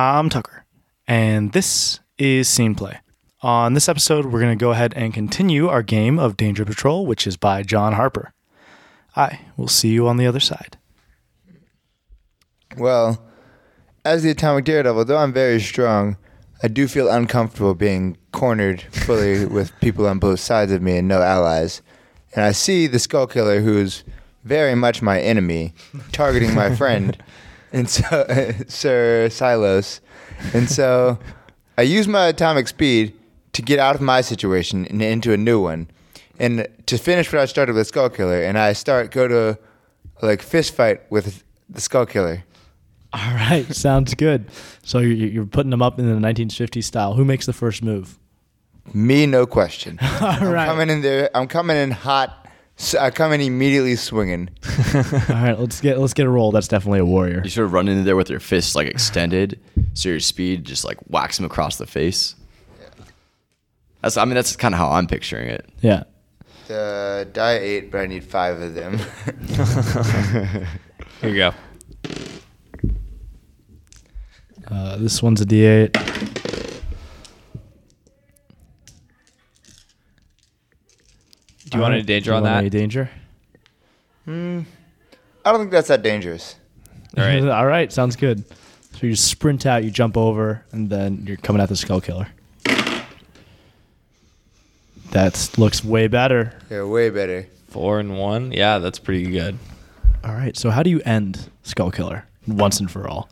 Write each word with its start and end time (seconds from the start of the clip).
I'm 0.00 0.28
Tucker, 0.28 0.64
and 1.08 1.50
this 1.50 1.98
is 2.18 2.48
Scene 2.48 2.76
Play. 2.76 3.00
On 3.42 3.74
this 3.74 3.88
episode, 3.88 4.26
we're 4.26 4.38
going 4.38 4.56
to 4.56 4.64
go 4.64 4.70
ahead 4.70 4.94
and 4.94 5.12
continue 5.12 5.66
our 5.66 5.82
game 5.82 6.20
of 6.20 6.36
Danger 6.36 6.64
Patrol, 6.64 7.04
which 7.04 7.26
is 7.26 7.36
by 7.36 7.64
John 7.64 7.94
Harper. 7.94 8.32
I 9.16 9.40
will 9.56 9.66
see 9.66 9.88
you 9.88 10.06
on 10.06 10.16
the 10.16 10.24
other 10.28 10.38
side. 10.38 10.78
Well, 12.76 13.20
as 14.04 14.22
the 14.22 14.30
Atomic 14.30 14.66
Daredevil, 14.66 15.06
though 15.06 15.18
I'm 15.18 15.32
very 15.32 15.60
strong, 15.60 16.16
I 16.62 16.68
do 16.68 16.86
feel 16.86 17.10
uncomfortable 17.10 17.74
being 17.74 18.16
cornered 18.30 18.82
fully 18.92 19.46
with 19.52 19.72
people 19.80 20.06
on 20.06 20.20
both 20.20 20.38
sides 20.38 20.70
of 20.70 20.80
me 20.80 20.98
and 20.98 21.08
no 21.08 21.22
allies. 21.22 21.82
And 22.36 22.44
I 22.44 22.52
see 22.52 22.86
the 22.86 23.00
Skull 23.00 23.26
Killer, 23.26 23.62
who's 23.62 24.04
very 24.44 24.76
much 24.76 25.02
my 25.02 25.20
enemy, 25.20 25.74
targeting 26.12 26.54
my 26.54 26.72
friend, 26.76 27.20
and 27.72 27.88
so 27.88 28.26
Sir 28.68 29.28
Silos. 29.30 30.00
And 30.54 30.68
so 30.70 31.18
I 31.76 31.82
use 31.82 32.06
my 32.08 32.28
atomic 32.28 32.68
speed 32.68 33.14
to 33.52 33.62
get 33.62 33.78
out 33.78 33.94
of 33.94 34.00
my 34.00 34.20
situation 34.20 34.86
and 34.86 35.02
into 35.02 35.32
a 35.32 35.36
new 35.36 35.60
one. 35.60 35.88
And 36.38 36.68
to 36.86 36.98
finish 36.98 37.32
what 37.32 37.40
I 37.42 37.46
started 37.46 37.74
with 37.74 37.86
Skull 37.88 38.08
Killer, 38.10 38.42
and 38.42 38.56
I 38.56 38.72
start 38.72 39.10
go 39.10 39.26
to 39.26 39.58
like 40.22 40.40
fist 40.42 40.74
fight 40.74 41.00
with 41.10 41.42
the 41.68 41.80
Skull 41.80 42.06
Killer. 42.06 42.44
All 43.12 43.34
right, 43.34 43.64
sounds 43.74 44.14
good. 44.14 44.46
So 44.82 44.98
you're, 44.98 45.28
you're 45.28 45.46
putting 45.46 45.70
them 45.70 45.82
up 45.82 45.98
in 45.98 46.06
the 46.06 46.14
1950s 46.28 46.84
style. 46.84 47.14
Who 47.14 47.24
makes 47.24 47.46
the 47.46 47.52
first 47.52 47.82
move? 47.82 48.18
Me, 48.94 49.26
no 49.26 49.46
question. 49.46 49.98
All 50.02 50.08
I'm 50.28 50.52
right. 50.52 50.66
coming 50.66 50.90
in 50.90 51.00
there. 51.02 51.30
I'm 51.34 51.48
coming 51.48 51.76
in 51.76 51.90
hot. 51.90 52.47
S- 52.78 52.94
I 52.94 53.10
come 53.10 53.32
in 53.32 53.40
immediately 53.40 53.96
swinging. 53.96 54.48
All 54.94 55.02
right, 55.28 55.58
let's 55.58 55.80
get 55.80 55.98
let's 55.98 56.14
get 56.14 56.26
a 56.26 56.30
roll. 56.30 56.50
That's 56.52 56.68
definitely 56.68 57.00
a 57.00 57.04
warrior. 57.06 57.42
You 57.44 57.50
sort 57.50 57.66
of 57.66 57.72
run 57.72 57.88
in 57.88 58.04
there 58.04 58.16
with 58.16 58.30
your 58.30 58.40
fists 58.40 58.74
like 58.74 58.86
extended, 58.88 59.58
so 59.94 60.08
your 60.10 60.20
speed 60.20 60.64
just 60.64 60.84
like 60.84 60.98
whacks 61.08 61.38
him 61.38 61.44
across 61.44 61.76
the 61.76 61.86
face. 61.86 62.34
That's 64.02 64.16
I 64.16 64.24
mean 64.24 64.34
that's 64.34 64.54
kind 64.56 64.74
of 64.74 64.78
how 64.78 64.90
I'm 64.90 65.06
picturing 65.06 65.48
it. 65.48 65.68
Yeah. 65.80 66.04
The 66.68 67.26
die 67.32 67.54
eight, 67.58 67.90
but 67.90 68.02
I 68.02 68.06
need 68.06 68.22
five 68.24 68.60
of 68.60 68.74
them. 68.74 68.98
Here 71.20 71.30
you 71.30 71.36
go. 71.36 71.52
Uh, 74.70 74.96
this 74.98 75.22
one's 75.22 75.40
a 75.40 75.46
D8. 75.46 75.94
Do 81.67 81.67
you 81.78 81.82
want 81.82 81.94
any 81.94 82.02
danger 82.02 82.30
you 82.30 82.36
on 82.36 82.42
want 82.42 82.52
that? 82.52 82.58
Any 82.58 82.70
danger? 82.70 83.10
Hmm. 84.24 84.60
I 85.44 85.52
don't 85.52 85.60
think 85.60 85.70
that's 85.70 85.88
that 85.88 86.02
dangerous. 86.02 86.56
All 87.16 87.24
right. 87.24 87.42
All 87.48 87.66
right, 87.66 87.92
sounds 87.92 88.16
good. 88.16 88.44
So 88.92 89.06
you 89.06 89.16
sprint 89.16 89.64
out, 89.64 89.84
you 89.84 89.90
jump 89.90 90.16
over, 90.16 90.64
and 90.72 90.90
then 90.90 91.24
you're 91.26 91.36
coming 91.36 91.62
at 91.62 91.68
the 91.68 91.76
skull 91.76 92.00
killer. 92.00 92.28
That 95.12 95.54
looks 95.56 95.84
way 95.84 96.06
better. 96.08 96.52
Yeah, 96.70 96.84
way 96.84 97.08
better. 97.08 97.46
Four 97.68 98.00
and 98.00 98.18
one. 98.18 98.52
Yeah, 98.52 98.78
that's 98.78 98.98
pretty 98.98 99.30
good. 99.30 99.58
All 100.24 100.34
right, 100.34 100.56
so 100.56 100.70
how 100.70 100.82
do 100.82 100.90
you 100.90 101.00
end 101.04 101.48
skull 101.62 101.90
killer 101.90 102.26
once 102.46 102.80
and 102.80 102.90
for 102.90 103.08
all? 103.08 103.28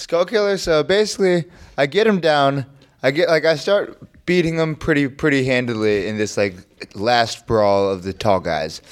Skull 0.00 0.24
Killer. 0.24 0.56
So 0.56 0.82
basically, 0.82 1.44
I 1.76 1.86
get 1.86 2.06
him 2.06 2.20
down. 2.20 2.66
I 3.02 3.10
get 3.10 3.28
like 3.28 3.44
I 3.44 3.54
start 3.56 3.98
beating 4.26 4.58
him 4.58 4.76
pretty 4.76 5.08
pretty 5.08 5.44
handily 5.44 6.06
in 6.06 6.18
this 6.18 6.36
like 6.36 6.54
last 6.94 7.46
brawl 7.46 7.90
of 7.90 8.02
the 8.02 8.12
tall 8.12 8.40
guys, 8.40 8.82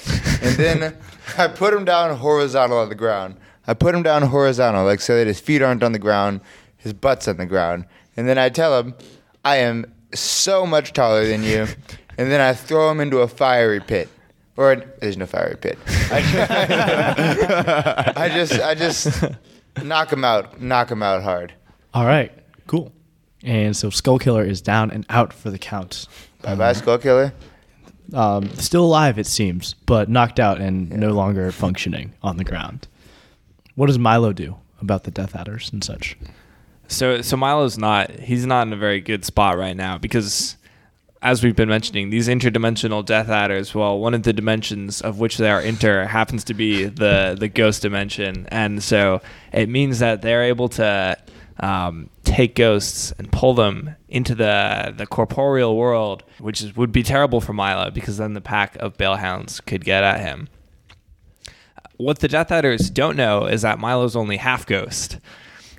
and 0.42 0.56
then 0.56 0.96
I 1.38 1.48
put 1.48 1.74
him 1.74 1.84
down 1.84 2.16
horizontal 2.16 2.78
on 2.78 2.88
the 2.88 2.94
ground. 2.94 3.36
I 3.66 3.74
put 3.74 3.94
him 3.94 4.02
down 4.02 4.22
horizontal, 4.22 4.84
like 4.84 5.00
so 5.00 5.16
that 5.16 5.26
his 5.26 5.40
feet 5.40 5.62
aren't 5.62 5.82
on 5.82 5.92
the 5.92 5.98
ground, 5.98 6.40
his 6.78 6.92
butt's 6.92 7.28
on 7.28 7.36
the 7.36 7.46
ground, 7.46 7.84
and 8.16 8.28
then 8.28 8.38
I 8.38 8.48
tell 8.48 8.78
him, 8.80 8.94
I 9.44 9.56
am 9.56 9.92
so 10.14 10.66
much 10.66 10.92
taller 10.92 11.26
than 11.26 11.42
you, 11.42 11.66
and 12.16 12.30
then 12.30 12.40
I 12.40 12.54
throw 12.54 12.90
him 12.90 13.00
into 13.00 13.18
a 13.18 13.28
fiery 13.28 13.80
pit. 13.80 14.08
Or 14.56 14.74
there's 14.74 15.16
no 15.16 15.26
fiery 15.26 15.56
pit. 15.56 15.78
I, 16.10 18.12
I 18.16 18.28
just 18.28 18.60
I 18.60 18.74
just 18.74 19.22
knock 19.84 20.12
him 20.12 20.24
out, 20.24 20.60
knock 20.60 20.90
him 20.90 21.00
out 21.00 21.22
hard. 21.22 21.52
All 21.94 22.04
right, 22.04 22.32
cool. 22.66 22.92
And 23.42 23.76
so 23.76 23.90
skull 23.90 24.18
killer 24.18 24.44
is 24.44 24.60
down 24.60 24.90
and 24.90 25.06
out 25.08 25.32
for 25.32 25.50
the 25.50 25.58
count. 25.58 26.06
Bye 26.42 26.54
bye, 26.54 26.72
Skull 26.72 26.98
Killer. 26.98 27.32
Um, 28.12 28.48
still 28.54 28.84
alive, 28.84 29.18
it 29.18 29.26
seems, 29.26 29.74
but 29.74 30.08
knocked 30.08 30.40
out 30.40 30.60
and 30.60 30.90
no 30.90 31.10
longer 31.12 31.52
functioning 31.52 32.14
on 32.22 32.36
the 32.36 32.44
ground. 32.44 32.88
What 33.74 33.86
does 33.86 33.98
Milo 33.98 34.32
do 34.32 34.56
about 34.80 35.04
the 35.04 35.10
Death 35.10 35.36
Adders 35.36 35.70
and 35.72 35.84
such? 35.84 36.16
So 36.88 37.20
so 37.20 37.36
Milo's 37.36 37.76
not 37.76 38.10
he's 38.10 38.46
not 38.46 38.66
in 38.66 38.72
a 38.72 38.76
very 38.76 39.00
good 39.00 39.24
spot 39.24 39.58
right 39.58 39.76
now 39.76 39.98
because 39.98 40.56
as 41.20 41.42
we've 41.42 41.56
been 41.56 41.68
mentioning, 41.68 42.10
these 42.10 42.28
interdimensional 42.28 43.04
Death 43.04 43.28
Adders, 43.28 43.74
well, 43.74 43.98
one 43.98 44.14
of 44.14 44.22
the 44.22 44.32
dimensions 44.32 45.00
of 45.00 45.18
which 45.18 45.36
they 45.36 45.50
are 45.50 45.60
inter 45.60 46.04
happens 46.04 46.44
to 46.44 46.54
be 46.54 46.84
the 46.84 47.36
the 47.38 47.48
ghost 47.48 47.82
dimension, 47.82 48.46
and 48.50 48.82
so 48.82 49.20
it 49.52 49.68
means 49.68 49.98
that 49.98 50.22
they're 50.22 50.44
able 50.44 50.68
to 50.70 51.16
um, 51.60 52.10
take 52.24 52.54
ghosts 52.54 53.12
and 53.18 53.30
pull 53.32 53.54
them 53.54 53.96
into 54.08 54.34
the 54.34 54.94
the 54.96 55.06
corporeal 55.06 55.76
world, 55.76 56.22
which 56.38 56.62
is, 56.62 56.76
would 56.76 56.92
be 56.92 57.02
terrible 57.02 57.40
for 57.40 57.52
Milo 57.52 57.90
because 57.90 58.16
then 58.16 58.34
the 58.34 58.40
pack 58.40 58.76
of 58.76 58.96
Balehounds 58.96 59.64
could 59.64 59.84
get 59.84 60.04
at 60.04 60.20
him. 60.20 60.48
What 61.96 62.20
the 62.20 62.28
Death 62.28 62.52
Adders 62.52 62.90
don't 62.90 63.16
know 63.16 63.46
is 63.46 63.62
that 63.62 63.80
Milo's 63.80 64.14
only 64.14 64.36
half 64.36 64.66
ghost. 64.66 65.18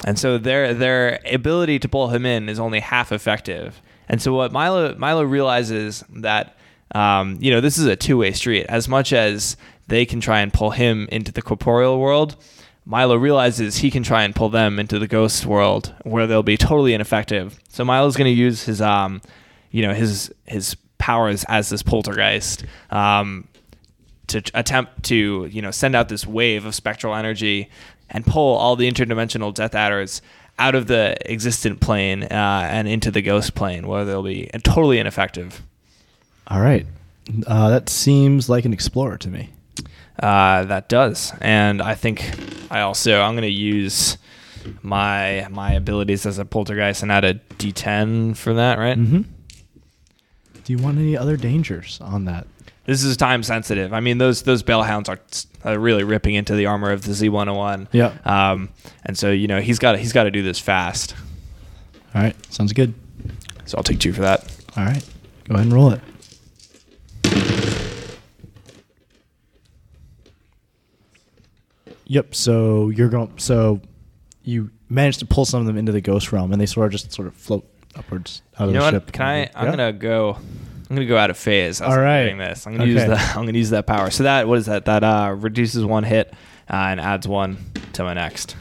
And 0.06 0.20
so 0.20 0.38
their 0.38 0.74
their 0.74 1.20
ability 1.26 1.80
to 1.80 1.90
pull 1.90 2.10
him 2.10 2.26
in 2.26 2.50
is 2.50 2.60
only 2.60 2.80
half 2.80 3.12
effective. 3.12 3.82
And 4.08 4.22
so 4.22 4.34
what 4.34 4.52
Milo 4.52 4.96
Milo 4.96 5.24
realizes 5.24 6.04
that 6.10 6.58
um, 6.94 7.38
you 7.40 7.52
know 7.52 7.62
this 7.62 7.78
is 7.78 7.86
a 7.86 7.96
two 7.96 8.18
way 8.18 8.32
street. 8.32 8.66
As 8.68 8.88
much 8.88 9.14
as 9.14 9.56
they 9.88 10.06
can 10.06 10.20
try 10.20 10.42
and 10.42 10.54
pull 10.54 10.72
him 10.72 11.08
into 11.12 11.32
the 11.32 11.42
corporeal 11.42 12.00
world, 12.00 12.36
Milo 12.86 13.16
realizes 13.16 13.78
he 13.78 13.92
can 13.92 14.04
try 14.04 14.24
and 14.24 14.36
pull 14.36 14.50
them 14.50 14.80
into 14.80 14.98
the 15.00 15.08
ghost 15.08 15.46
world 15.46 15.94
where 16.04 16.26
they'll 16.26 16.44
be 16.44 16.58
totally 16.58 16.94
ineffective. 16.94 17.60
So 17.70 17.86
Milo's 17.86 18.16
going 18.16 18.34
to 18.34 18.38
use 18.38 18.64
his 18.64 18.82
um, 18.82 19.22
you 19.72 19.82
know 19.82 19.94
his 19.94 20.34
his 20.46 20.76
powers 20.98 21.46
as 21.48 21.70
this 21.70 21.82
poltergeist 21.84 22.66
um, 22.90 23.48
to 24.28 24.42
attempt 24.54 25.04
to 25.04 25.48
you 25.52 25.62
know 25.62 25.72
send 25.72 25.96
out 25.96 26.10
this 26.10 26.26
wave 26.26 26.66
of 26.66 26.76
spectral 26.76 27.16
energy 27.16 27.70
and 28.10 28.26
pull 28.26 28.56
all 28.56 28.76
the 28.76 28.90
interdimensional 28.90 29.54
death 29.54 29.76
adders 29.76 30.22
out 30.58 30.76
of 30.76 30.88
the 30.88 31.16
existent 31.32 31.80
plane 31.80 32.24
uh, 32.24 32.68
and 32.70 32.88
into 32.88 33.12
the 33.12 33.22
ghost 33.22 33.56
plane 33.56 33.88
where 33.88 34.04
they'll 34.04 34.24
be 34.24 34.50
totally 34.64 35.00
ineffective 35.00 35.62
All 36.48 36.62
right. 36.62 36.86
Uh, 37.46 37.70
that 37.70 37.90
seems 37.90 38.50
like 38.50 38.66
an 38.66 38.74
explorer 38.74 39.18
to 39.20 39.30
me. 39.30 39.50
Uh, 40.22 40.64
that 40.66 40.90
does 40.90 41.34
and 41.42 41.82
i 41.82 41.96
think 41.96 42.24
i 42.72 42.82
also 42.82 43.22
i'm 43.22 43.34
going 43.34 43.42
to 43.44 43.48
use 43.50 44.18
my 44.82 45.48
my 45.50 45.72
abilities 45.74 46.26
as 46.26 46.38
a 46.38 46.46
poltergeist 46.46 47.02
and 47.04 47.12
add 47.12 47.24
a 47.24 47.34
d10 47.58 48.36
for 48.36 48.54
that 48.54 48.78
right 48.78 48.98
Mm-hmm. 48.98 49.22
Do 50.66 50.74
you 50.74 50.84
want 50.84 51.00
any 51.00 51.18
other 51.18 51.36
dangers 51.38 52.00
on 52.02 52.26
that? 52.26 52.46
this 52.86 53.04
is 53.04 53.16
time 53.18 53.44
sensitive 53.44 53.94
i 53.94 54.00
mean 54.00 54.18
those 54.18 54.44
those 54.44 54.64
bellhounds 54.64 55.08
are, 55.10 55.20
are 55.64 55.78
really 55.80 56.04
ripping 56.04 56.34
into 56.36 56.56
the 56.56 56.66
armor 56.66 56.92
of 56.92 57.04
the 57.04 57.12
z101 57.12 57.88
Yeah. 57.92 58.14
um, 58.26 58.70
and 59.06 59.18
so 59.18 59.32
you 59.32 59.48
know 59.48 59.62
he's 59.62 59.80
got 59.80 59.98
he's 60.00 60.12
got 60.14 60.24
to 60.24 60.32
do 60.32 60.42
this 60.44 60.60
fast 60.60 61.14
All 62.16 62.22
right. 62.22 62.36
Sounds 62.54 62.74
good. 62.74 62.94
so 63.66 63.78
i'll 63.78 63.84
take 63.84 64.00
two 64.00 64.12
for 64.14 64.22
that 64.22 64.44
All 64.76 64.84
right. 64.86 65.04
Go 65.48 65.54
ahead 65.56 65.66
and 65.66 65.74
roll 65.74 65.92
it. 65.92 66.02
Yep. 72.10 72.36
So 72.36 72.90
you're 72.90 73.10
going. 73.10 73.32
So 73.38 73.82
you 74.44 74.70
managed 74.90 75.20
to 75.20 75.26
pull 75.26 75.46
some 75.46 75.62
of 75.62 75.68
them 75.68 75.78
into 75.78 75.92
the 75.92 76.02
ghost 76.02 76.32
realm, 76.32 76.52
and 76.52 76.60
they 76.62 76.66
sort 76.66 76.88
of 76.88 76.92
just 76.92 77.12
sort 77.14 77.28
of 77.28 77.36
float 77.36 77.66
upwards 77.96 78.42
out 78.58 78.64
of 78.68 78.70
You 78.70 78.74
know 78.74 78.80
the 78.82 78.86
what? 78.98 79.04
ship. 79.06 79.12
Can 79.14 79.26
I? 79.26 79.50
I'm 79.56 79.66
Yeah? 79.66 79.72
gonna 79.72 79.94
go. 79.94 80.38
I'm 80.90 80.96
gonna 80.96 81.06
go 81.08 81.18
out 81.18 81.30
of 81.30 81.38
phase. 81.38 81.82
All 81.82 81.98
right. 82.00 82.24
Doing 82.26 82.40
this. 82.40 82.66
I'm 82.66 82.74
gonna 82.76 82.90
use 82.90 83.02
Okay. 83.02 83.10
the. 83.10 83.20
I'm 83.40 83.46
gonna 83.46 83.58
use 83.58 83.70
that 83.70 83.86
power. 83.88 84.10
So 84.10 84.24
that 84.24 84.48
what 84.48 84.58
is 84.58 84.66
that? 84.66 84.86
That 84.86 85.04
uh, 85.04 85.36
reduces 85.38 85.86
one 85.86 86.04
hit 86.04 86.34
uh, 86.70 86.74
and 86.76 87.00
adds 87.00 87.28
one 87.28 87.58
to 87.94 88.04
my 88.04 88.14
next. 88.16 88.56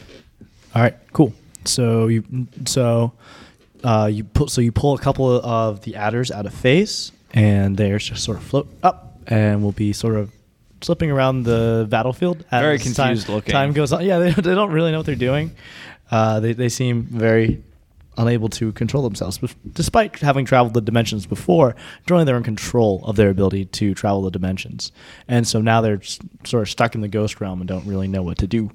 All 0.75 0.81
right. 0.81 0.95
Cool. 1.11 1.33
So 1.65 2.07
you 2.07 2.23
so 2.67 3.13
uh, 3.83 4.09
you 4.11 4.23
pull 4.25 4.47
so 4.47 4.61
you 4.61 4.71
pull 4.71 4.93
a 4.93 4.99
couple 4.99 5.27
of 5.41 5.81
the 5.81 5.95
adders 5.95 6.29
out 6.29 6.45
of 6.45 6.53
phase, 6.53 7.11
and 7.33 7.75
they're 7.77 7.97
just 7.97 8.23
sort 8.23 8.37
of 8.37 8.43
float 8.43 8.67
up, 8.83 9.17
and 9.25 9.63
will 9.63 9.71
be 9.71 9.91
sort 9.91 10.15
of 10.15 10.31
slipping 10.81 11.11
around 11.11 11.43
the 11.43 11.87
battlefield. 11.89 12.45
as 12.51 12.61
Very 12.61 12.77
time- 12.79 12.93
confused 12.93 13.29
looking. 13.29 13.51
Time 13.51 13.73
goes 13.73 13.91
on. 13.93 14.05
Yeah, 14.05 14.19
they, 14.19 14.31
they 14.41 14.55
don't 14.55 14.71
really 14.71 14.91
know 14.91 14.97
what 14.99 15.05
they're 15.05 15.15
doing. 15.15 15.55
Uh, 16.11 16.39
they 16.39 16.53
they 16.53 16.69
seem 16.69 17.03
very 17.03 17.63
unable 18.17 18.49
to 18.49 18.71
control 18.73 19.01
themselves, 19.03 19.39
despite 19.73 20.19
having 20.19 20.43
traveled 20.43 20.73
the 20.73 20.81
dimensions 20.81 21.25
before. 21.25 21.75
Generally, 22.05 22.25
they're 22.25 22.35
in 22.37 22.43
control 22.43 23.01
of 23.05 23.15
their 23.15 23.29
ability 23.29 23.65
to 23.65 23.93
travel 23.93 24.23
the 24.23 24.31
dimensions, 24.31 24.91
and 25.27 25.47
so 25.47 25.61
now 25.61 25.79
they're 25.81 26.01
sort 26.43 26.63
of 26.63 26.69
stuck 26.69 26.95
in 26.95 27.01
the 27.01 27.07
ghost 27.07 27.39
realm 27.39 27.61
and 27.61 27.67
don't 27.67 27.85
really 27.85 28.07
know 28.07 28.23
what 28.23 28.37
to 28.39 28.47
do. 28.47 28.71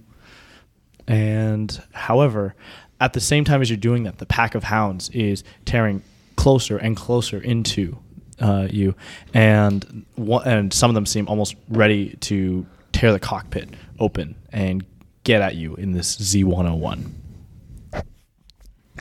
And 1.06 1.82
however, 1.92 2.54
at 3.00 3.12
the 3.12 3.20
same 3.20 3.44
time 3.44 3.60
as 3.60 3.68
you're 3.68 3.76
doing 3.76 4.04
that, 4.04 4.18
the 4.18 4.26
pack 4.26 4.54
of 4.54 4.64
hounds 4.64 5.10
is 5.10 5.44
tearing 5.64 6.02
closer 6.36 6.78
and 6.78 6.96
closer 6.96 7.38
into 7.38 7.98
uh, 8.40 8.68
you, 8.70 8.94
and 9.32 10.04
one, 10.16 10.46
and 10.46 10.72
some 10.72 10.90
of 10.90 10.94
them 10.94 11.06
seem 11.06 11.28
almost 11.28 11.54
ready 11.68 12.16
to 12.20 12.66
tear 12.92 13.12
the 13.12 13.20
cockpit 13.20 13.68
open 13.98 14.34
and 14.52 14.84
get 15.24 15.40
at 15.40 15.54
you 15.54 15.74
in 15.76 15.92
this 15.92 16.16
Z101. 16.16 17.10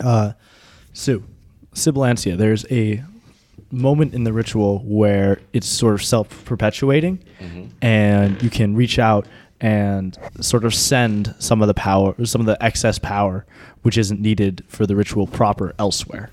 Uh, 0.04 0.34
Sue, 0.94 1.24
Sibilantia, 1.74 2.38
there's 2.38 2.66
a 2.72 3.04
moment 3.72 4.14
in 4.14 4.24
the 4.24 4.34
ritual 4.34 4.80
where 4.80 5.40
it's 5.52 5.68
sort 5.68 5.96
of 5.96 6.04
self 6.04 6.46
perpetuating, 6.46 7.24
and 7.82 8.42
you 8.42 8.50
can 8.50 8.76
reach 8.76 9.00
out 9.00 9.28
and 9.60 10.18
sort 10.42 10.66
of 10.66 10.74
send 10.74 11.34
some 11.40 11.62
of 11.62 11.68
the 11.68 11.74
power, 11.74 12.14
some 12.26 12.42
of 12.42 12.48
the 12.48 12.62
excess 12.64 13.00
power, 13.00 13.46
which 13.82 13.98
isn't 13.98 14.20
needed 14.20 14.64
for 14.68 14.86
the 14.86 14.96
ritual 14.96 15.26
proper 15.26 15.74
elsewhere. 15.80 16.30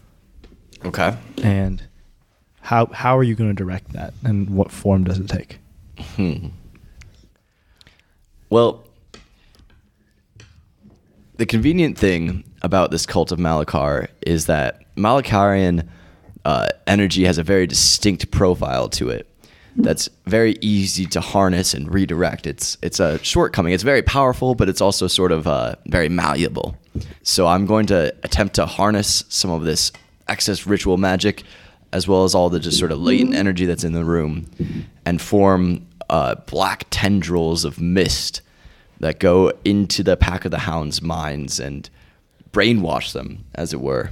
Okay. 0.85 1.17
And 1.43 1.83
how 2.61 2.87
how 2.87 3.17
are 3.17 3.23
you 3.23 3.35
going 3.35 3.51
to 3.51 3.55
direct 3.55 3.93
that, 3.93 4.15
and 4.25 4.51
what 4.51 4.71
form 4.71 5.05
does 5.05 5.19
it 5.19 5.29
take? 5.29 5.59
Hmm. 6.17 6.49
Well, 8.49 8.85
the 11.37 11.47
convenient 11.47 11.97
thing 11.97 12.45
about 12.63 12.91
this 12.91 13.07
cult 13.07 13.33
of 13.33 13.39
Malakar 13.39 14.09
is 14.23 14.47
that 14.47 14.83
Malakarian 14.97 15.89
uh, 16.45 16.69
energy 16.87 17.25
has 17.25 17.39
a 17.39 17.43
very 17.43 17.67
distinct 17.67 18.31
profile 18.31 18.89
to 18.91 19.09
it 19.09 19.27
that's 19.77 20.09
very 20.27 20.57
easy 20.61 21.07
to 21.07 21.21
harness 21.21 21.75
and 21.75 21.93
redirect. 21.93 22.47
It's 22.47 22.77
it's 22.83 23.01
a 23.01 23.23
shortcoming. 23.23 23.73
It's 23.73 23.83
very 23.83 24.03
powerful, 24.03 24.55
but 24.55 24.69
it's 24.69 24.81
also 24.81 25.07
sort 25.07 25.33
of 25.33 25.47
uh, 25.47 25.77
very 25.87 26.09
malleable. 26.09 26.77
So 27.23 27.47
I'm 27.47 27.67
going 27.67 27.87
to 27.87 28.15
attempt 28.23 28.55
to 28.57 28.67
harness 28.67 29.25
some 29.29 29.51
of 29.51 29.65
this 29.65 29.93
excess 30.29 30.67
ritual 30.67 30.97
magic, 30.97 31.45
as 31.93 32.07
well 32.07 32.25
as 32.25 32.35
all 32.35 32.51
the 32.51 32.61
just 32.61 32.79
sort 32.79 32.93
of 32.93 32.99
latent 33.01 33.35
energy 33.35 33.67
that's 33.67 33.85
in 33.85 33.93
the 33.93 34.05
room, 34.05 34.47
and 35.05 35.21
form 35.21 35.87
uh, 36.09 36.35
black 36.47 36.87
tendrils 36.91 37.65
of 37.65 37.81
mist 37.81 38.43
that 39.01 39.19
go 39.19 39.53
into 39.65 40.03
the 40.03 40.17
pack 40.17 40.45
of 40.45 40.51
the 40.51 40.59
hounds' 40.59 41.01
minds 41.01 41.59
and 41.59 41.89
brainwash 42.53 43.13
them, 43.13 43.45
as 43.55 43.73
it 43.73 43.81
were. 43.81 44.11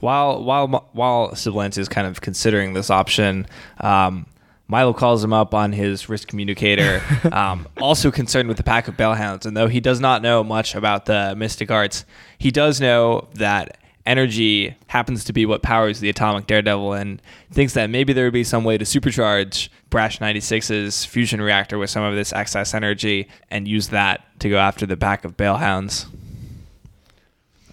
While 0.00 0.42
while 0.44 0.88
while 0.92 1.30
Sibilantia 1.30 1.78
is 1.78 1.88
kind 1.88 2.06
of 2.06 2.20
considering 2.20 2.74
this 2.74 2.90
option, 2.90 3.46
um, 3.80 4.26
Milo 4.68 4.92
calls 4.92 5.22
him 5.22 5.32
up 5.32 5.54
on 5.54 5.72
his 5.72 6.08
wrist 6.08 6.28
communicator, 6.28 7.02
um, 7.32 7.66
also 7.80 8.10
concerned 8.10 8.48
with 8.48 8.56
the 8.56 8.62
pack 8.62 8.88
of 8.88 8.96
bellhounds. 8.96 9.46
And 9.46 9.56
though 9.56 9.68
he 9.68 9.80
does 9.80 10.00
not 10.00 10.22
know 10.22 10.42
much 10.44 10.74
about 10.74 11.06
the 11.06 11.34
mystic 11.36 11.70
arts, 11.70 12.04
he 12.38 12.50
does 12.50 12.80
know 12.80 13.28
that 13.34 13.76
energy 14.06 14.76
happens 14.88 15.24
to 15.24 15.32
be 15.32 15.46
what 15.46 15.62
powers 15.62 16.00
the 16.00 16.08
atomic 16.08 16.46
daredevil 16.46 16.92
and 16.92 17.22
thinks 17.50 17.74
that 17.74 17.90
maybe 17.90 18.12
there 18.12 18.24
would 18.24 18.32
be 18.32 18.44
some 18.44 18.64
way 18.64 18.76
to 18.78 18.84
supercharge 18.84 19.68
Brash 19.90 20.18
96's 20.18 21.04
fusion 21.04 21.40
reactor 21.40 21.78
with 21.78 21.90
some 21.90 22.02
of 22.02 22.14
this 22.14 22.32
excess 22.32 22.74
energy 22.74 23.28
and 23.50 23.68
use 23.68 23.88
that 23.88 24.24
to 24.40 24.48
go 24.48 24.58
after 24.58 24.86
the 24.86 24.96
pack 24.96 25.24
of 25.24 25.36
balehounds. 25.36 26.06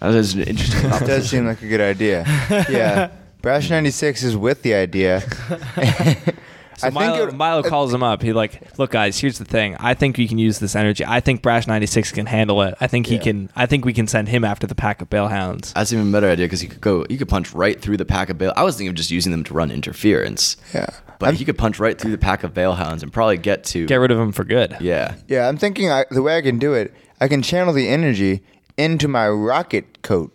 That 0.00 0.14
is 0.14 0.34
an 0.34 0.42
interesting. 0.42 0.90
It 0.90 1.06
does 1.06 1.28
seem 1.28 1.46
like 1.46 1.62
a 1.62 1.68
good 1.68 1.80
idea. 1.80 2.24
Yeah. 2.70 3.10
Brash 3.42 3.70
96 3.70 4.22
is 4.22 4.36
with 4.36 4.62
the 4.62 4.74
idea. 4.74 5.22
So 6.80 6.90
Milo, 6.90 7.28
it- 7.28 7.34
Milo 7.34 7.62
calls 7.62 7.92
him 7.92 8.02
up. 8.02 8.22
He 8.22 8.32
like, 8.32 8.78
look, 8.78 8.90
guys. 8.90 9.18
Here's 9.18 9.38
the 9.38 9.44
thing. 9.44 9.76
I 9.78 9.94
think 9.94 10.16
we 10.16 10.26
can 10.28 10.38
use 10.38 10.58
this 10.58 10.74
energy. 10.74 11.04
I 11.06 11.20
think 11.20 11.42
Brash 11.42 11.66
ninety 11.66 11.86
six 11.86 12.10
can 12.12 12.26
handle 12.26 12.62
it. 12.62 12.74
I 12.80 12.86
think 12.86 13.06
he 13.06 13.16
Yeah. 13.16 13.22
can. 13.22 13.50
I 13.56 13.66
think 13.66 13.84
we 13.84 13.92
can 13.92 14.06
send 14.06 14.28
him 14.28 14.44
after 14.44 14.66
the 14.66 14.74
pack 14.74 15.00
of 15.02 15.10
bellhounds. 15.10 15.72
That's 15.74 15.92
an 15.92 15.98
even 16.00 16.12
better 16.12 16.28
idea 16.30 16.46
because 16.46 16.62
you 16.62 16.68
could 16.68 16.80
go, 16.80 17.04
you 17.10 17.18
could 17.18 17.28
punch 17.28 17.52
right 17.52 17.80
through 17.80 17.96
the 17.98 18.04
pack 18.04 18.30
of 18.30 18.38
bail. 18.38 18.52
I 18.56 18.62
was 18.62 18.76
thinking 18.76 18.90
of 18.90 18.94
just 18.96 19.10
using 19.10 19.32
them 19.32 19.44
to 19.44 19.54
run 19.54 19.70
interference. 19.70 20.56
Yeah. 20.74 20.86
But 21.18 21.26
I'm- 21.26 21.34
he 21.36 21.44
could 21.44 21.58
punch 21.58 21.78
right 21.78 21.98
through 21.98 22.12
the 22.12 22.18
pack 22.18 22.44
of 22.44 22.54
balehounds 22.54 23.02
and 23.02 23.12
probably 23.12 23.36
get 23.36 23.64
to. 23.64 23.86
Get 23.86 23.96
rid 23.96 24.10
of 24.10 24.18
him 24.18 24.32
for 24.32 24.44
good. 24.44 24.76
yeah. 24.80 25.14
Yeah, 25.28 25.48
I'm 25.48 25.56
thinking 25.58 25.90
I, 25.90 26.06
the 26.10 26.22
way 26.22 26.36
I 26.36 26.40
can 26.42 26.58
do 26.58 26.72
it, 26.74 26.94
I 27.20 27.28
can 27.28 27.42
channel 27.42 27.72
the 27.74 27.88
energy 27.88 28.42
into 28.78 29.06
my 29.08 29.28
rocket 29.28 30.00
coat 30.02 30.32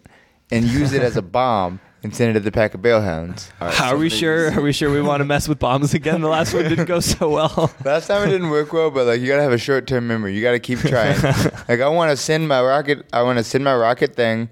and 0.51 0.65
use 0.65 0.93
it 0.93 1.01
as 1.01 1.17
a 1.17 1.21
bomb 1.23 1.79
and 2.05 2.15
send 2.15 2.29
it 2.29 2.33
to 2.35 2.39
the 2.39 2.51
pack 2.51 2.75
of 2.75 2.81
balehounds. 2.81 3.49
Are 3.59 3.97
we 3.97 4.09
sure? 4.09 4.51
Are 4.51 4.61
we 4.61 4.71
sure 4.71 4.91
we 4.91 5.01
want 5.01 5.21
to 5.21 5.25
mess 5.33 5.49
with 5.49 5.57
bombs 5.57 5.95
again? 5.95 6.21
The 6.21 6.27
last 6.27 6.53
one 6.53 6.63
didn't 6.63 6.85
go 6.85 6.99
so 6.99 7.29
well. 7.31 7.71
Last 7.83 8.07
time 8.07 8.27
it 8.27 8.31
didn't 8.31 8.51
work 8.51 8.71
well, 8.71 8.91
but 8.91 9.07
like 9.07 9.21
you 9.21 9.27
gotta 9.27 9.41
have 9.41 9.51
a 9.51 9.57
short 9.57 9.87
term 9.87 10.07
memory. 10.07 10.35
You 10.35 10.41
gotta 10.43 10.59
keep 10.59 10.79
trying. 10.79 11.19
like 11.67 11.81
I 11.81 11.89
want 11.89 12.11
to 12.11 12.17
send 12.17 12.47
my 12.47 12.61
rocket. 12.61 13.07
I 13.11 13.23
want 13.23 13.39
to 13.39 13.43
send 13.43 13.63
my 13.63 13.75
rocket 13.75 14.15
thing 14.15 14.49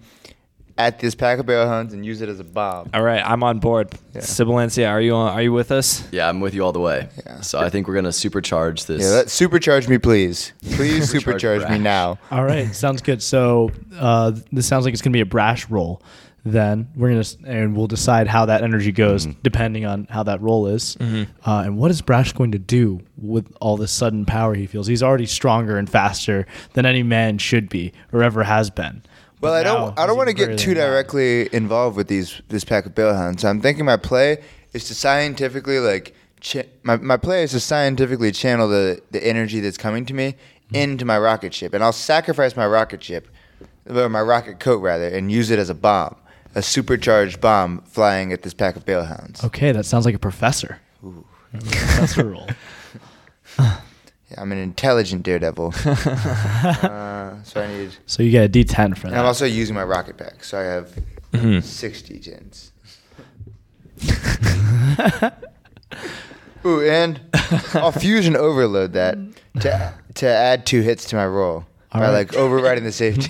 at 0.80 0.98
this 0.98 1.14
pack 1.14 1.38
of 1.38 1.46
bellhounds 1.46 1.94
and 1.94 2.04
use 2.04 2.22
it 2.22 2.30
as 2.30 2.40
a 2.40 2.44
bomb. 2.44 2.90
All 2.92 3.04
right, 3.04 3.22
I'm 3.24 3.44
on 3.44 3.60
board. 3.60 3.94
Yeah. 4.16 4.22
Sibilantia, 4.22 4.90
are 4.90 5.02
you 5.02 5.14
on, 5.14 5.32
are 5.32 5.42
you 5.44 5.54
with 5.54 5.72
us? 5.72 6.08
Yeah, 6.12 6.28
I'm 6.28 6.40
with 6.40 6.56
you 6.56 6.66
all 6.66 6.72
the 6.72 6.80
way. 6.80 7.08
Yeah. 7.24 7.42
So 7.42 7.60
I 7.60 7.70
think 7.70 7.88
we're 7.88 7.94
going 7.94 8.06
to 8.06 8.10
supercharge 8.10 8.88
this. 8.88 9.04
Yeah, 9.04 9.10
let 9.10 9.28
supercharge 9.28 9.88
me, 9.88 10.00
please. 10.00 10.54
Please 10.72 11.14
Supercharge 11.14 11.60
supercharge 11.60 11.70
me 11.70 11.78
now. 11.78 12.18
All 12.32 12.44
right, 12.44 12.74
sounds 12.74 13.04
good. 13.04 13.22
So 13.22 13.72
uh, 13.96 14.32
this 14.52 14.68
sounds 14.68 14.86
like 14.86 14.94
it's 14.94 15.04
going 15.04 15.14
to 15.14 15.18
be 15.18 15.22
a 15.22 15.28
brash 15.28 15.70
roll. 15.70 16.02
Then 16.46 16.90
we're 16.96 17.10
gonna 17.10 17.26
and 17.46 17.76
we'll 17.76 17.88
decide 17.88 18.28
how 18.28 18.46
that 18.48 18.64
energy 18.64 18.92
goes 18.92 19.26
mm-hmm. 19.26 19.40
depending 19.44 19.86
on 19.86 20.08
how 20.10 20.24
that 20.24 20.42
role 20.42 20.68
is, 20.68 20.96
mm-hmm. 20.98 21.32
uh, 21.50 21.62
and 21.62 21.78
what 21.78 21.90
is 21.90 22.02
Brash 22.02 22.34
going 22.34 22.52
to 22.52 22.60
do 22.60 23.02
with 23.18 23.56
all 23.62 23.78
this 23.78 23.92
sudden 23.92 24.26
power 24.26 24.54
he 24.54 24.68
feels. 24.68 24.88
He's 24.88 25.02
already 25.02 25.26
stronger 25.26 25.78
and 25.78 25.90
faster 25.90 26.46
than 26.74 26.86
any 26.86 27.02
man 27.02 27.38
should 27.38 27.70
be 27.70 27.94
or 28.12 28.24
ever 28.24 28.44
has 28.44 28.70
been. 28.70 29.04
Well, 29.44 29.54
But 29.54 29.54
I 29.54 29.64
don't. 29.64 30.00
I 30.00 30.06
don't 30.06 30.18
want 30.18 30.30
to 30.30 30.34
get 30.34 30.58
too 30.58 30.74
than 30.74 30.78
that. 30.78 30.88
directly 30.88 31.54
involved 31.54 31.98
with 31.98 32.08
these 32.08 32.42
this 32.48 32.64
pack 32.64 32.86
of 32.86 32.96
bellhounds. 32.96 33.42
So 33.42 33.50
I'm 33.50 33.62
thinking 33.62 33.86
my 33.86 33.98
play 33.98 34.44
is 34.74 34.88
to 34.88 34.96
scientifically 34.96 35.80
like 35.80 36.16
ch- 36.40 36.68
my 36.84 36.98
my 36.98 37.18
play 37.18 37.44
is 37.44 37.52
to 37.52 37.60
scientifically 37.60 38.32
channel 38.32 38.68
the 38.70 39.02
the 39.12 39.26
energy 39.26 39.60
that's 39.60 39.78
coming 39.78 40.06
to 40.06 40.14
me 40.14 40.32
mm-hmm. 40.32 40.76
into 40.76 41.06
my 41.06 41.18
rocket 41.20 41.54
ship, 41.54 41.74
and 41.74 41.84
I'll 41.84 41.92
sacrifice 41.92 42.56
my 42.56 42.66
rocket 42.66 43.04
ship, 43.04 43.28
or 43.90 44.08
my 44.08 44.22
rocket 44.22 44.60
coat 44.60 44.82
rather, 44.82 45.08
and 45.08 45.32
use 45.32 45.50
it 45.50 45.60
as 45.60 45.70
a 45.70 45.76
bomb, 45.76 46.16
a 46.56 46.62
supercharged 46.62 47.40
bomb 47.42 47.82
flying 47.82 48.32
at 48.34 48.42
this 48.44 48.54
pack 48.54 48.76
of 48.76 48.86
bellhounds. 48.86 49.44
Okay, 49.44 49.72
that 49.72 49.86
sounds 49.86 50.06
like 50.06 50.16
a 50.16 50.20
professor. 50.20 50.80
professor 51.52 52.26
roll. 52.26 52.48
Yeah, 54.32 54.42
I'm 54.42 54.52
an 54.52 54.58
intelligent 54.58 55.22
daredevil, 55.22 55.76
uh, 55.86 57.44
so 57.44 57.62
I 57.62 57.68
need. 57.68 57.96
So 58.08 58.24
you 58.24 58.32
get 58.32 58.46
a 58.46 58.50
D10 58.50 58.98
for 58.98 59.06
And 59.06 59.14
that. 59.16 59.20
I'm 59.20 59.26
also 59.28 59.46
using 59.46 59.76
my 59.76 59.84
rocket 59.84 60.18
pack, 60.18 60.44
so 60.44 60.58
I 60.60 60.64
have 60.64 61.00
Mhm. 61.34 61.62
six 61.62 62.02
D10s. 62.02 62.72
Ooh, 66.66 66.82
and 66.82 67.20
I'll 67.76 67.92
fusion 67.92 68.36
overload 68.36 68.94
that 68.94 69.18
to 69.60 69.94
to 70.16 70.28
add 70.28 70.66
two 70.66 70.82
hits 70.82 71.06
to 71.10 71.16
my 71.16 71.28
roll 71.28 71.66
All 71.92 72.02
by 72.02 72.08
right. 72.08 72.10
like 72.12 72.34
overriding 72.36 72.86
the 72.86 72.92
safety. 72.92 73.30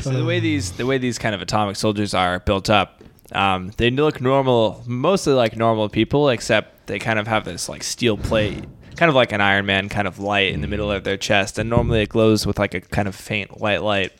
So 0.00 0.10
the 0.10 0.24
way 0.24 0.40
these 0.40 0.72
the 0.72 0.86
way 0.86 0.98
these 0.98 1.18
kind 1.18 1.34
of 1.34 1.42
atomic 1.42 1.76
soldiers 1.76 2.14
are 2.14 2.40
built 2.40 2.70
up, 2.70 3.02
um, 3.32 3.72
they 3.76 3.90
look 3.90 4.20
normal, 4.20 4.82
mostly 4.86 5.32
like 5.32 5.56
normal 5.56 5.88
people, 5.88 6.28
except 6.28 6.86
they 6.86 6.98
kind 6.98 7.18
of 7.18 7.26
have 7.26 7.44
this 7.44 7.68
like 7.68 7.82
steel 7.82 8.16
plate, 8.16 8.64
kind 8.96 9.08
of 9.08 9.14
like 9.14 9.32
an 9.32 9.40
Iron 9.40 9.66
Man 9.66 9.88
kind 9.88 10.08
of 10.08 10.18
light 10.18 10.52
in 10.52 10.60
the 10.60 10.68
middle 10.68 10.90
of 10.90 11.04
their 11.04 11.16
chest, 11.16 11.58
and 11.58 11.70
normally 11.70 12.02
it 12.02 12.08
glows 12.08 12.46
with 12.46 12.58
like 12.58 12.74
a 12.74 12.80
kind 12.80 13.08
of 13.08 13.14
faint 13.14 13.60
white 13.60 13.82
light. 13.82 14.12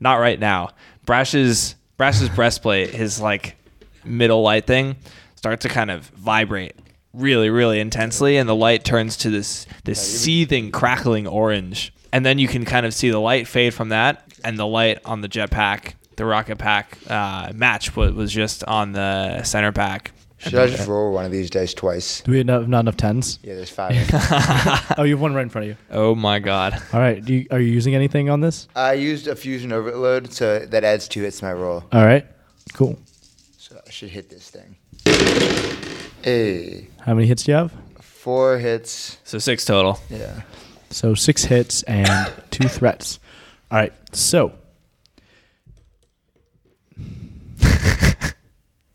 Not 0.00 0.16
right 0.16 0.38
now. 0.38 0.70
Brash's 1.06 1.76
Brash's 1.96 2.28
breastplate, 2.28 2.90
his 2.90 3.20
like 3.20 3.56
middle 4.04 4.42
light 4.42 4.66
thing, 4.66 4.96
starts 5.36 5.62
to 5.62 5.68
kind 5.68 5.90
of 5.90 6.06
vibrate 6.08 6.74
really, 7.14 7.48
really 7.48 7.80
intensely, 7.80 8.36
and 8.36 8.48
the 8.48 8.54
light 8.54 8.84
turns 8.84 9.16
to 9.18 9.30
this 9.30 9.66
this 9.84 10.20
seething, 10.20 10.70
crackling 10.70 11.26
orange. 11.26 11.92
And 12.12 12.24
then 12.24 12.38
you 12.38 12.48
can 12.48 12.64
kind 12.64 12.86
of 12.86 12.94
see 12.94 13.10
the 13.10 13.18
light 13.18 13.48
fade 13.48 13.74
from 13.74 13.88
that, 13.90 14.25
and 14.46 14.58
the 14.58 14.66
light 14.66 14.98
on 15.04 15.20
the 15.20 15.28
jetpack, 15.28 15.94
the 16.16 16.24
rocket 16.24 16.56
pack, 16.56 16.96
uh, 17.08 17.52
match 17.54 17.96
what 17.96 18.14
was 18.14 18.32
just 18.32 18.62
on 18.64 18.92
the 18.92 19.42
center 19.42 19.72
pack. 19.72 20.12
Should 20.38 20.54
I 20.54 20.66
just 20.68 20.86
roll 20.86 21.12
one 21.12 21.24
of 21.24 21.32
these 21.32 21.48
dice 21.50 21.72
twice? 21.74 22.20
Do 22.20 22.30
we 22.30 22.38
have 22.38 22.46
not, 22.46 22.68
not 22.68 22.80
enough 22.80 22.96
tens? 22.96 23.38
Yeah, 23.42 23.54
there's 23.54 23.70
five. 23.70 23.96
oh, 24.98 25.02
you 25.02 25.14
have 25.14 25.20
one 25.20 25.34
right 25.34 25.42
in 25.42 25.48
front 25.48 25.64
of 25.64 25.68
you. 25.70 25.76
Oh 25.90 26.14
my 26.14 26.38
god! 26.38 26.80
All 26.92 27.00
right. 27.00 27.24
Do 27.24 27.34
you, 27.34 27.46
are 27.50 27.58
you 27.58 27.72
using 27.72 27.94
anything 27.94 28.28
on 28.28 28.40
this? 28.42 28.68
I 28.76 28.92
used 28.92 29.26
a 29.28 29.34
fusion 29.34 29.72
overload, 29.72 30.32
so 30.32 30.58
that 30.60 30.84
adds 30.84 31.08
two 31.08 31.22
hits 31.22 31.38
to 31.40 31.46
my 31.46 31.52
roll. 31.54 31.84
All 31.90 32.04
right. 32.04 32.26
Cool. 32.74 32.98
So 33.56 33.80
I 33.84 33.90
should 33.90 34.10
hit 34.10 34.28
this 34.28 34.50
thing. 34.50 34.76
Hey, 36.22 36.88
How 37.00 37.14
many 37.14 37.26
hits 37.26 37.44
do 37.44 37.52
you 37.52 37.56
have? 37.56 37.72
four 38.00 38.58
hits. 38.58 39.18
So 39.24 39.38
six 39.38 39.64
total. 39.64 40.00
Yeah. 40.10 40.42
So 40.90 41.14
six 41.14 41.44
hits 41.44 41.82
and 41.84 42.30
two 42.50 42.68
threats. 42.68 43.20
All 43.70 43.78
right. 43.78 43.92
So. 44.16 44.52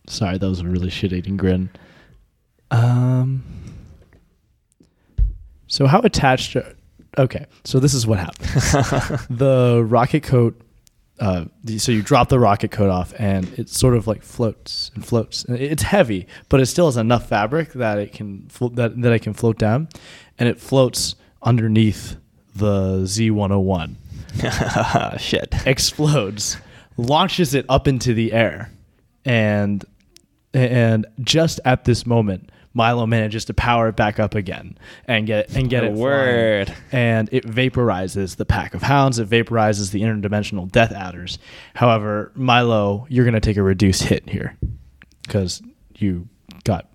Sorry, 0.07 0.37
that 0.37 0.47
was 0.47 0.61
a 0.61 0.65
really 0.65 0.89
shit-eating 0.89 1.37
grin. 1.37 1.69
Um. 2.71 3.43
So 5.67 5.85
how 5.87 6.01
attached 6.01 6.57
Okay, 7.17 7.45
so 7.65 7.79
this 7.79 7.93
is 7.93 8.07
what 8.07 8.19
happens. 8.19 8.71
the 9.29 9.83
rocket 9.85 10.23
coat. 10.23 10.59
Uh, 11.19 11.45
so 11.77 11.91
you 11.91 12.01
drop 12.01 12.29
the 12.29 12.39
rocket 12.39 12.71
coat 12.71 12.89
off, 12.89 13.13
and 13.19 13.47
it 13.59 13.69
sort 13.69 13.95
of 13.95 14.07
like 14.07 14.23
floats 14.23 14.89
and 14.95 15.05
floats. 15.05 15.45
It's 15.49 15.83
heavy, 15.83 16.25
but 16.49 16.59
it 16.61 16.65
still 16.65 16.87
has 16.87 16.97
enough 16.97 17.27
fabric 17.29 17.73
that 17.73 17.99
it 17.99 18.11
can 18.11 18.47
flo- 18.49 18.69
that 18.69 18.99
that 19.01 19.11
it 19.13 19.21
can 19.21 19.33
float 19.33 19.59
down, 19.59 19.87
and 20.39 20.49
it 20.49 20.59
floats 20.59 21.15
underneath 21.43 22.15
the 22.55 23.01
Z101. 23.03 23.95
Shit. 25.19 25.53
explodes, 25.65 26.57
launches 26.97 27.53
it 27.53 27.65
up 27.69 27.87
into 27.87 28.13
the 28.13 28.33
air, 28.33 28.71
and 29.25 29.83
and 30.53 31.05
just 31.21 31.59
at 31.65 31.85
this 31.85 32.05
moment, 32.05 32.51
Milo 32.73 33.05
manages 33.05 33.45
to 33.45 33.53
power 33.53 33.89
it 33.89 33.95
back 33.95 34.19
up 34.19 34.35
again 34.35 34.77
and 35.05 35.25
get 35.27 35.49
and 35.55 35.69
get 35.69 35.83
Oh, 35.83 35.87
it 35.87 35.89
flying. 35.89 35.99
word. 36.01 36.73
And 36.91 37.29
it 37.31 37.45
vaporizes 37.45 38.35
the 38.37 38.45
pack 38.45 38.73
of 38.73 38.81
hounds. 38.81 39.19
It 39.19 39.29
vaporizes 39.29 39.91
the 39.91 40.01
interdimensional 40.01 40.71
death 40.71 40.91
adders. 40.91 41.37
However, 41.73 42.31
Milo, 42.35 43.05
you're 43.09 43.25
gonna 43.25 43.39
take 43.39 43.57
a 43.57 43.63
reduced 43.63 44.03
hit 44.03 44.29
here 44.29 44.57
because 45.23 45.61
you 45.97 46.27
got 46.63 46.89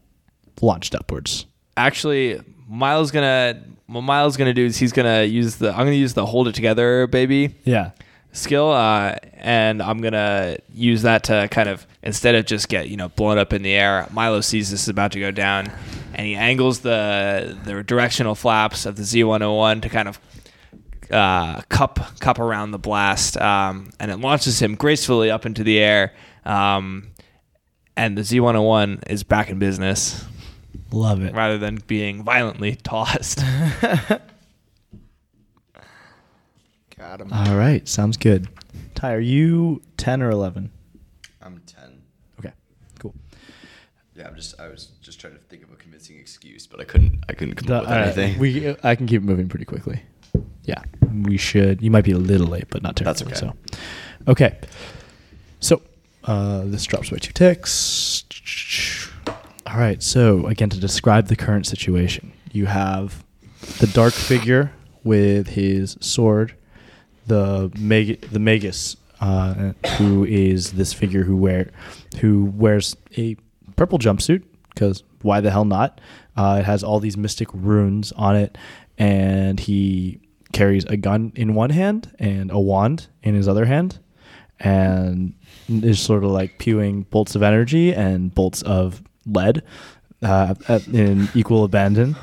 launched 0.61 0.95
upwards. 0.95 1.47
Actually, 1.77 2.41
Milo's 2.69 3.11
gonna 3.11 3.63
what 3.87 4.03
Miles 4.03 4.37
gonna 4.37 4.55
do 4.55 4.65
is 4.65 4.77
he's 4.77 4.93
gonna 4.93 5.23
use 5.25 5.57
the 5.57 5.71
I'm 5.71 5.79
gonna 5.79 5.93
use 5.93 6.15
the 6.15 6.27
hold 6.27 6.49
it 6.49 6.55
together 6.55 7.07
baby 7.07 7.55
Yeah. 7.65 7.91
skill, 8.33 8.71
uh, 8.71 9.17
and 9.35 9.81
I'm 9.83 10.01
gonna 10.01 10.57
use 10.75 11.03
that 11.03 11.25
to 11.25 11.49
kind 11.51 11.69
of 11.69 11.87
instead 12.03 12.35
of 12.35 12.47
just 12.47 12.69
get 12.69 12.89
you 12.89 12.97
know 12.97 13.09
blown 13.11 13.39
up 13.39 13.53
in 13.53 13.63
the 13.63 13.73
air. 13.73 14.07
Milo 14.13 14.41
sees 14.41 14.71
this 14.71 14.83
is 14.83 14.89
about 14.89 15.13
to 15.13 15.21
go 15.21 15.31
down, 15.31 15.71
and 16.15 16.27
he 16.27 16.35
angles 16.35 16.81
the 16.81 17.57
the 17.65 17.83
directional 17.83 18.35
flaps 18.35 18.85
of 18.87 18.97
the 18.97 19.03
Z101 19.03 19.83
to 19.83 19.89
kind 19.89 20.09
of 20.09 20.19
uh, 21.11 21.61
cup 21.69 22.19
cup 22.19 22.39
around 22.41 22.73
the 22.73 22.79
blast, 22.79 23.37
um, 23.39 23.91
and 24.01 24.11
it 24.11 24.17
launches 24.19 24.61
him 24.61 24.75
gracefully 24.75 25.31
up 25.31 25.47
into 25.47 25.63
the 25.65 25.79
air. 25.79 26.13
Um, 26.45 27.09
and 27.97 28.19
the 28.19 28.23
Z101 28.23 29.09
is 29.11 29.23
back 29.23 29.49
in 29.49 29.59
business 29.59 30.25
Love 30.97 31.23
it. 31.23 31.35
rather 31.35 31.59
than 31.59 31.77
being 31.87 32.23
violently 32.25 32.75
tossed. 32.83 33.39
Got 36.97 37.21
him. 37.21 37.33
All 37.33 37.57
right. 37.57 37.87
Sounds 37.87 38.17
good. 38.17 38.49
Ty, 38.95 39.13
are 39.15 39.21
you 39.21 39.83
10 39.99 40.23
or 40.23 40.31
11? 40.31 40.71
I'm 41.43 41.61
ten. 41.67 42.03
Okay. 42.41 42.53
Cool. 42.99 43.15
Yeah, 44.17 44.29
I'm 44.29 44.35
just 44.35 44.59
I 44.61 44.69
was 44.69 44.87
just 45.03 45.21
trying 45.21 45.35
to 45.35 45.39
think 45.39 45.63
of 45.63 45.71
a 45.71 45.77
convincing 45.77 46.19
excuse, 46.19 46.67
but 46.67 46.81
I 46.81 46.85
couldn't 46.85 47.23
I 47.29 47.35
couldn't 47.35 47.55
come 47.57 47.67
The- 47.69 47.75
up 47.77 47.83
with 47.83 47.91
all 47.91 47.97
right, 47.99 48.05
anything. 48.19 48.39
we 48.41 48.75
I 48.83 48.97
can 48.97 49.07
keep 49.07 49.23
moving 49.23 49.49
pretty 49.49 49.65
quickly. 49.67 50.03
Yeah, 50.65 50.83
we 51.23 51.37
should. 51.37 51.83
You 51.83 51.91
might 51.93 52.05
be 52.05 52.11
a 52.13 52.19
little 52.19 52.47
late, 52.49 52.65
but 52.71 52.83
not 52.83 52.97
terribly. 52.97 53.31
That's 53.31 53.45
okay. 53.45 53.53
So, 53.77 53.81
okay. 54.33 54.59
So 55.61 55.83
uh, 56.25 56.63
this 56.65 56.85
drops 56.85 57.11
by 57.11 57.19
two 57.19 57.33
ticks. 57.33 58.25
All 59.77 59.83
right. 59.83 60.03
So 60.03 60.47
again, 60.47 60.71
to 60.71 60.81
describe 60.81 61.27
the 61.27 61.37
current 61.37 61.67
situation, 61.67 62.33
you 62.51 62.65
have 62.65 63.23
the 63.79 63.87
dark 63.87 64.15
figure 64.15 64.73
with 65.05 65.49
his 65.49 65.99
sword, 66.01 66.55
the 67.27 67.71
Meg- 67.79 68.23
the 68.31 68.39
Magus, 68.39 68.97
uh, 69.21 69.75
who 69.99 70.25
is 70.25 70.73
this 70.73 70.95
figure 70.95 71.25
who 71.25 71.37
wear 71.37 71.73
who 72.21 72.47
wears 72.47 72.97
a 73.19 73.37
purple 73.77 73.99
jumpsuit 73.99 74.45
because 74.73 75.03
why 75.21 75.43
the 75.43 75.51
hell 75.51 75.67
not? 75.67 76.01
Uh, 76.39 76.57
it 76.61 76.65
has 76.65 76.83
all 76.83 76.99
these 76.99 77.19
mystic 77.19 77.49
runes 77.53 78.13
on 78.13 78.35
it, 78.35 78.57
and 78.97 79.61
he 79.61 80.23
carries 80.55 80.87
a 80.87 80.97
gun 80.97 81.33
in 81.37 81.53
one 81.53 81.69
hand 81.69 82.11
and 82.19 82.51
a 82.51 82.59
wand 82.59 83.09
in 83.23 83.35
his 83.35 83.47
other 83.47 83.67
hand, 83.67 83.99
and 84.59 85.35
is 85.69 86.01
sort 86.01 86.25
of 86.25 86.31
like 86.31 86.59
pewing 86.59 87.03
bolts 87.03 87.35
of 87.35 87.43
energy 87.43 87.93
and 87.93 88.35
bolts 88.35 88.63
of 88.63 89.03
lead 89.27 89.63
uh, 90.23 90.55
at, 90.69 90.87
in 90.89 91.29
equal 91.35 91.65
abandon 91.65 92.17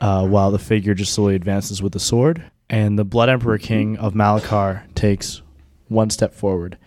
uh, 0.00 0.26
while 0.26 0.50
the 0.50 0.58
figure 0.58 0.94
just 0.94 1.12
slowly 1.12 1.34
advances 1.34 1.82
with 1.82 1.92
the 1.92 2.00
sword. 2.00 2.50
And 2.68 2.98
the 2.98 3.04
Blood 3.04 3.28
Emperor 3.28 3.58
King 3.58 3.98
of 3.98 4.14
Malakar 4.14 4.82
takes 4.94 5.42
one 5.88 6.10
step 6.10 6.34
forward. 6.34 6.78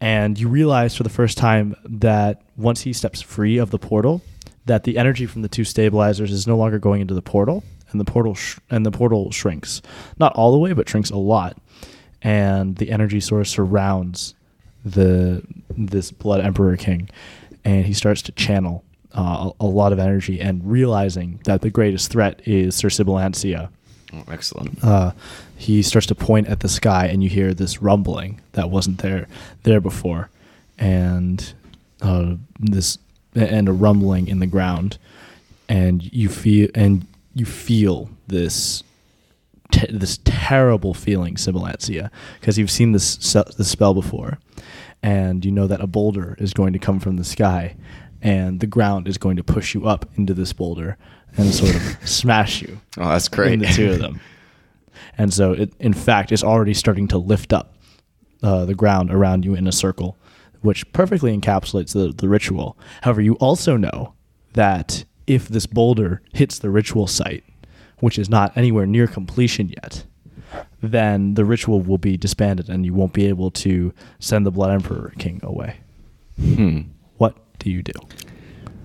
And 0.00 0.38
you 0.38 0.48
realize 0.48 0.96
for 0.96 1.04
the 1.04 1.08
first 1.08 1.38
time 1.38 1.74
that 1.84 2.42
once 2.56 2.82
he 2.82 2.92
steps 2.92 3.20
free 3.22 3.56
of 3.58 3.70
the 3.70 3.78
portal, 3.78 4.20
that 4.66 4.84
the 4.84 4.98
energy 4.98 5.26
from 5.26 5.42
the 5.42 5.48
two 5.48 5.64
stabilizers 5.64 6.32
is 6.32 6.46
no 6.46 6.56
longer 6.56 6.78
going 6.78 7.00
into 7.00 7.14
the 7.14 7.22
portal, 7.22 7.64
and 7.90 8.00
the 8.00 8.04
portal 8.04 8.34
sh- 8.34 8.58
and 8.70 8.84
the 8.84 8.90
portal 8.90 9.30
shrinks, 9.30 9.82
not 10.18 10.32
all 10.34 10.52
the 10.52 10.58
way, 10.58 10.72
but 10.72 10.88
shrinks 10.88 11.10
a 11.10 11.16
lot, 11.16 11.56
and 12.20 12.76
the 12.76 12.90
energy 12.90 13.20
source 13.20 13.50
surrounds 13.50 14.34
the 14.84 15.42
this 15.76 16.10
Blood 16.10 16.40
Emperor 16.40 16.76
King, 16.76 17.08
and 17.64 17.86
he 17.86 17.92
starts 17.92 18.22
to 18.22 18.32
channel 18.32 18.84
uh, 19.14 19.50
a, 19.60 19.64
a 19.64 19.66
lot 19.66 19.92
of 19.92 19.98
energy, 19.98 20.40
and 20.40 20.64
realizing 20.70 21.40
that 21.44 21.60
the 21.60 21.70
greatest 21.70 22.10
threat 22.10 22.40
is 22.46 22.74
Sir 22.74 22.88
Sibilantia, 22.88 23.68
Oh, 24.14 24.24
excellent. 24.30 24.82
uh, 24.84 25.12
he 25.56 25.82
starts 25.82 26.06
to 26.08 26.14
point 26.14 26.46
at 26.48 26.60
the 26.60 26.68
sky, 26.68 27.06
and 27.06 27.22
you 27.22 27.30
hear 27.30 27.54
this 27.54 27.80
rumbling 27.82 28.40
that 28.52 28.68
wasn't 28.70 28.98
there 28.98 29.26
there 29.62 29.80
before, 29.80 30.28
and 30.78 31.52
uh, 32.00 32.34
this 32.58 32.98
and 33.34 33.68
a 33.68 33.72
rumbling 33.72 34.28
in 34.28 34.38
the 34.40 34.46
ground, 34.46 34.98
and 35.68 36.12
you 36.12 36.28
feel 36.28 36.68
and 36.74 37.06
you 37.34 37.44
feel 37.46 38.10
this 38.26 38.82
this 39.88 40.18
terrible 40.24 40.92
feeling, 40.92 41.36
Sibilantia, 41.36 42.10
because 42.40 42.58
you've 42.58 42.70
seen 42.70 42.92
this 42.92 43.16
se- 43.20 43.44
this 43.56 43.68
spell 43.68 43.94
before, 43.94 44.38
and 45.02 45.44
you 45.44 45.50
know 45.50 45.66
that 45.66 45.80
a 45.80 45.86
boulder 45.86 46.36
is 46.38 46.52
going 46.52 46.72
to 46.72 46.78
come 46.78 47.00
from 47.00 47.16
the 47.16 47.24
sky, 47.24 47.76
and 48.20 48.60
the 48.60 48.66
ground 48.66 49.08
is 49.08 49.18
going 49.18 49.36
to 49.36 49.44
push 49.44 49.74
you 49.74 49.86
up 49.86 50.06
into 50.16 50.34
this 50.34 50.52
boulder 50.52 50.96
and 51.36 51.52
sort 51.52 51.74
of 51.74 51.82
smash 52.08 52.62
you 52.62 52.80
Oh, 52.98 53.08
that's 53.08 53.28
great. 53.28 53.58
the 53.60 53.66
two 53.66 53.90
of 53.92 53.98
them. 53.98 54.20
And 55.18 55.32
so, 55.32 55.52
it, 55.52 55.72
in 55.80 55.92
fact, 55.92 56.30
it's 56.32 56.44
already 56.44 56.74
starting 56.74 57.08
to 57.08 57.18
lift 57.18 57.52
up 57.52 57.74
uh, 58.42 58.64
the 58.64 58.74
ground 58.74 59.10
around 59.10 59.44
you 59.44 59.54
in 59.54 59.66
a 59.66 59.72
circle, 59.72 60.16
which 60.60 60.90
perfectly 60.92 61.36
encapsulates 61.36 61.92
the, 61.92 62.12
the 62.12 62.28
ritual. 62.28 62.78
However, 63.02 63.20
you 63.20 63.34
also 63.34 63.76
know 63.76 64.14
that 64.54 65.04
if 65.26 65.48
this 65.48 65.66
boulder 65.66 66.22
hits 66.32 66.58
the 66.58 66.70
ritual 66.70 67.06
site, 67.06 67.44
which 68.00 68.18
is 68.18 68.28
not 68.28 68.56
anywhere 68.56 68.86
near 68.86 69.06
completion 69.06 69.68
yet, 69.70 70.04
then 70.82 71.34
the 71.34 71.44
ritual 71.44 71.80
will 71.80 71.98
be 71.98 72.16
disbanded 72.16 72.68
and 72.68 72.84
you 72.84 72.92
won't 72.92 73.12
be 73.12 73.26
able 73.26 73.50
to 73.50 73.94
send 74.18 74.44
the 74.44 74.50
Blood 74.50 74.72
Emperor 74.72 75.12
King 75.18 75.40
away. 75.42 75.76
Hmm. 76.36 76.80
What 77.16 77.36
do 77.58 77.70
you 77.70 77.82
do? 77.82 77.92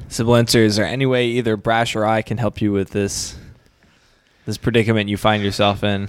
Siblencer, 0.07 0.59
is 0.59 0.75
there 0.77 0.85
any 0.85 1.05
way 1.05 1.27
either 1.27 1.57
Brash 1.57 1.95
or 1.95 2.05
I 2.05 2.21
can 2.21 2.37
help 2.37 2.61
you 2.61 2.71
with 2.71 2.91
this 2.91 3.35
this 4.45 4.57
predicament 4.57 5.09
you 5.09 5.17
find 5.17 5.43
yourself 5.43 5.83
in? 5.83 6.07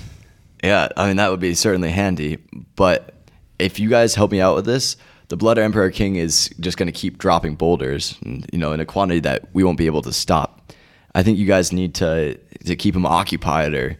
Yeah, 0.63 0.89
I 0.97 1.09
mean 1.09 1.17
that 1.17 1.31
would 1.31 1.41
be 1.41 1.55
certainly 1.55 1.91
handy. 1.91 2.39
But 2.77 3.15
if 3.59 3.81
you 3.81 3.89
guys 3.89 4.15
help 4.15 4.31
me 4.31 4.41
out 4.41 4.55
with 4.55 4.67
this, 4.67 4.97
the 5.29 5.37
Blood 5.37 5.59
Emperor 5.59 5.91
King 5.91 6.17
is 6.17 6.49
just 6.61 6.79
going 6.79 6.87
to 6.87 6.93
keep 6.93 7.19
dropping 7.19 7.57
boulders, 7.57 8.17
and, 8.25 8.47
you 8.53 8.59
know, 8.59 8.73
in 8.73 8.81
a 8.81 8.87
quantity 8.87 9.21
that 9.21 9.49
we 9.53 9.65
won't 9.65 9.79
be 9.79 9.87
able 9.87 10.03
to 10.03 10.13
stop. 10.13 10.73
I 11.15 11.23
think 11.23 11.39
you 11.39 11.47
guys 11.47 11.73
need 11.73 11.95
to 11.97 12.37
to 12.65 12.77
keep 12.77 12.95
him 12.95 13.07
occupied, 13.07 13.75
or 13.75 13.99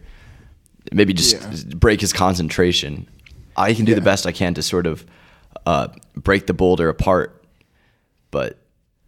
maybe 0.91 1.13
just 1.13 1.35
Yeah. 1.41 1.75
break 1.75 2.01
his 2.01 2.13
concentration. 2.13 3.07
I 3.57 3.73
can 3.73 3.85
do 3.85 3.93
the 3.95 4.01
best 4.01 4.25
I 4.25 4.31
can 4.31 4.53
to 4.55 4.61
sort 4.63 4.87
of 4.87 5.05
uh, 5.65 5.89
break 6.15 6.47
the 6.47 6.53
boulder 6.53 6.87
apart, 6.89 7.43
but 8.31 8.57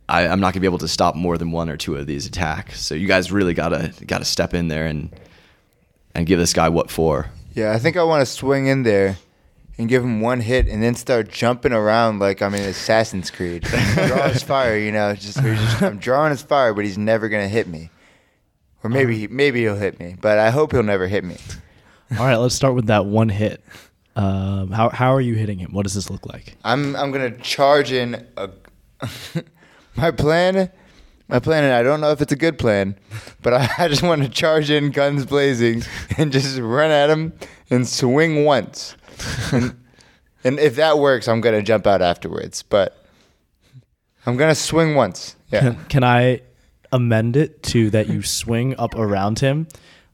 I, 0.10 0.28
I'm 0.28 0.40
not 0.42 0.54
gonna 0.54 0.62
be 0.62 0.68
able 0.68 0.78
to 0.80 0.88
stop 0.88 1.16
more 1.16 1.38
than 1.38 1.52
one 1.52 1.70
or 1.70 1.78
two 1.78 1.96
of 1.96 2.06
these 2.08 2.26
attacks. 2.26 2.82
So 2.82 2.96
you 2.96 3.08
guys 3.08 3.32
really 3.32 3.54
gotta 3.54 3.94
gotta 4.06 4.26
step 4.26 4.54
in 4.54 4.68
there 4.68 4.86
and 4.88 5.10
and 6.14 6.28
give 6.28 6.38
this 6.40 6.54
guy 6.54 6.68
what 6.70 6.90
for. 6.92 7.30
Yeah, 7.54 7.72
I 7.72 7.80
think 7.80 7.96
I 7.98 8.04
want 8.04 8.22
to 8.22 8.26
swing 8.26 8.68
in 8.68 8.84
there 8.84 9.18
and 9.78 9.88
give 9.88 10.04
him 10.04 10.20
one 10.22 10.42
hit 10.42 10.68
and 10.68 10.84
then 10.84 10.96
start 10.96 11.30
jumping 11.30 11.72
around 11.72 12.20
like 12.20 12.42
I'm 12.42 12.54
in 12.54 12.62
Assassin's 12.64 13.32
Creed. 13.32 13.64
Draw 13.96 14.30
his 14.30 14.44
fire, 14.44 14.78
you 14.78 14.92
know. 14.92 15.14
Just, 15.16 15.42
just 15.42 15.82
I'm 15.82 15.98
drawing 15.98 16.32
his 16.32 16.42
fire, 16.42 16.74
but 16.74 16.84
he's 16.86 16.98
never 16.98 17.30
gonna 17.30 17.48
hit 17.48 17.68
me. 17.68 17.90
Or 18.84 18.90
maybe 18.90 19.18
he, 19.18 19.28
maybe 19.28 19.62
he'll 19.62 19.76
hit 19.76 20.00
me, 20.00 20.16
but 20.20 20.40
I 20.40 20.50
hope 20.50 20.72
he'll 20.74 20.84
never 20.84 21.08
hit 21.08 21.24
me. 21.24 21.38
All 22.20 22.26
right, 22.26 22.36
let's 22.36 22.56
start 22.56 22.76
with 22.76 22.88
that 22.88 23.06
one 23.06 23.30
hit. 23.30 23.64
Um, 24.16 24.72
how, 24.72 24.90
how 24.90 25.14
are 25.14 25.22
you 25.22 25.36
hitting 25.36 25.60
him? 25.60 25.72
What 25.72 25.84
does 25.84 25.94
this 25.94 26.10
look 26.10 26.26
like? 26.26 26.58
I'm 26.64 26.96
I'm 26.96 27.12
gonna 27.12 27.38
charge 27.38 27.92
in 27.92 28.26
a. 28.38 28.50
my 29.96 30.12
plan, 30.12 30.70
my 31.30 31.40
plan, 31.40 31.64
and 31.64 31.74
I 31.74 31.82
don't 31.82 32.02
know 32.02 32.12
if 32.12 32.22
it's 32.22 32.34
a 32.34 32.36
good 32.38 32.60
plan, 32.60 32.98
but 33.42 33.54
I, 33.54 33.70
I 33.78 33.88
just 33.88 34.04
want 34.04 34.24
to 34.24 34.30
charge 34.30 34.70
in, 34.70 34.92
guns 34.92 35.26
blazing, 35.26 35.84
and 36.18 36.32
just 36.32 36.60
run 36.60 36.92
at 36.92 37.10
him 37.10 37.34
and 37.70 37.88
swing 37.88 38.44
once. 38.44 38.96
And, 39.52 39.78
and 40.44 40.60
if 40.60 40.76
that 40.76 41.00
works, 41.00 41.28
I'm 41.28 41.40
gonna 41.40 41.64
jump 41.64 41.88
out 41.88 42.02
afterwards. 42.02 42.64
But 42.64 43.06
I'm 44.26 44.36
gonna 44.36 44.56
swing 44.56 44.96
once. 44.96 45.38
Yeah. 45.52 45.62
Can, 45.62 45.86
can 45.86 46.04
I 46.04 46.42
amend 46.92 47.38
it 47.38 47.64
to 47.64 47.90
that 47.92 48.10
you 48.10 48.22
swing 48.22 48.76
up 48.78 48.96
around 48.96 49.40
him, 49.40 49.68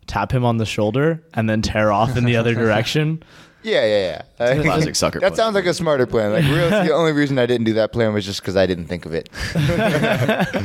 tap 0.08 0.32
him 0.32 0.44
on 0.46 0.58
the 0.58 0.66
shoulder, 0.66 1.24
and 1.34 1.50
then 1.50 1.62
tear 1.62 1.92
off 1.92 2.18
in 2.18 2.26
the 2.26 2.36
other 2.38 2.54
direction. 2.64 3.22
Yeah, 3.64 3.86
yeah, 3.86 4.22
yeah. 4.40 4.62
Classic 4.62 4.96
sucker 4.96 5.20
That 5.20 5.30
punch. 5.30 5.38
sounds 5.38 5.56
like 5.56 5.66
a 5.66 5.74
smarter 5.74 6.06
plan. 6.06 6.32
Like, 6.32 6.46
real, 6.46 6.70
the 6.70 6.94
only 6.94 7.12
reason 7.12 7.38
I 7.38 7.46
didn't 7.46 7.66
do 7.66 7.74
that 7.74 7.92
plan 7.92 8.14
was 8.14 8.26
just 8.26 8.42
because 8.42 8.56
I 8.56 8.66
didn't 8.66 8.86
think 8.86 9.06
of 9.06 9.14
it. 9.14 9.30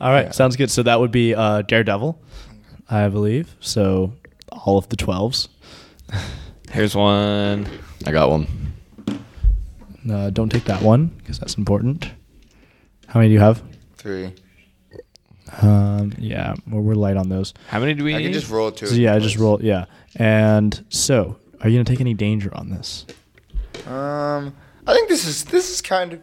All 0.00 0.10
right, 0.10 0.34
sounds 0.34 0.56
good. 0.56 0.70
So 0.70 0.82
that 0.84 1.00
would 1.00 1.10
be 1.10 1.34
uh, 1.34 1.62
Daredevil, 1.62 2.20
I 2.90 3.08
believe. 3.08 3.54
So 3.60 4.12
all 4.52 4.78
of 4.78 4.88
the 4.90 4.96
twelves. 4.96 5.48
Here's 6.70 6.94
one. 6.94 7.66
I 8.06 8.12
got 8.12 8.30
one. 8.30 8.46
Uh, 10.10 10.30
don't 10.30 10.50
take 10.50 10.64
that 10.64 10.82
one 10.82 11.06
because 11.18 11.38
that's 11.38 11.54
important. 11.56 12.10
How 13.06 13.20
many 13.20 13.28
do 13.30 13.34
you 13.34 13.40
have? 13.40 13.62
Three. 13.96 14.32
Um, 15.62 16.12
yeah, 16.18 16.54
we're, 16.68 16.80
we're 16.80 16.94
light 16.94 17.16
on 17.16 17.28
those. 17.28 17.54
How 17.68 17.78
many 17.80 17.94
do 17.94 18.04
we 18.04 18.14
I 18.14 18.18
need? 18.18 18.24
can 18.24 18.32
just 18.32 18.50
roll 18.50 18.70
two. 18.72 18.86
So 18.86 18.94
yeah, 18.94 19.14
I 19.14 19.18
just 19.18 19.36
roll. 19.36 19.62
Yeah, 19.62 19.86
and 20.16 20.84
so 20.88 21.36
are 21.60 21.68
you 21.68 21.76
gonna 21.76 21.84
take 21.84 22.00
any 22.00 22.14
danger 22.14 22.54
on 22.54 22.70
this? 22.70 23.06
Um, 23.86 24.54
I 24.86 24.94
think 24.94 25.08
this 25.08 25.26
is 25.26 25.44
this 25.44 25.70
is 25.70 25.80
kind 25.80 26.12
of. 26.14 26.22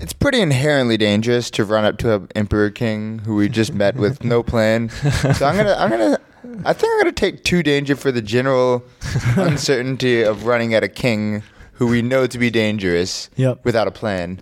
It's 0.00 0.12
pretty 0.12 0.40
inherently 0.40 0.96
dangerous 0.96 1.50
to 1.52 1.64
run 1.64 1.84
up 1.84 1.98
to 1.98 2.14
an 2.14 2.28
emperor 2.34 2.70
king 2.70 3.20
who 3.20 3.36
we 3.36 3.48
just 3.48 3.72
met 3.72 3.94
with 3.94 4.24
no 4.24 4.42
plan. 4.42 4.88
So 4.88 5.46
I'm 5.46 5.56
gonna 5.56 5.76
I'm 5.78 5.90
gonna 5.90 6.18
I 6.64 6.72
think 6.72 6.92
I'm 6.92 6.98
gonna 7.00 7.12
take 7.12 7.44
two 7.44 7.62
danger 7.62 7.94
for 7.94 8.10
the 8.10 8.22
general 8.22 8.84
uncertainty 9.36 10.22
of 10.22 10.46
running 10.46 10.74
at 10.74 10.82
a 10.82 10.88
king 10.88 11.42
who 11.74 11.86
we 11.86 12.02
know 12.02 12.26
to 12.26 12.38
be 12.38 12.50
dangerous. 12.50 13.30
Yep. 13.36 13.64
Without 13.64 13.86
a 13.86 13.90
plan. 13.90 14.40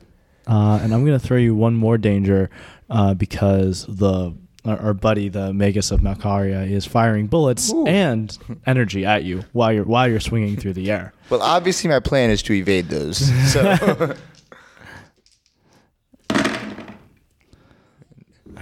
Uh, 0.50 0.80
and 0.82 0.92
I'm 0.92 1.04
gonna 1.04 1.18
throw 1.20 1.36
you 1.36 1.54
one 1.54 1.74
more 1.74 1.96
danger 1.96 2.50
uh, 2.90 3.14
because 3.14 3.86
the 3.86 4.34
our, 4.64 4.78
our 4.78 4.94
buddy, 4.94 5.28
the 5.28 5.52
Magus 5.54 5.90
of 5.92 6.00
Malkaria, 6.00 6.68
is 6.70 6.84
firing 6.84 7.28
bullets 7.28 7.72
Ooh. 7.72 7.86
and 7.86 8.36
energy 8.66 9.06
at 9.06 9.22
you 9.24 9.44
while 9.52 9.72
you're 9.72 9.84
while 9.84 10.08
you're 10.10 10.18
swinging 10.20 10.56
through 10.56 10.72
the 10.74 10.90
air. 10.90 11.14
Well, 11.30 11.42
obviously 11.42 11.88
my 11.88 12.00
plan 12.00 12.30
is 12.30 12.42
to 12.42 12.52
evade 12.54 12.88
those. 12.88 13.18
So 13.52 13.60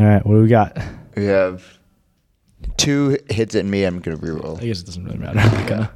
All 0.00 0.06
right, 0.06 0.24
what 0.24 0.34
do 0.34 0.42
we 0.42 0.48
got? 0.48 0.76
we 1.16 1.24
have 1.24 1.64
two 2.76 3.16
hits 3.30 3.54
at 3.54 3.64
me. 3.64 3.84
I'm 3.84 4.00
gonna 4.00 4.18
reroll. 4.18 4.60
I 4.62 4.66
guess 4.66 4.80
it 4.80 4.86
doesn't 4.86 5.04
really 5.04 5.18
matter. 5.18 5.38
Like, 5.56 5.70
uh, 5.70 5.88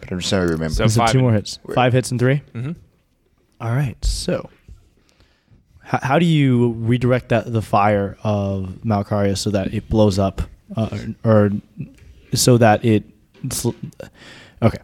but 0.00 0.12
I'm 0.12 0.18
just 0.18 0.28
trying 0.30 0.46
to 0.46 0.52
remember. 0.52 0.74
So- 0.74 0.86
so 0.86 1.00
five 1.00 1.12
two 1.12 1.20
more 1.20 1.32
hits, 1.32 1.58
five 1.74 1.92
hits 1.92 2.10
and 2.10 2.20
three. 2.20 2.42
hmm 2.52 2.72
All 3.60 3.70
right. 3.72 3.96
So, 4.04 4.48
how, 5.92 5.98
how 6.02 6.18
do 6.18 6.24
you 6.24 6.70
redirect 6.78 7.28
that 7.28 7.52
the 7.52 7.60
fire 7.60 8.16
of 8.22 8.78
Malkaria 8.82 9.36
so 9.36 9.50
that 9.50 9.74
it 9.74 9.90
blows 9.90 10.18
up, 10.18 10.40
uh, 10.74 10.98
or 11.22 11.50
so 12.32 12.56
that 12.56 12.82
it? 12.82 13.04
Okay. 14.62 14.78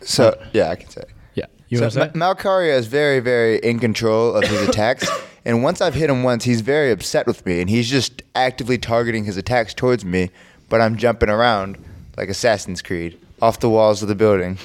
so 0.00 0.38
yeah, 0.52 0.68
I 0.68 0.76
can 0.76 0.90
say. 0.90 1.04
Yeah. 1.34 1.46
You 1.68 1.78
so 1.78 1.84
want 1.84 1.92
say? 1.94 2.10
Ma- 2.14 2.34
Malkaria 2.34 2.76
is 2.76 2.86
very, 2.86 3.20
very 3.20 3.60
in 3.60 3.78
control 3.78 4.34
of 4.34 4.44
his 4.44 4.68
attacks. 4.68 5.08
and 5.46 5.62
once 5.62 5.80
I've 5.80 5.94
hit 5.94 6.10
him 6.10 6.22
once, 6.22 6.44
he's 6.44 6.60
very 6.60 6.90
upset 6.90 7.26
with 7.26 7.46
me, 7.46 7.62
and 7.62 7.70
he's 7.70 7.88
just 7.88 8.22
actively 8.34 8.76
targeting 8.76 9.24
his 9.24 9.38
attacks 9.38 9.72
towards 9.72 10.04
me. 10.04 10.28
But 10.68 10.82
I'm 10.82 10.96
jumping 10.96 11.30
around 11.30 11.82
like 12.18 12.28
Assassin's 12.28 12.82
Creed 12.82 13.18
off 13.40 13.60
the 13.60 13.70
walls 13.70 14.02
of 14.02 14.08
the 14.08 14.14
building, 14.14 14.58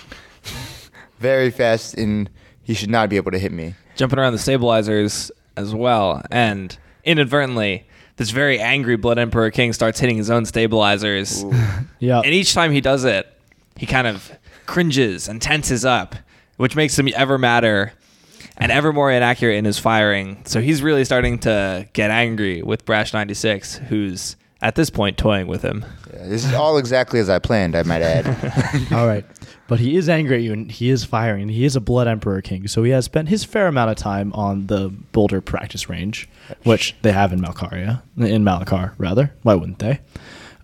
very 1.20 1.50
fast, 1.50 1.94
and 1.94 2.30
he 2.62 2.74
should 2.74 2.90
not 2.90 3.10
be 3.10 3.16
able 3.16 3.32
to 3.32 3.40
hit 3.40 3.54
me. 3.54 3.76
Jumping 3.96 4.20
around 4.20 4.34
the 4.34 4.40
stabilizers 4.40 5.32
as 5.58 5.74
well, 5.76 6.24
and 6.32 6.78
inadvertently, 7.04 7.88
this 8.18 8.30
very 8.30 8.60
angry 8.60 8.96
Blood 8.96 9.20
Emperor 9.20 9.52
King 9.52 9.74
starts 9.74 10.00
hitting 10.00 10.18
his 10.18 10.30
own 10.30 10.46
stabilizers. 10.46 11.44
yeah. 12.00 12.20
And 12.20 12.34
each 12.34 12.54
time 12.54 12.72
he 12.72 12.82
does 12.82 13.04
it, 13.06 13.28
he 13.76 13.86
kind 13.86 14.08
of 14.08 14.32
cringes 14.66 15.28
and 15.28 15.42
tenses 15.42 15.86
up, 15.86 16.16
which 16.58 16.76
makes 16.76 16.98
him 16.98 17.10
ever 17.16 17.38
madder 17.38 17.94
and 18.58 18.72
ever 18.72 18.92
more 18.92 19.12
inaccurate 19.12 19.56
in 19.56 19.66
his 19.66 19.78
firing. 19.78 20.42
So 20.46 20.62
he's 20.62 20.82
really 20.82 21.06
starting 21.06 21.40
to 21.40 21.88
get 21.94 22.10
angry 22.10 22.64
with 22.64 22.86
Brash 22.86 23.14
96, 23.14 23.76
who's 23.76 24.36
at 24.62 24.76
this 24.76 24.90
point 24.90 25.18
toying 25.18 25.48
with 25.48 25.62
him. 25.62 25.86
Yeah, 26.12 26.28
this 26.28 26.44
is 26.44 26.54
all 26.54 26.78
exactly 26.78 27.20
as 27.20 27.30
I 27.30 27.40
planned, 27.40 27.76
I 27.76 27.84
might 27.84 28.02
add. 28.02 28.26
All 28.92 29.06
right. 29.06 29.24
But 29.68 29.80
he 29.80 29.98
is 29.98 30.08
angry 30.08 30.38
at 30.38 30.42
you 30.44 30.54
and 30.54 30.72
he 30.72 30.90
is 30.90 31.04
firing. 31.04 31.44
and 31.44 31.52
He 31.52 31.66
is 31.66 31.76
a 31.76 31.82
Blood 31.82 32.08
Emperor 32.08 32.42
King. 32.42 32.68
So 32.68 32.84
he 32.84 32.92
has 32.92 33.06
spent 33.06 33.28
his 33.30 33.44
fair 33.44 33.68
amount 33.68 33.92
of 33.92 33.98
time 33.98 34.32
on 34.34 34.68
the 34.68 34.90
Boulder 35.12 35.42
practice 35.42 35.90
range, 35.90 36.30
which 36.64 36.96
they 37.02 37.12
have 37.12 37.34
in 37.34 37.42
Malkaria, 37.42 38.02
in 38.18 38.44
Malakar, 38.44 38.94
rather. 38.98 39.34
Why 39.44 39.56
wouldn't 39.56 39.80
they? 39.80 40.00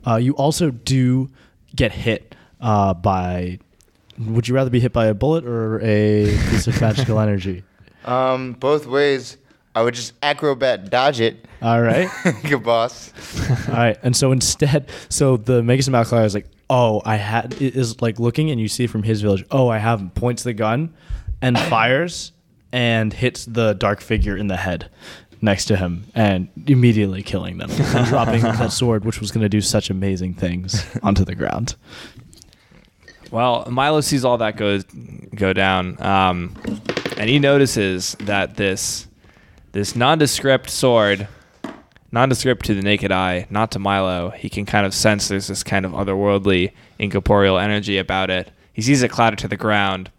Uh, 0.08 0.16
you 0.16 0.34
also 0.36 0.72
do 0.72 1.30
get 1.76 1.92
hit 1.92 2.36
uh, 2.62 2.94
by. 2.94 3.60
Would 4.20 4.48
you 4.48 4.56
rather 4.56 4.70
be 4.70 4.80
hit 4.80 4.94
by 4.94 5.08
a 5.08 5.14
bullet 5.14 5.44
or 5.46 5.80
a 5.82 6.26
piece 6.50 6.68
of 6.68 6.80
magical 6.80 7.20
energy? 7.28 7.64
um, 8.06 8.54
both 8.54 8.86
ways, 8.86 9.38
I 9.76 9.82
would 9.82 9.96
just 9.96 10.14
acrobat 10.22 10.90
dodge 10.90 11.20
it. 11.20 11.46
All 11.62 11.82
right. 11.82 12.10
Good 12.44 12.64
boss. 12.64 13.12
All 13.70 13.74
right, 13.76 13.98
and 14.04 14.16
so 14.16 14.32
instead, 14.32 14.88
so 15.10 15.38
the 15.38 15.64
Magus 15.64 15.88
of 15.88 15.94
Malakar 15.94 16.24
is 16.26 16.36
like, 16.36 16.48
oh, 16.74 17.04
I 17.06 17.18
had 17.18 17.62
is 17.62 18.02
like 18.02 18.20
looking, 18.20 18.50
and 18.50 18.60
you 18.60 18.68
see 18.68 18.88
from 18.88 19.04
his 19.04 19.22
village, 19.22 19.46
oh, 19.52 19.70
I 19.70 19.78
have 19.78 20.00
him. 20.02 20.10
Points 20.10 20.42
the 20.42 20.54
gun, 20.54 20.94
and 21.42 21.58
fires, 21.70 22.32
and 22.72 23.14
hits 23.14 23.46
the 23.46 23.74
dark 23.74 24.02
figure 24.02 24.36
in 24.36 24.48
the 24.48 24.58
head 24.58 24.90
next 25.40 25.66
to 25.66 25.76
him, 25.76 26.06
and 26.16 26.50
immediately 26.66 27.22
killing 27.22 27.60
them, 27.60 27.70
and 27.70 28.08
dropping 28.08 28.42
that 28.42 28.72
sword, 28.72 29.06
which 29.06 29.22
was 29.22 29.30
going 29.30 29.44
to 29.44 29.50
do 29.50 29.62
such 29.62 29.92
amazing 29.92 30.34
things, 30.34 30.84
onto 31.04 31.24
the 31.24 31.36
ground. 31.36 31.76
Well, 33.30 33.68
Milo 33.70 34.02
sees 34.02 34.26
all 34.26 34.40
that 34.40 34.58
go 34.58 34.80
go 35.36 35.54
down, 35.54 36.02
um, 36.02 36.56
and 37.18 37.30
he 37.30 37.38
notices 37.38 38.16
that 38.22 38.56
this 38.56 39.08
this 39.74 39.96
nondescript 39.96 40.72
sword, 40.72 41.28
nondescript 42.14 42.64
to 42.66 42.76
the 42.76 42.82
naked 42.84 43.12
eye, 43.12 43.48
not 43.50 43.72
to 43.72 43.80
Milo, 43.80 44.30
he 44.30 44.48
can 44.48 44.66
kind 44.66 44.86
of 44.86 44.94
sense 44.94 45.28
there's 45.28 45.48
this 45.48 45.64
kind 45.64 45.84
of 45.84 45.94
otherworldly, 45.94 46.72
incorporeal 47.00 47.58
energy 47.58 47.98
about 47.98 48.30
it. 48.30 48.52
He 48.72 48.84
sees 48.84 49.02
it 49.02 49.10
clatter 49.10 49.36
to 49.38 49.48
the 49.48 49.58
ground, 49.58 50.12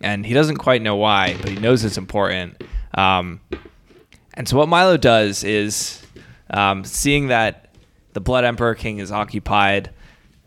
and 0.00 0.24
he 0.24 0.32
doesn't 0.32 0.58
quite 0.58 0.80
know 0.80 0.94
why, 0.94 1.36
but 1.42 1.50
he 1.50 1.58
knows 1.58 1.84
it's 1.84 1.98
important. 1.98 2.62
Um, 2.94 3.40
and 4.34 4.48
so 4.48 4.56
what 4.56 4.68
Milo 4.68 4.96
does 4.96 5.42
is, 5.42 6.00
um, 6.50 6.84
seeing 6.84 7.26
that 7.26 7.74
the 8.12 8.20
Blood 8.20 8.44
Emperor 8.44 8.76
King 8.76 8.98
is 8.98 9.10
occupied, 9.10 9.90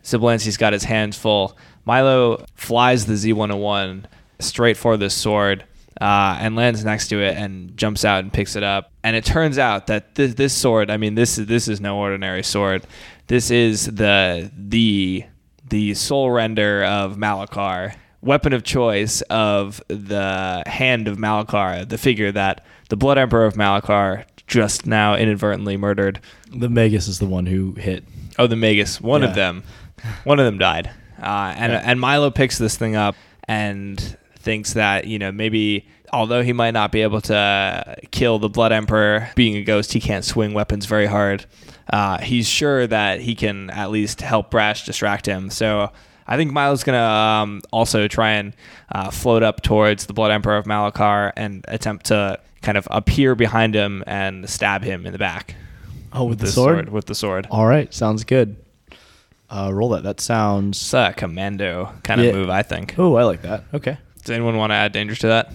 Sibilancy's 0.02 0.56
got 0.56 0.72
his 0.72 0.84
hands 0.84 1.18
full. 1.18 1.58
Milo 1.84 2.46
flies 2.54 3.04
the 3.04 3.14
Z101 3.14 4.04
straight 4.38 4.78
for 4.78 4.96
this 4.96 5.12
sword 5.12 5.64
uh, 6.00 6.36
and 6.40 6.54
lands 6.56 6.84
next 6.84 7.08
to 7.08 7.20
it 7.20 7.36
and 7.36 7.76
jumps 7.76 8.04
out 8.04 8.20
and 8.20 8.32
picks 8.32 8.56
it 8.56 8.62
up. 8.62 8.92
And 9.02 9.16
it 9.16 9.24
turns 9.24 9.58
out 9.58 9.86
that 9.88 10.14
this, 10.14 10.34
this 10.34 10.54
sword, 10.54 10.90
I 10.90 10.96
mean, 10.96 11.14
this 11.14 11.38
is 11.38 11.46
this 11.46 11.68
is 11.68 11.80
no 11.80 11.98
ordinary 11.98 12.42
sword. 12.42 12.86
This 13.26 13.50
is 13.50 13.86
the 13.86 14.50
the 14.56 15.24
the 15.68 15.94
soul 15.94 16.30
render 16.30 16.84
of 16.84 17.16
Malakar, 17.16 17.94
weapon 18.22 18.52
of 18.52 18.62
choice 18.62 19.20
of 19.22 19.82
the 19.88 20.62
hand 20.66 21.08
of 21.08 21.18
Malakar, 21.18 21.88
the 21.88 21.98
figure 21.98 22.32
that 22.32 22.64
the 22.88 22.96
Blood 22.96 23.18
Emperor 23.18 23.44
of 23.44 23.54
Malakar 23.54 24.24
just 24.46 24.86
now 24.86 25.14
inadvertently 25.14 25.76
murdered. 25.76 26.20
The 26.50 26.70
Magus 26.70 27.06
is 27.06 27.18
the 27.18 27.26
one 27.26 27.44
who 27.44 27.72
hit. 27.72 28.02
Oh, 28.38 28.46
the 28.46 28.56
Magus. 28.56 28.98
One 29.00 29.22
Yeah. 29.22 29.28
of 29.28 29.34
them. 29.34 29.62
One 30.24 30.38
of 30.38 30.46
them 30.46 30.56
died. 30.58 30.90
Uh, 31.20 31.52
and 31.56 31.72
Yeah. 31.72 31.82
and 31.84 32.00
Milo 32.00 32.30
picks 32.30 32.56
this 32.56 32.76
thing 32.76 32.94
up 32.96 33.14
and 33.46 34.16
thinks 34.48 34.72
that 34.72 35.06
you 35.06 35.18
know 35.18 35.30
maybe 35.30 35.86
although 36.10 36.42
he 36.42 36.54
might 36.54 36.70
not 36.70 36.90
be 36.90 37.02
able 37.02 37.20
to 37.20 37.96
kill 38.10 38.38
the 38.38 38.48
Blood 38.48 38.72
Emperor, 38.72 39.28
being 39.34 39.56
a 39.56 39.62
ghost, 39.62 39.92
he 39.92 40.00
can't 40.00 40.24
swing 40.24 40.54
weapons 40.54 40.86
very 40.86 41.04
hard. 41.04 41.44
Uh, 41.92 42.16
he's 42.18 42.48
sure 42.48 42.86
that 42.86 43.20
he 43.20 43.34
can 43.34 43.68
at 43.68 43.90
least 43.90 44.22
help 44.22 44.50
Brash 44.50 44.86
distract 44.86 45.26
him. 45.26 45.50
So. 45.50 45.90
I 46.30 46.36
think 46.36 46.52
Milo's 46.52 46.84
gonna 46.84 46.98
um, 47.02 47.62
also 47.72 48.06
try 48.06 48.32
and 48.32 48.52
uh, 48.92 49.10
float 49.10 49.42
up 49.42 49.62
towards 49.62 50.04
the 50.04 50.12
Blood 50.12 50.30
Emperor 50.30 50.58
of 50.58 50.66
Malakar 50.66 51.32
and 51.36 51.64
attempt 51.68 52.04
to 52.06 52.38
kind 52.60 52.76
of 52.76 52.86
appear 52.90 53.34
behind 53.34 53.74
him 53.74 54.04
and 54.06 54.46
stab 54.46 54.82
him 54.82 55.06
in 55.06 55.12
the 55.14 55.18
back 55.18 55.54
Oh, 56.12 56.24
with 56.24 56.38
the 56.38 56.44
this 56.44 56.54
sword? 56.54 56.90
With 56.90 57.06
the 57.06 57.14
sword. 57.14 57.46
All 57.50 57.66
right, 57.66 57.92
sounds 57.94 58.24
good. 58.24 58.56
Uh, 59.50 59.70
roll 59.72 59.88
that. 59.90 60.02
That 60.02 60.20
sounds. 60.20 60.76
It's 60.76 60.92
a 60.92 61.14
commando 61.16 61.92
kind 62.02 62.20
of 62.20 62.34
move, 62.34 62.50
I 62.50 62.62
think. 62.62 62.98
Oh, 62.98 63.14
I 63.14 63.24
like 63.24 63.40
that. 63.42 63.64
Okay. 63.72 63.96
Does 64.20 64.30
anyone 64.30 64.56
want 64.56 64.70
to 64.70 64.74
add 64.74 64.92
danger 64.92 65.14
to 65.16 65.26
that? 65.28 65.52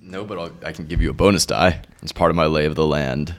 No, 0.00 0.24
but 0.24 0.38
I'll, 0.38 0.52
I 0.64 0.72
can 0.72 0.86
give 0.86 1.00
you 1.00 1.10
a 1.10 1.14
bonus 1.14 1.46
die. 1.46 1.80
It's 2.02 2.12
part 2.12 2.30
of 2.30 2.36
my 2.36 2.46
lay 2.46 2.66
of 2.66 2.74
the 2.74 2.86
land. 2.86 3.34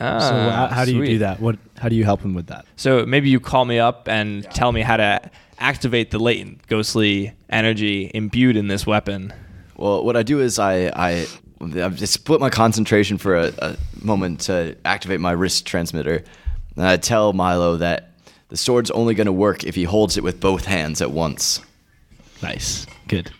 Ah, 0.00 0.18
so 0.18 0.34
how, 0.34 0.66
how 0.66 0.84
do 0.84 0.94
you 0.94 1.06
do 1.06 1.18
that? 1.18 1.40
What? 1.40 1.56
How 1.78 1.88
do 1.88 1.96
you 1.96 2.04
help 2.04 2.20
him 2.20 2.34
with 2.34 2.48
that? 2.48 2.66
So 2.76 3.06
maybe 3.06 3.30
you 3.30 3.40
call 3.40 3.64
me 3.64 3.78
up 3.78 4.08
and 4.08 4.44
tell 4.50 4.72
me 4.72 4.82
how 4.82 4.96
to 4.96 5.30
activate 5.58 6.10
the 6.10 6.18
latent 6.18 6.66
ghostly 6.66 7.32
energy 7.48 8.10
imbued 8.12 8.56
in 8.56 8.68
this 8.68 8.86
weapon. 8.86 9.32
Well, 9.76 10.04
what 10.04 10.16
I 10.16 10.22
do 10.22 10.40
is 10.40 10.58
I 10.58 10.88
I, 10.88 11.26
I 11.60 11.88
just 11.88 12.12
split 12.12 12.40
my 12.40 12.50
concentration 12.50 13.18
for 13.18 13.36
a, 13.36 13.52
a 13.58 13.76
moment 14.02 14.40
to 14.42 14.76
activate 14.84 15.20
my 15.20 15.32
wrist 15.32 15.66
transmitter, 15.66 16.22
And 16.76 16.84
I 16.84 16.96
tell 16.96 17.32
Milo 17.32 17.76
that 17.76 18.10
the 18.48 18.56
sword's 18.56 18.90
only 18.90 19.14
going 19.14 19.26
to 19.26 19.32
work 19.32 19.64
if 19.64 19.74
he 19.74 19.84
holds 19.84 20.16
it 20.16 20.24
with 20.24 20.40
both 20.40 20.64
hands 20.64 21.00
at 21.00 21.10
once. 21.10 21.60
Nice. 22.42 22.86
Good. 23.08 23.30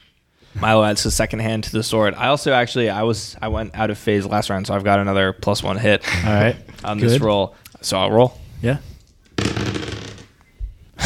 Milo 0.54 0.84
adds 0.84 1.02
his 1.02 1.14
second 1.14 1.40
hand 1.40 1.64
to 1.64 1.72
the 1.72 1.82
sword. 1.82 2.14
I 2.14 2.28
also 2.28 2.52
actually 2.52 2.88
I 2.88 3.02
was 3.02 3.36
I 3.42 3.48
went 3.48 3.74
out 3.74 3.90
of 3.90 3.98
phase 3.98 4.24
last 4.24 4.50
round, 4.50 4.66
so 4.68 4.74
I've 4.74 4.84
got 4.84 5.00
another 5.00 5.32
plus 5.32 5.62
one 5.62 5.76
hit 5.78 6.02
All 6.24 6.32
right. 6.32 6.56
on 6.84 6.98
this 6.98 7.18
roll. 7.20 7.56
So 7.80 7.98
I'll 7.98 8.10
roll. 8.12 8.38
Yeah. 8.62 8.78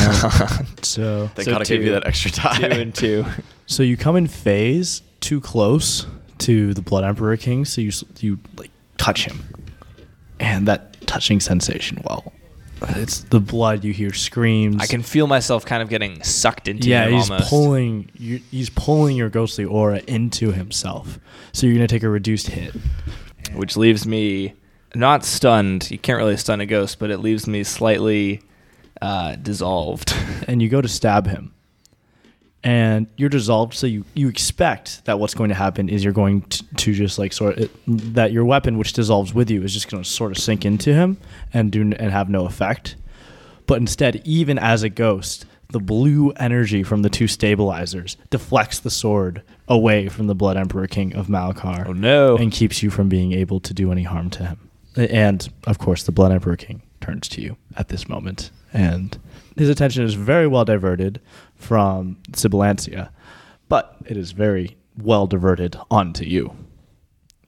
so 0.83 1.31
They 1.35 1.45
So 1.45 1.51
gotta 1.53 1.65
give 1.65 1.81
two. 1.81 1.85
you 1.87 1.93
that 1.93 2.07
extra 2.07 2.31
time. 2.31 2.61
Two 2.61 2.67
and 2.81 2.95
two. 2.95 3.25
so 3.67 3.83
you 3.83 3.97
come 3.97 4.17
in 4.17 4.27
phase 4.27 5.03
too 5.21 5.41
close 5.41 6.07
to 6.39 6.75
the 6.75 6.83
Blood 6.83 7.05
Emperor 7.05 7.37
King, 7.37 7.65
so 7.65 7.81
you 7.81 7.89
s- 7.89 8.05
you 8.21 8.39
like 8.57 8.71
touch 8.97 9.25
him, 9.25 9.43
and 10.39 10.69
that 10.69 11.01
touching 11.07 11.41
sensation. 11.41 12.01
Well, 12.05 12.33
it's 12.91 13.21
the 13.25 13.41
blood. 13.41 13.85
You 13.85 13.93
hear 13.93 14.13
screams. 14.13 14.77
I 14.81 14.87
can 14.87 15.03
feel 15.03 15.27
myself 15.27 15.65
kind 15.67 15.83
of 15.83 15.89
getting 15.89 16.23
sucked 16.23 16.69
into 16.69 16.89
Yeah, 16.89 17.07
him 17.07 17.15
he's 17.15 17.31
almost. 17.31 17.51
pulling. 17.51 18.11
You, 18.15 18.41
he's 18.51 18.71
pulling 18.71 19.17
your 19.17 19.29
ghostly 19.29 19.65
aura 19.65 20.01
into 20.07 20.53
himself. 20.53 21.19
So 21.53 21.67
you're 21.67 21.75
gonna 21.77 21.89
take 21.89 22.03
a 22.03 22.09
reduced 22.09 22.49
hit. 22.49 22.75
which 23.55 23.77
leaves 23.77 24.07
me 24.07 24.55
not 24.95 25.25
stunned. 25.25 25.91
You 25.91 25.99
can't 25.99 26.19
really 26.19 26.37
stun 26.37 26.61
a 26.61 26.67
ghost, 26.67 26.99
but 26.99 27.11
it 27.11 27.19
leaves 27.19 27.47
me 27.47 27.65
slightly 27.65 28.43
uh, 29.03 29.37
dissolved. 29.37 30.15
and 30.49 30.61
you 30.63 30.69
go 30.69 30.81
to 30.81 30.89
stab 30.89 31.27
him 31.27 31.53
and 32.65 33.07
you're 33.17 33.29
dissolved 33.29 33.75
so 33.75 33.87
you, 33.87 34.05
you 34.15 34.29
expect 34.29 35.05
that 35.05 35.19
what's 35.21 35.35
going 35.35 35.49
to 35.49 35.55
happen 35.55 35.89
is 35.89 36.03
you're 36.03 36.13
going 36.13 36.43
to, 36.43 36.65
to 36.77 36.93
just 36.93 37.19
like 37.19 37.33
sort 37.33 37.57
of 37.59 37.71
that 37.87 38.33
your 38.33 38.45
weapon 38.45 38.79
which 38.79 38.93
dissolves 38.93 39.33
with 39.33 39.49
you 39.51 39.63
is 39.63 39.73
just 39.73 39.91
going 39.91 40.03
to 40.03 40.09
sort 40.09 40.33
of 40.33 40.39
sink 40.39 40.65
into 40.65 40.93
him 40.93 41.17
and 41.55 41.71
do 41.71 41.83
and 41.83 42.11
have 42.13 42.29
no 42.29 42.47
effect. 42.47 42.97
But 43.67 43.79
instead 43.79 44.21
even 44.25 44.59
as 44.59 44.83
a 44.83 44.89
ghost 44.89 45.45
the 45.71 45.79
blue 45.79 46.31
energy 46.33 46.83
from 46.83 47.03
the 47.03 47.11
two 47.11 47.29
stabilizers 47.29 48.17
deflects 48.31 48.79
the 48.81 48.91
sword 48.91 49.43
away 49.69 50.09
from 50.09 50.27
the 50.27 50.35
blood 50.35 50.57
emperor 50.57 50.87
king 50.87 51.15
of 51.15 51.27
malkar 51.29 51.87
Oh, 51.87 51.93
no. 51.93 52.37
and 52.39 52.51
keeps 52.51 52.83
you 52.83 52.91
from 52.91 53.09
being 53.11 53.33
able 53.33 53.61
to 53.61 53.75
do 53.75 53.93
any 53.93 54.03
harm 54.03 54.31
to 54.31 54.45
him. 54.45 54.71
And 54.97 55.47
of 55.67 55.79
course 55.79 56.03
the 56.05 56.13
blood 56.13 56.33
emperor 56.33 56.57
king 56.57 56.83
turns 57.01 57.29
to 57.29 57.41
you 57.43 57.57
at 57.77 57.89
this 57.89 58.09
moment. 58.09 58.51
And 58.73 59.17
his 59.57 59.69
attention 59.69 60.05
is 60.05 60.15
very 60.15 60.47
well 60.47 60.65
diverted 60.65 61.21
from 61.59 62.17
Sibilantia, 62.33 63.11
but 63.69 63.97
it 64.07 64.17
is 64.17 64.33
very 64.33 64.77
well 64.97 65.27
diverted 65.27 65.77
onto 65.91 66.25
you. 66.25 66.55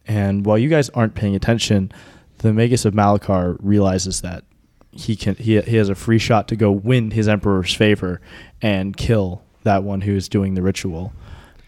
And 0.06 0.44
while 0.44 0.58
you 0.58 0.68
guys 0.68 0.90
aren't 0.90 1.14
paying 1.14 1.34
attention, 1.36 1.92
the 2.38 2.52
Magus 2.52 2.84
of 2.84 2.94
Malakar 2.94 3.56
realizes 3.60 4.20
that 4.22 4.44
he 4.92 5.14
can 5.14 5.36
he, 5.36 5.60
he 5.60 5.76
has 5.76 5.88
a 5.88 5.94
free 5.94 6.18
shot 6.18 6.48
to 6.48 6.56
go 6.56 6.70
win 6.70 7.12
his 7.12 7.28
emperor's 7.28 7.72
favor 7.72 8.20
and 8.60 8.96
kill 8.96 9.42
that 9.62 9.84
one 9.84 10.00
who 10.00 10.16
is 10.16 10.28
doing 10.28 10.54
the 10.54 10.62
ritual. 10.62 11.12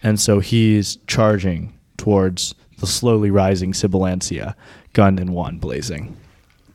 And 0.01 0.19
so 0.19 0.39
he's 0.39 0.97
charging 1.07 1.73
towards 1.97 2.53
the 2.79 2.87
slowly 2.87 3.31
rising 3.31 3.71
Sibilantia, 3.71 4.55
gun 4.91 5.17
and 5.19 5.29
wand 5.29 5.61
blazing. 5.61 6.17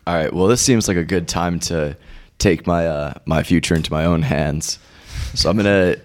All 0.06 0.14
right. 0.14 0.32
Well, 0.32 0.46
this 0.46 0.62
seems 0.62 0.88
like 0.88 0.96
a 0.96 1.04
good 1.04 1.28
time 1.28 1.60
to 1.60 1.96
take 2.38 2.66
my 2.66 2.86
uh, 2.86 3.14
my 3.26 3.42
future 3.42 3.74
into 3.74 3.92
my 3.92 4.04
own 4.04 4.22
hands. 4.22 4.78
So 5.34 5.50
I'm 5.50 5.56
gonna. 5.56 5.96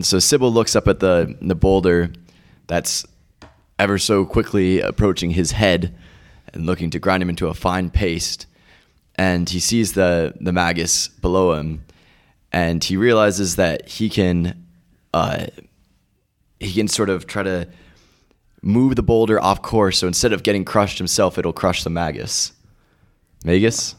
So 0.00 0.18
Sybil 0.18 0.52
looks 0.52 0.74
up 0.76 0.88
at 0.88 1.00
the 1.00 1.36
the 1.40 1.54
boulder 1.54 2.12
that's 2.66 3.04
ever 3.78 3.98
so 3.98 4.24
quickly 4.24 4.80
approaching 4.80 5.30
his 5.30 5.52
head 5.52 5.94
and 6.52 6.66
looking 6.66 6.90
to 6.90 6.98
grind 6.98 7.22
him 7.22 7.30
into 7.30 7.48
a 7.48 7.54
fine 7.54 7.90
paste. 7.90 8.46
And 9.16 9.48
he 9.48 9.60
sees 9.60 9.92
the 9.92 10.34
the 10.40 10.52
magus 10.52 11.08
below 11.08 11.54
him, 11.54 11.84
and 12.52 12.82
he 12.82 12.96
realizes 12.96 13.56
that 13.56 13.88
he 13.88 14.08
can, 14.08 14.66
uh, 15.12 15.46
he 16.58 16.72
can 16.72 16.88
sort 16.88 17.10
of 17.10 17.26
try 17.26 17.42
to 17.42 17.68
move 18.62 18.96
the 18.96 19.02
boulder 19.02 19.42
off 19.42 19.62
course. 19.62 19.98
So 19.98 20.06
instead 20.06 20.32
of 20.32 20.42
getting 20.42 20.64
crushed 20.64 20.98
himself, 20.98 21.38
it'll 21.38 21.52
crush 21.52 21.84
the 21.84 21.90
magus. 21.90 22.52
Magus. 23.44 23.94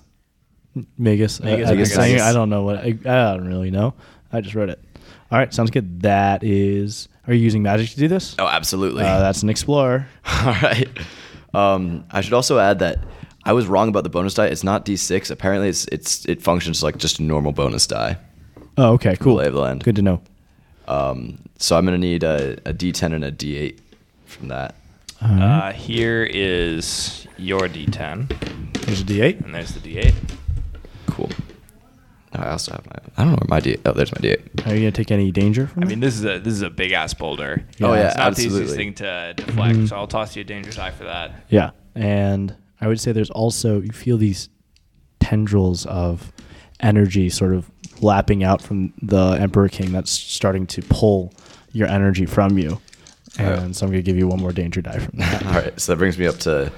Magus. 0.97 1.41
I- 1.41 1.45
Magus, 1.45 1.69
I, 1.69 1.73
Magus. 1.75 1.97
I, 1.97 2.29
I 2.29 2.33
don't 2.33 2.49
know 2.49 2.63
what 2.63 2.77
I, 2.77 2.97
I 3.05 3.35
don't 3.35 3.47
really 3.47 3.71
know. 3.71 3.93
I 4.31 4.41
just 4.41 4.55
read 4.55 4.69
it. 4.69 4.79
All 5.31 5.37
right, 5.37 5.53
sounds 5.53 5.71
good. 5.71 6.01
That 6.01 6.43
is. 6.43 7.07
Are 7.27 7.33
you 7.33 7.41
using 7.43 7.61
magic 7.63 7.89
to 7.91 7.95
do 7.97 8.07
this? 8.07 8.35
Oh, 8.39 8.47
absolutely. 8.47 9.03
Uh, 9.03 9.19
that's 9.19 9.43
an 9.43 9.49
explorer. 9.49 10.07
All 10.25 10.53
right. 10.61 10.87
Um, 11.53 12.05
I 12.11 12.21
should 12.21 12.33
also 12.33 12.59
add 12.59 12.79
that 12.79 12.99
I 13.43 13.53
was 13.53 13.67
wrong 13.67 13.89
about 13.89 14.03
the 14.03 14.09
bonus 14.09 14.33
die. 14.33 14.47
It's 14.47 14.63
not 14.63 14.85
D6. 14.85 15.31
Apparently, 15.31 15.69
it's 15.69 15.85
it's 15.85 16.25
it 16.25 16.41
functions 16.41 16.81
like 16.83 16.97
just 16.97 17.19
a 17.19 17.23
normal 17.23 17.51
bonus 17.51 17.87
die. 17.87 18.17
Oh, 18.77 18.93
okay, 18.93 19.15
cool. 19.17 19.35
Lay 19.35 19.47
of 19.47 19.53
the 19.53 19.59
land. 19.59 19.83
Good 19.83 19.95
to 19.97 20.01
know. 20.01 20.21
Um, 20.87 21.39
so 21.57 21.77
I'm 21.77 21.85
gonna 21.85 21.97
need 21.97 22.23
a, 22.23 22.53
a 22.65 22.73
D10 22.73 23.13
and 23.13 23.23
a 23.23 23.31
D8 23.31 23.77
from 24.25 24.47
that. 24.49 24.75
Uh, 25.21 25.71
here 25.71 26.23
is 26.23 27.27
your 27.37 27.61
D10, 27.69 28.27
There's 28.85 29.01
a 29.01 29.03
D8. 29.03 29.45
and 29.45 29.53
there's 29.53 29.71
the 29.75 29.79
D8. 29.79 30.13
Cool. 31.11 31.29
I 32.33 32.49
also 32.49 32.71
have 32.71 32.85
my. 32.85 32.93
I 33.17 33.23
don't 33.23 33.31
know 33.33 33.37
where 33.41 33.47
my 33.49 33.59
D. 33.59 33.77
Oh, 33.85 33.91
there's 33.91 34.11
my 34.13 34.19
D8. 34.21 34.65
Are 34.67 34.73
you 34.73 34.79
gonna 34.79 34.91
take 34.91 35.11
any 35.11 35.31
danger 35.31 35.67
from 35.67 35.83
I 35.83 35.85
it? 35.85 35.89
mean, 35.89 35.99
this 35.99 36.15
is 36.15 36.23
a 36.23 36.39
this 36.39 36.53
is 36.53 36.61
a 36.61 36.69
big 36.69 36.93
ass 36.93 37.13
boulder. 37.13 37.65
Oh, 37.81 37.93
yeah, 37.93 38.07
it's 38.07 38.17
not 38.17 38.35
the 38.35 38.43
easiest 38.45 38.75
thing 38.75 38.93
to 38.95 39.33
deflect. 39.35 39.75
Mm-hmm. 39.75 39.85
So 39.87 39.97
I'll 39.97 40.07
toss 40.07 40.35
you 40.37 40.41
a 40.41 40.45
danger 40.45 40.71
die 40.71 40.91
for 40.91 41.03
that. 41.03 41.33
Yeah, 41.49 41.71
and 41.93 42.55
I 42.79 42.87
would 42.87 42.99
say 43.01 43.11
there's 43.11 43.29
also 43.31 43.81
you 43.81 43.91
feel 43.91 44.17
these 44.17 44.47
tendrils 45.19 45.85
of 45.87 46.31
energy 46.79 47.29
sort 47.29 47.53
of 47.53 47.69
lapping 48.01 48.43
out 48.45 48.61
from 48.61 48.93
the 49.01 49.31
Emperor 49.39 49.67
King 49.69 49.91
that's 49.91 50.11
starting 50.11 50.65
to 50.67 50.81
pull 50.83 51.33
your 51.73 51.87
energy 51.89 52.25
from 52.25 52.57
you. 52.57 52.79
And 53.37 53.69
Oh. 53.69 53.71
so 53.73 53.85
I'm 53.85 53.91
gonna 53.91 54.01
give 54.01 54.17
you 54.17 54.27
one 54.27 54.39
more 54.39 54.51
danger 54.53 54.81
die 54.81 54.99
from 54.99 55.19
that. 55.19 55.45
All 55.47 55.51
right. 55.53 55.77
So 55.79 55.91
that 55.91 55.97
brings 55.97 56.17
me 56.17 56.27
up 56.27 56.37
to 56.39 56.71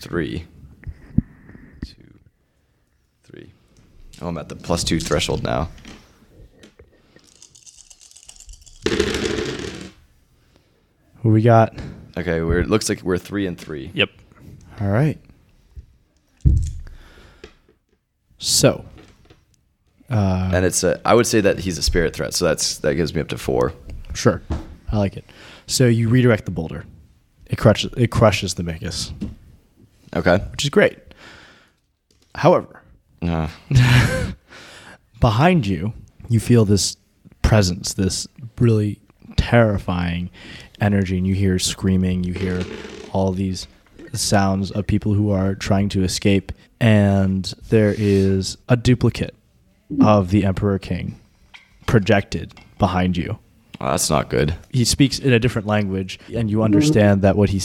three. 0.00 0.44
Two. 1.86 2.18
Three. 3.22 3.52
Oh, 4.22 4.28
I'm 4.28 4.38
at 4.38 4.48
the 4.48 4.56
plus 4.56 4.84
two 4.84 5.00
threshold 5.00 5.42
now. 5.42 5.68
Who 11.22 11.30
we 11.30 11.42
got? 11.42 11.74
Okay, 12.16 12.42
we're 12.42 12.60
it 12.60 12.68
looks 12.68 12.88
like 12.88 13.02
we're 13.02 13.18
three 13.18 13.46
and 13.46 13.58
three. 13.58 13.90
Yep. 13.94 14.10
All 14.80 14.88
right. 14.88 15.18
So, 18.38 18.84
uh, 20.10 20.50
And 20.52 20.66
it's 20.66 20.84
a, 20.84 21.00
I 21.04 21.14
would 21.14 21.26
say 21.26 21.40
that 21.40 21.58
he's 21.60 21.78
a 21.78 21.82
spirit 21.82 22.14
threat, 22.14 22.34
so 22.34 22.44
that's 22.44 22.78
that 22.78 22.94
gives 22.94 23.14
me 23.14 23.20
up 23.22 23.28
to 23.28 23.38
four. 23.38 23.72
sure, 24.12 24.42
I 24.92 24.98
like 24.98 25.16
it. 25.16 25.24
So 25.66 25.86
you 25.86 26.08
redirect 26.10 26.44
the 26.44 26.50
boulder. 26.50 26.84
It 27.46 27.56
crushes. 27.56 27.92
It 27.96 28.10
crushes 28.10 28.54
the 28.54 28.62
Magus, 28.62 29.12
Okay. 30.14 30.38
which 30.50 30.64
is 30.64 30.70
great. 30.70 30.98
However, 32.34 32.82
Uh, 33.28 33.48
behind 35.20 35.66
you, 35.66 35.92
you 36.28 36.40
feel 36.40 36.64
this 36.64 36.96
presence, 37.42 37.94
this 37.94 38.26
really 38.58 39.00
terrifying 39.36 40.30
energy, 40.80 41.16
and 41.18 41.26
you 41.26 41.34
hear 41.34 41.58
screaming, 41.58 42.24
you 42.24 42.32
hear 42.32 42.62
all 43.12 43.32
these 43.32 43.66
sounds 44.12 44.70
of 44.70 44.86
people 44.86 45.14
who 45.14 45.30
are 45.30 45.54
trying 45.54 45.88
to 45.90 46.02
escape, 46.02 46.52
and 46.80 47.54
there 47.68 47.94
is 47.96 48.56
a 48.68 48.76
duplicate 48.76 49.34
of 50.00 50.30
the 50.30 50.44
Emperor 50.44 50.78
King 50.78 51.18
projected 51.86 52.54
behind 52.78 53.16
you. 53.16 53.38
well, 53.80 53.90
that's 53.90 54.10
not 54.10 54.30
good. 54.30 54.54
He 54.70 54.84
speaks 54.84 55.18
in 55.18 55.32
a 55.32 55.38
different 55.38 55.66
language, 55.66 56.18
and 56.34 56.50
you 56.50 56.62
understand 56.62 57.22
that 57.22 57.36
what 57.36 57.50
he 57.50 57.60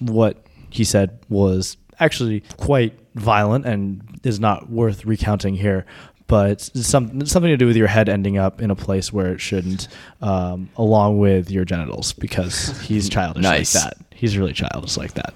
what 0.00 0.46
he 0.70 0.84
said 0.84 1.18
was 1.28 1.76
actually 2.00 2.42
quite 2.56 2.98
violent 3.14 3.66
and 3.66 4.20
is 4.24 4.38
not 4.40 4.70
worth 4.70 5.04
recounting 5.04 5.54
here. 5.54 5.86
But 6.28 6.50
it's 6.50 6.86
some 6.86 7.24
something 7.24 7.50
to 7.50 7.56
do 7.56 7.66
with 7.66 7.76
your 7.76 7.86
head 7.86 8.08
ending 8.08 8.36
up 8.36 8.60
in 8.60 8.72
a 8.72 8.74
place 8.74 9.12
where 9.12 9.32
it 9.32 9.40
shouldn't, 9.40 9.86
um, 10.20 10.68
along 10.76 11.18
with 11.20 11.52
your 11.52 11.64
genitals, 11.64 12.12
because 12.14 12.80
he's 12.80 13.08
childish 13.08 13.44
Nice. 13.44 13.74
like 13.76 13.84
that. 13.84 13.96
He's 14.12 14.36
really 14.36 14.52
childish 14.52 14.96
like 14.96 15.14
that. 15.14 15.34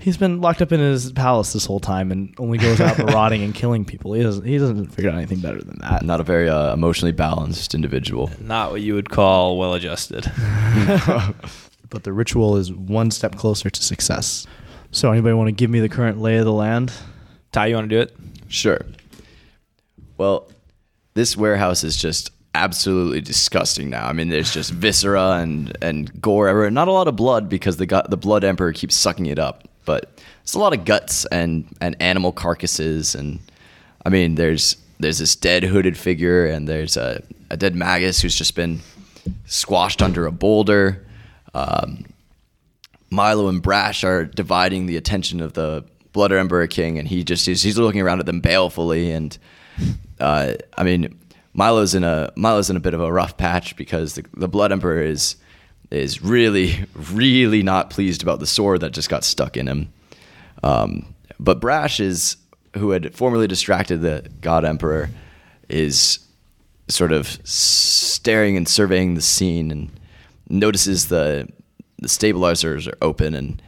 He's 0.00 0.18
been 0.18 0.42
locked 0.42 0.60
up 0.60 0.70
in 0.70 0.80
his 0.80 1.12
palace 1.12 1.54
this 1.54 1.64
whole 1.64 1.80
time 1.80 2.12
and 2.12 2.34
only 2.38 2.58
goes 2.58 2.78
out 2.78 2.98
marauding 3.04 3.42
and 3.42 3.54
killing 3.54 3.86
people. 3.86 4.12
He 4.12 4.22
doesn't. 4.22 4.44
He 4.44 4.58
doesn't 4.58 4.88
figure 4.88 5.10
out 5.10 5.16
anything 5.16 5.40
better 5.40 5.62
than 5.62 5.78
that. 5.80 6.04
Not 6.04 6.20
a 6.20 6.24
very 6.24 6.48
uh, 6.48 6.74
emotionally 6.74 7.12
balanced 7.12 7.74
individual. 7.74 8.30
Not 8.38 8.70
what 8.70 8.82
you 8.82 8.94
would 8.94 9.08
call 9.08 9.58
well 9.58 9.72
adjusted. 9.72 10.24
but 11.90 12.02
the 12.04 12.12
ritual 12.12 12.56
is 12.58 12.70
one 12.70 13.10
step 13.10 13.36
closer 13.36 13.70
to 13.70 13.82
success. 13.82 14.46
So, 14.90 15.12
anybody 15.12 15.34
want 15.34 15.48
to 15.48 15.52
give 15.52 15.70
me 15.70 15.80
the 15.80 15.88
current 15.88 16.20
lay 16.20 16.38
of 16.38 16.44
the 16.44 16.52
land? 16.52 16.92
Ty, 17.52 17.66
you 17.66 17.74
want 17.74 17.88
to 17.90 17.94
do 17.96 18.00
it? 18.00 18.16
Sure. 18.48 18.80
Well, 20.16 20.48
this 21.14 21.36
warehouse 21.36 21.84
is 21.84 21.96
just 21.96 22.30
absolutely 22.54 23.20
disgusting 23.20 23.90
now. 23.90 24.06
I 24.06 24.12
mean, 24.12 24.28
there's 24.28 24.52
just 24.52 24.72
viscera 24.72 25.38
and 25.38 25.76
and 25.82 26.20
gore 26.20 26.48
everywhere. 26.48 26.70
Not 26.70 26.88
a 26.88 26.92
lot 26.92 27.08
of 27.08 27.16
blood 27.16 27.48
because 27.48 27.76
the 27.76 27.86
gut, 27.86 28.10
the 28.10 28.16
blood 28.16 28.44
emperor 28.44 28.72
keeps 28.72 28.96
sucking 28.96 29.26
it 29.26 29.38
up, 29.38 29.68
but 29.84 30.20
it's 30.42 30.54
a 30.54 30.58
lot 30.58 30.72
of 30.72 30.84
guts 30.84 31.24
and 31.26 31.66
and 31.80 31.94
animal 32.00 32.32
carcasses 32.32 33.14
and 33.14 33.40
I 34.04 34.10
mean, 34.10 34.36
there's 34.36 34.76
there's 35.00 35.18
this 35.18 35.36
dead 35.36 35.64
hooded 35.64 35.96
figure, 35.96 36.46
and 36.46 36.66
there's 36.66 36.96
a, 36.96 37.22
a 37.50 37.56
dead 37.56 37.74
Magus 37.74 38.22
who's 38.22 38.34
just 38.34 38.54
been 38.54 38.80
squashed 39.46 40.02
under 40.02 40.26
a 40.26 40.32
boulder. 40.32 41.06
Um, 41.54 42.06
Milo 43.10 43.48
and 43.48 43.62
Brash 43.62 44.04
are 44.04 44.24
dividing 44.24 44.86
the 44.86 44.96
attention 44.96 45.40
of 45.40 45.54
the 45.54 45.84
Blood 46.12 46.32
Emperor 46.32 46.66
King, 46.66 46.98
and 46.98 47.06
he 47.06 47.24
just 47.24 47.46
he's, 47.46 47.62
he's 47.62 47.78
looking 47.78 48.00
around 48.00 48.20
at 48.20 48.26
them 48.26 48.40
balefully. 48.40 49.12
And 49.12 49.36
uh, 50.20 50.54
I 50.76 50.84
mean, 50.84 51.18
Milo's 51.52 51.94
in 51.94 52.04
a 52.04 52.32
Milo's 52.36 52.70
in 52.70 52.76
a 52.76 52.80
bit 52.80 52.94
of 52.94 53.00
a 53.00 53.12
rough 53.12 53.36
patch 53.36 53.76
because 53.76 54.14
the, 54.14 54.24
the 54.34 54.48
Blood 54.48 54.72
Emperor 54.72 55.02
is 55.02 55.36
is 55.90 56.22
really 56.22 56.84
really 56.94 57.62
not 57.62 57.90
pleased 57.90 58.22
about 58.22 58.40
the 58.40 58.46
sword 58.46 58.80
that 58.80 58.92
just 58.92 59.08
got 59.08 59.24
stuck 59.24 59.56
in 59.56 59.66
him. 59.66 59.92
Um, 60.62 61.14
but 61.38 61.60
Brash 61.60 62.00
is 62.00 62.36
who 62.76 62.90
had 62.90 63.14
formerly 63.14 63.46
distracted 63.46 63.98
the 63.98 64.28
God 64.40 64.64
Emperor 64.64 65.10
is 65.68 66.18
sort 66.88 67.12
of 67.12 67.26
staring 67.44 68.56
and 68.56 68.68
surveying 68.68 69.14
the 69.14 69.22
scene 69.22 69.70
and 69.70 69.90
notices 70.48 71.08
the 71.08 71.48
the 72.00 72.08
stabilizers 72.08 72.86
are 72.88 72.96
open 73.02 73.34
and 73.34 73.62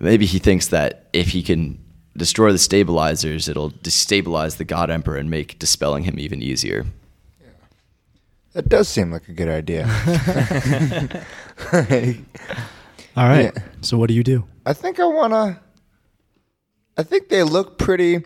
maybe 0.00 0.26
he 0.26 0.38
thinks 0.38 0.68
that 0.68 1.06
if 1.12 1.28
he 1.28 1.42
can 1.42 1.78
destroy 2.16 2.50
the 2.52 2.58
stabilizers 2.58 3.48
it'll 3.48 3.70
destabilize 3.70 4.56
the 4.56 4.64
god 4.64 4.90
emperor 4.90 5.16
and 5.16 5.28
make 5.30 5.58
dispelling 5.58 6.04
him 6.04 6.18
even 6.18 6.42
easier 6.42 6.86
That 8.54 8.68
does 8.70 8.88
seem 8.88 9.10
like 9.12 9.28
a 9.28 9.32
good 9.32 9.48
idea. 9.48 9.84
All 13.16 13.28
right. 13.28 13.52
Yeah. 13.54 13.62
So 13.82 13.98
what 13.98 14.08
do 14.08 14.14
you 14.14 14.22
do? 14.24 14.44
I 14.64 14.72
think 14.72 14.98
I 14.98 15.04
wanna. 15.04 15.60
I 16.96 17.02
think 17.02 17.28
they 17.28 17.42
look 17.42 17.76
pretty. 17.76 18.24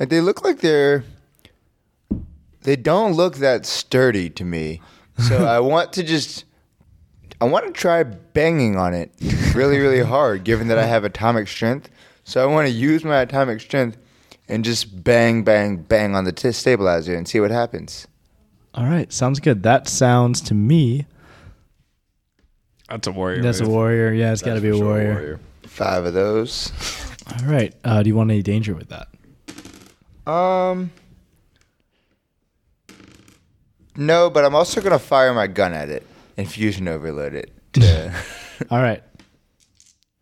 Like 0.00 0.08
they 0.08 0.20
look 0.20 0.42
like 0.44 0.58
they're. 0.60 1.04
They 2.62 2.74
don't 2.74 3.12
look 3.12 3.36
that 3.36 3.66
sturdy 3.66 4.28
to 4.30 4.44
me, 4.44 4.80
so 5.28 5.44
I 5.56 5.60
want 5.60 5.92
to 5.92 6.02
just. 6.02 6.44
I 7.40 7.44
want 7.44 7.66
to 7.66 7.72
try 7.72 8.02
banging 8.02 8.76
on 8.76 8.94
it 8.94 9.12
really, 9.54 9.78
really 9.78 10.02
hard, 10.02 10.42
given 10.44 10.68
that 10.68 10.78
I 10.78 10.86
have 10.86 11.04
atomic 11.04 11.46
strength. 11.46 11.88
So 12.24 12.42
I 12.42 12.46
want 12.46 12.66
to 12.66 12.72
use 12.72 13.04
my 13.04 13.18
atomic 13.20 13.60
strength 13.60 13.96
and 14.48 14.64
just 14.64 15.04
bang, 15.04 15.44
bang, 15.44 15.76
bang 15.76 16.16
on 16.16 16.24
the 16.24 16.32
t- 16.32 16.50
stabilizer 16.52 17.14
and 17.14 17.28
see 17.28 17.38
what 17.38 17.50
happens. 17.50 18.08
All 18.74 18.86
right. 18.86 19.12
Sounds 19.12 19.38
good. 19.38 19.62
That 19.62 19.88
sounds 19.88 20.40
to 20.42 20.54
me. 20.54 21.06
That's 22.88 23.06
a 23.06 23.12
warrior. 23.12 23.42
That's 23.42 23.60
a 23.60 23.68
warrior. 23.68 24.12
Yeah, 24.12 24.32
it's 24.32 24.42
got 24.42 24.54
to 24.54 24.60
be 24.60 24.68
a 24.68 24.72
for 24.72 24.78
sure 24.78 24.86
warrior. 24.86 25.40
Five 25.62 26.06
of 26.06 26.14
those. 26.14 26.72
All 27.38 27.46
right. 27.46 27.74
Uh, 27.84 28.02
do 28.02 28.08
you 28.08 28.16
want 28.16 28.30
any 28.30 28.42
danger 28.42 28.74
with 28.74 28.88
that? 28.88 29.08
Um. 30.30 30.90
No, 33.96 34.30
but 34.30 34.44
I'm 34.44 34.54
also 34.54 34.80
gonna 34.80 34.98
fire 34.98 35.34
my 35.34 35.48
gun 35.48 35.72
at 35.72 35.88
it 35.88 36.06
and 36.38 36.50
fusion 36.50 36.88
overload 36.88 37.34
it. 37.34 37.52
To, 37.74 38.14
All 38.70 38.80
right. 38.80 39.02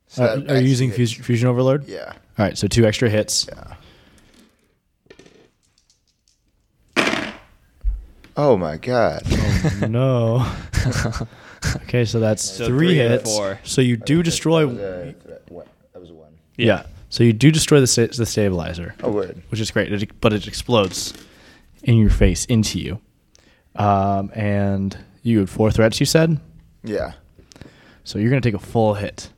so 0.09 0.25
Uh, 0.25 0.55
are 0.55 0.57
you 0.61 0.67
using 0.69 0.91
fusion, 0.91 1.23
fusion 1.23 1.49
overload? 1.49 1.87
Yeah. 1.87 2.13
All 2.39 2.45
right. 2.45 2.59
So 2.59 2.67
two 2.67 2.85
extra 2.85 3.09
hits. 3.09 3.47
Yeah. 3.49 3.75
Oh 8.37 8.57
my 8.57 8.77
god. 8.77 9.23
no. 9.89 10.47
okay, 11.83 12.05
so 12.05 12.21
that's 12.21 12.43
So 12.43 12.67
three, 12.67 12.89
three 12.89 12.95
hits. 12.97 13.35
four. 13.35 13.59
So 13.65 13.81
you 13.81 13.97
do 13.97 14.23
destroy. 14.23 14.67
that 14.67 15.41
was 15.95 16.13
one. 16.13 16.33
yeah. 16.57 16.85
So 17.09 17.25
you 17.25 17.33
do 17.33 17.51
destroy 17.51 17.81
the 17.81 17.87
sta- 17.87 18.09
the 18.15 18.27
stabilizer, 18.27 18.95
Oh 19.03 19.11
word. 19.13 19.41
which 19.49 19.61
is 19.61 19.71
great. 19.71 19.91
It, 19.93 20.21
but 20.21 20.33
it 20.35 20.47
explodes 20.47 21.15
in 21.85 21.97
your 21.97 22.11
face 22.11 22.45
into 22.47 22.79
you. 22.79 23.01
Um, 23.77 24.31
and 24.35 24.99
you 25.27 25.41
had 25.41 25.51
four 25.51 25.71
threats. 25.71 25.99
You 26.01 26.07
said. 26.07 26.41
Yeah. 26.85 27.13
So 28.05 28.19
you're 28.19 28.31
gonna 28.31 28.41
take 28.41 28.55
a 28.55 28.59
full 28.59 28.95
hit, 28.95 29.31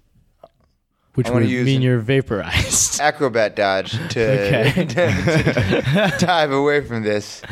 which 1.15 1.31
would 1.31 1.45
mean 1.45 1.81
you're 1.81 1.99
vaporized. 1.99 3.01
Acrobat 3.01 3.57
dodge 3.57 3.93
to, 4.11 4.71
Okay. 4.71 4.85
to 4.87 6.15
dive 6.19 6.53
away 6.53 6.83
from 6.83 7.03
this 7.03 7.43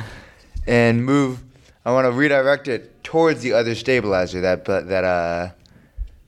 and 0.67 1.05
move. 1.05 1.43
I 1.85 1.93
want 1.93 2.05
to 2.07 2.13
redirect 2.13 2.69
it 2.69 3.03
towards 3.05 3.41
the 3.43 3.55
other 3.55 3.75
stabilizer. 3.75 4.43
That 4.43 4.65
but 4.65 4.89
that 4.89 5.05
uh 5.05 5.51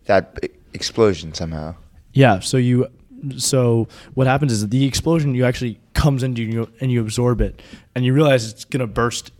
that 0.06 0.38
explosion 0.72 1.34
somehow. 1.34 1.74
Yeah. 2.14 2.38
So 2.38 2.56
you, 2.56 2.86
so 3.36 3.88
what 4.14 4.26
happens 4.26 4.52
is 4.52 4.66
the 4.66 4.86
explosion 4.86 5.34
you 5.34 5.44
actually 5.44 5.78
comes 5.92 6.22
into 6.22 6.42
you 6.42 6.70
and 6.80 6.90
you 6.90 7.02
absorb 7.02 7.42
it, 7.42 7.60
and 7.94 8.04
you 8.06 8.14
realize 8.14 8.50
it's 8.50 8.64
gonna 8.64 8.86
burst 8.86 9.32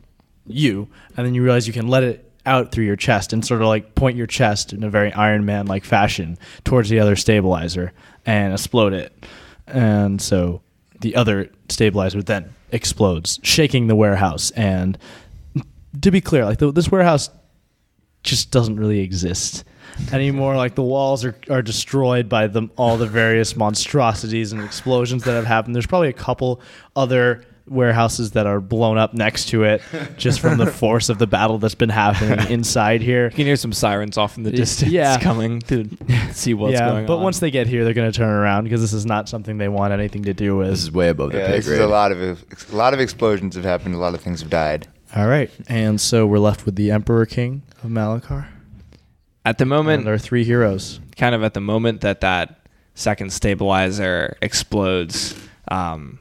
you, 0.46 0.88
and 1.16 1.24
then 1.24 1.34
you 1.34 1.42
realize 1.42 1.66
you 1.66 1.72
can 1.72 1.88
let 1.88 2.02
it 2.02 2.27
out 2.48 2.72
through 2.72 2.84
your 2.84 2.96
chest 2.96 3.32
and 3.32 3.44
sort 3.44 3.62
of 3.62 3.68
like 3.68 3.94
point 3.94 4.16
your 4.16 4.26
chest 4.26 4.72
in 4.72 4.82
a 4.82 4.90
very 4.90 5.12
Iron 5.12 5.44
Man 5.44 5.66
like 5.66 5.84
fashion 5.84 6.36
towards 6.64 6.88
the 6.88 6.98
other 6.98 7.14
stabilizer 7.14 7.92
and 8.26 8.52
explode 8.52 8.92
it, 8.92 9.12
and 9.66 10.20
so 10.20 10.62
the 11.00 11.14
other 11.14 11.50
stabilizer 11.68 12.22
then 12.22 12.52
explodes, 12.72 13.38
shaking 13.42 13.86
the 13.86 13.94
warehouse. 13.94 14.50
And 14.52 14.98
to 16.00 16.10
be 16.10 16.20
clear, 16.20 16.44
like 16.44 16.58
the, 16.58 16.72
this 16.72 16.90
warehouse 16.90 17.30
just 18.22 18.50
doesn't 18.50 18.76
really 18.76 19.00
exist 19.00 19.64
anymore. 20.12 20.56
Like 20.56 20.74
the 20.74 20.82
walls 20.82 21.24
are, 21.24 21.36
are 21.48 21.62
destroyed 21.62 22.28
by 22.28 22.46
the, 22.46 22.68
all 22.76 22.96
the 22.96 23.06
various 23.06 23.56
monstrosities 23.56 24.52
and 24.52 24.62
explosions 24.62 25.24
that 25.24 25.32
have 25.32 25.46
happened. 25.46 25.74
There's 25.74 25.86
probably 25.86 26.08
a 26.08 26.14
couple 26.14 26.60
other 26.96 27.44
warehouses 27.70 28.32
that 28.32 28.46
are 28.46 28.60
blown 28.60 28.98
up 28.98 29.14
next 29.14 29.48
to 29.48 29.64
it 29.64 29.82
just 30.16 30.40
from 30.40 30.58
the 30.58 30.66
force 30.72 31.08
of 31.08 31.18
the 31.18 31.26
battle 31.26 31.58
that's 31.58 31.74
been 31.74 31.88
happening 31.88 32.50
inside 32.50 33.00
here. 33.00 33.26
You 33.26 33.36
can 33.36 33.46
hear 33.46 33.56
some 33.56 33.72
sirens 33.72 34.16
off 34.18 34.36
in 34.36 34.42
the 34.42 34.50
distance 34.50 34.90
yeah. 34.92 35.18
coming 35.20 35.60
to 35.62 35.88
see 36.32 36.54
what's 36.54 36.72
yeah, 36.72 36.90
going 36.90 37.06
but 37.06 37.16
on. 37.18 37.22
once 37.22 37.40
they 37.40 37.50
get 37.50 37.66
here, 37.66 37.84
they're 37.84 37.94
going 37.94 38.10
to 38.10 38.16
turn 38.16 38.30
around 38.30 38.64
because 38.64 38.80
this 38.80 38.92
is 38.92 39.06
not 39.06 39.28
something 39.28 39.58
they 39.58 39.68
want 39.68 39.92
anything 39.92 40.24
to 40.24 40.34
do 40.34 40.56
with. 40.56 40.70
this 40.70 40.82
is 40.82 40.92
way 40.92 41.08
above 41.08 41.32
their 41.32 41.42
Yeah, 41.42 41.46
pay 41.56 41.60
grade 41.62 41.78
is 41.78 41.84
a 41.84 41.86
lot 41.86 42.12
of 42.12 42.20
a 42.20 42.76
lot 42.76 42.94
of 42.94 43.00
explosions 43.00 43.54
have 43.54 43.64
happened. 43.64 43.94
A 43.94 43.98
lot 43.98 44.14
of 44.14 44.20
things 44.20 44.40
have 44.40 44.50
died. 44.50 44.86
all 45.14 45.26
right, 45.28 45.50
and 45.68 46.00
so 46.00 46.26
we're 46.26 46.38
left 46.38 46.64
with 46.66 46.76
the 46.76 46.90
Emperor 46.90 47.26
King 47.26 47.62
of 47.82 47.90
Malakar. 47.90 48.46
at 49.44 49.58
the 49.58 49.64
moment, 49.66 50.04
there 50.04 50.14
are 50.14 50.18
three 50.18 50.44
heroes. 50.44 51.00
kind 51.16 51.34
of 51.34 51.42
at 51.42 51.54
the 51.54 51.60
moment 51.60 52.00
that 52.02 52.20
that 52.20 52.60
second 52.94 53.32
stabilizer 53.32 54.36
explodes, 54.42 55.34
um, 55.68 56.18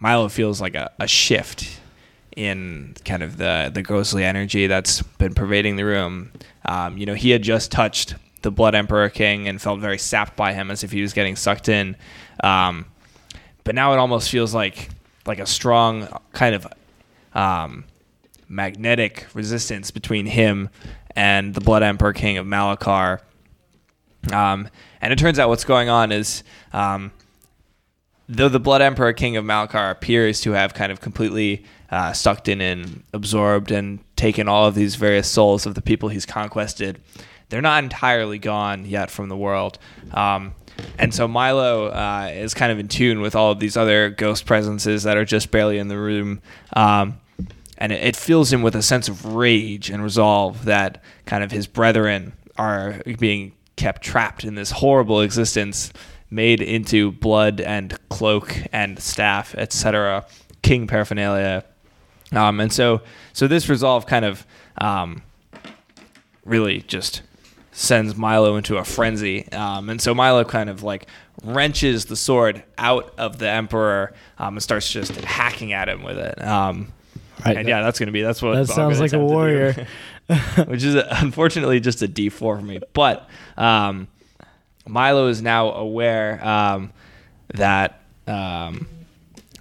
Milo 0.00 0.28
feels 0.28 0.60
like 0.60 0.74
a, 0.74 0.90
a 0.98 1.06
shift 1.06 1.80
in 2.36 2.94
kind 3.04 3.22
of 3.22 3.36
the 3.36 3.70
the 3.72 3.82
ghostly 3.82 4.24
energy 4.24 4.66
that's 4.66 5.02
been 5.02 5.34
pervading 5.34 5.76
the 5.76 5.84
room. 5.84 6.32
Um, 6.64 6.98
you 6.98 7.06
know, 7.06 7.14
he 7.14 7.30
had 7.30 7.42
just 7.42 7.70
touched 7.70 8.14
the 8.42 8.50
Blood 8.50 8.74
Emperor 8.74 9.08
King 9.08 9.46
and 9.46 9.60
felt 9.60 9.80
very 9.80 9.98
sapped 9.98 10.36
by 10.36 10.52
him, 10.52 10.70
as 10.70 10.82
if 10.82 10.90
he 10.90 11.02
was 11.02 11.12
getting 11.12 11.36
sucked 11.36 11.68
in. 11.68 11.96
Um, 12.42 12.86
but 13.64 13.74
now 13.74 13.92
it 13.92 13.98
almost 13.98 14.30
feels 14.30 14.54
like 14.54 14.88
like 15.26 15.38
a 15.38 15.46
strong 15.46 16.08
kind 16.32 16.54
of 16.54 16.66
um, 17.34 17.84
magnetic 18.48 19.26
resistance 19.34 19.90
between 19.90 20.26
him 20.26 20.70
and 21.14 21.54
the 21.54 21.60
Blood 21.60 21.82
Emperor 21.82 22.12
King 22.12 22.38
of 22.38 22.46
Malakar. 22.46 23.20
Um, 24.32 24.68
and 25.00 25.12
it 25.12 25.18
turns 25.18 25.38
out 25.38 25.48
what's 25.48 25.64
going 25.64 25.88
on 25.88 26.12
is, 26.12 26.42
um, 26.72 27.10
though 28.30 28.48
the 28.48 28.60
Blood 28.60 28.80
Emperor 28.80 29.12
King 29.12 29.36
of 29.36 29.44
Malakar 29.44 29.90
appears 29.90 30.40
to 30.42 30.52
have 30.52 30.72
kind 30.72 30.92
of 30.92 31.00
completely 31.00 31.64
uh, 31.90 32.12
sucked 32.12 32.48
in 32.48 32.60
and 32.60 33.02
absorbed 33.12 33.72
and 33.72 33.98
taken 34.14 34.48
all 34.48 34.66
of 34.66 34.76
these 34.76 34.94
various 34.94 35.28
souls 35.28 35.66
of 35.66 35.74
the 35.74 35.82
people 35.82 36.08
he's 36.08 36.26
conquested, 36.26 37.00
they're 37.48 37.60
not 37.60 37.82
entirely 37.82 38.38
gone 38.38 38.86
yet 38.86 39.10
from 39.10 39.28
the 39.28 39.36
world. 39.36 39.78
Um, 40.12 40.54
and 40.96 41.12
so 41.12 41.26
Milo 41.26 41.88
uh, 41.88 42.30
is 42.32 42.54
kind 42.54 42.70
of 42.70 42.78
in 42.78 42.86
tune 42.86 43.20
with 43.20 43.34
all 43.34 43.50
of 43.50 43.58
these 43.58 43.76
other 43.76 44.10
ghost 44.10 44.46
presences 44.46 45.02
that 45.02 45.16
are 45.16 45.24
just 45.24 45.50
barely 45.50 45.78
in 45.78 45.88
the 45.88 45.98
room. 45.98 46.40
Um, 46.74 47.18
and 47.78 47.92
it, 47.92 48.02
it 48.04 48.16
fills 48.16 48.52
him 48.52 48.62
with 48.62 48.76
a 48.76 48.82
sense 48.82 49.08
of 49.08 49.34
rage 49.34 49.90
and 49.90 50.04
resolve 50.04 50.66
that 50.66 51.02
kind 51.26 51.42
of 51.42 51.50
his 51.50 51.66
brethren 51.66 52.34
are 52.56 53.02
being 53.18 53.52
kept 53.74 54.02
trapped 54.02 54.44
in 54.44 54.54
this 54.54 54.70
horrible 54.70 55.20
existence 55.20 55.92
made 56.30 56.60
into 56.60 57.12
blood 57.12 57.60
and 57.60 57.96
cloak 58.08 58.56
and 58.72 58.98
staff 59.00 59.54
etc 59.56 60.24
king 60.62 60.86
paraphernalia 60.86 61.64
um, 62.32 62.60
and 62.60 62.72
so 62.72 63.00
so 63.32 63.46
this 63.48 63.68
resolve 63.68 64.06
kind 64.06 64.24
of 64.24 64.46
um, 64.80 65.22
really 66.44 66.80
just 66.82 67.22
sends 67.72 68.16
Milo 68.16 68.56
into 68.56 68.76
a 68.76 68.84
frenzy. 68.84 69.50
Um, 69.52 69.88
and 69.90 70.00
so 70.00 70.14
Milo 70.14 70.44
kind 70.44 70.68
of 70.68 70.82
like 70.82 71.06
wrenches 71.44 72.06
the 72.06 72.16
sword 72.16 72.62
out 72.78 73.14
of 73.18 73.38
the 73.38 73.48
Emperor 73.48 74.12
um, 74.38 74.54
and 74.56 74.62
starts 74.62 74.90
just 74.90 75.14
hacking 75.16 75.72
at 75.72 75.88
him 75.88 76.02
with 76.02 76.18
it. 76.18 76.42
Um, 76.42 76.92
Right. 77.46 77.56
and 77.56 77.66
yeah, 77.66 77.80
that's 77.80 77.98
going 77.98 78.08
to 78.08 78.12
be, 78.12 78.20
that's 78.20 78.42
what 78.42 78.52
That 78.52 78.58
I'm 78.58 78.66
sounds 78.66 79.00
like 79.00 79.14
a 79.14 79.16
attempt 79.16 79.28
to 79.28 79.28
do. 79.28 79.34
warrior. 79.34 79.86
which 80.66 80.84
is 80.84 80.94
unfortunately 80.94 81.80
just 81.80 82.02
a 82.02 82.08
D4 82.08 82.32
for 82.38 82.60
me. 82.60 82.80
But 82.92 83.28
um, 83.56 84.08
Milo 84.86 85.28
is 85.28 85.42
now 85.42 85.72
aware 85.72 86.44
um, 86.46 86.92
that 87.54 88.00
um, 88.26 88.86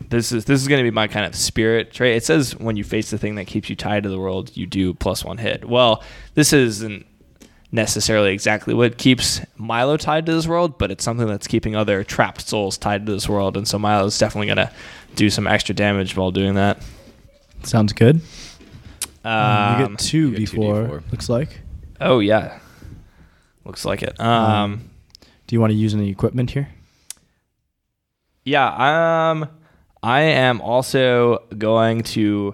this 0.09 0.31
is 0.31 0.45
this 0.45 0.61
is 0.61 0.67
going 0.67 0.79
to 0.79 0.89
be 0.89 0.93
my 0.93 1.07
kind 1.07 1.25
of 1.25 1.35
spirit 1.35 1.91
trait. 1.91 2.15
It 2.17 2.23
says 2.23 2.55
when 2.55 2.75
you 2.75 2.83
face 2.83 3.09
the 3.11 3.17
thing 3.17 3.35
that 3.35 3.45
keeps 3.45 3.69
you 3.69 3.75
tied 3.75 4.03
to 4.03 4.09
the 4.09 4.19
world, 4.19 4.55
you 4.55 4.65
do 4.65 4.93
plus 4.93 5.23
one 5.23 5.37
hit. 5.37 5.65
Well, 5.65 6.03
this 6.35 6.53
isn't 6.53 7.05
necessarily 7.71 8.33
exactly 8.33 8.73
what 8.73 8.97
keeps 8.97 9.41
Milo 9.57 9.97
tied 9.97 10.25
to 10.25 10.33
this 10.33 10.47
world, 10.47 10.77
but 10.77 10.89
it's 10.89 11.03
something 11.03 11.27
that's 11.27 11.47
keeping 11.47 11.75
other 11.75 12.03
trapped 12.03 12.47
souls 12.47 12.77
tied 12.77 13.05
to 13.05 13.11
this 13.11 13.29
world, 13.29 13.57
and 13.57 13.67
so 13.67 13.77
Milo's 13.77 14.17
definitely 14.17 14.47
going 14.47 14.57
to 14.57 14.71
do 15.15 15.29
some 15.29 15.45
extra 15.45 15.75
damage 15.75 16.15
while 16.15 16.31
doing 16.31 16.55
that. 16.55 16.81
Sounds 17.63 17.93
good. 17.93 18.21
Um, 19.23 19.81
you 19.81 19.87
get 19.87 19.99
two 19.99 20.17
you 20.31 20.37
get 20.37 20.49
two 20.49 20.57
before. 20.57 20.83
D4. 20.85 21.11
Looks 21.11 21.29
like. 21.29 21.59
oh 22.01 22.19
yeah, 22.19 22.59
looks 23.65 23.85
like 23.85 24.01
it. 24.01 24.19
Um, 24.19 24.88
Do 25.49 25.55
you 25.55 25.59
want 25.59 25.71
to 25.71 25.77
use 25.77 25.95
any 25.95 26.11
equipment 26.11 26.51
here? 26.51 26.69
Yeah, 28.45 29.31
um, 29.31 29.49
I 30.03 30.21
am 30.21 30.61
also 30.61 31.39
going 31.57 32.03
to. 32.03 32.53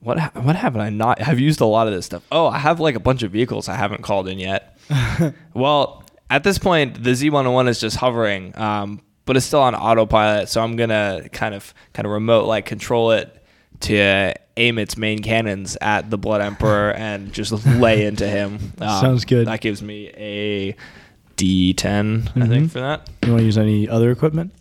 What 0.00 0.34
what 0.42 0.56
haven't 0.56 0.80
I 0.80 0.88
not? 0.88 1.20
I've 1.20 1.38
used 1.38 1.60
a 1.60 1.66
lot 1.66 1.86
of 1.86 1.92
this 1.92 2.06
stuff. 2.06 2.26
Oh, 2.32 2.46
I 2.46 2.56
have 2.56 2.80
like 2.80 2.94
a 2.94 2.98
bunch 3.00 3.22
of 3.22 3.32
vehicles 3.32 3.68
I 3.68 3.74
haven't 3.74 4.00
called 4.00 4.26
in 4.26 4.38
yet. 4.38 4.78
well, 5.52 6.02
at 6.30 6.44
this 6.44 6.56
point, 6.56 7.04
the 7.04 7.10
Z101 7.10 7.68
is 7.68 7.78
just 7.78 7.98
hovering, 7.98 8.56
um, 8.56 9.02
but 9.26 9.36
it's 9.36 9.44
still 9.44 9.60
on 9.60 9.74
autopilot. 9.74 10.48
So 10.48 10.62
I'm 10.62 10.76
gonna 10.76 11.28
kind 11.30 11.54
of 11.54 11.74
kind 11.92 12.06
of 12.06 12.12
remote 12.12 12.46
like 12.46 12.64
control 12.64 13.10
it 13.10 13.36
to 13.80 14.32
aim 14.56 14.78
its 14.78 14.96
main 14.96 15.18
cannons 15.18 15.76
at 15.82 16.08
the 16.08 16.16
Blood 16.16 16.40
Emperor 16.40 16.92
and 16.96 17.34
just 17.34 17.52
lay 17.66 18.06
into 18.06 18.26
him. 18.26 18.72
Um, 18.80 19.00
Sounds 19.02 19.26
good. 19.26 19.46
That 19.46 19.60
gives 19.60 19.82
me 19.82 20.08
a 20.16 20.74
D10, 21.40 22.28
I 22.36 22.40
Mhm. 22.40 22.48
think, 22.48 22.70
for 22.72 22.80
that. 22.80 23.08
You 23.24 23.30
want 23.32 23.40
to 23.40 23.44
use 23.46 23.58
any 23.58 23.88
other 23.88 24.10
equipment? 24.10 24.52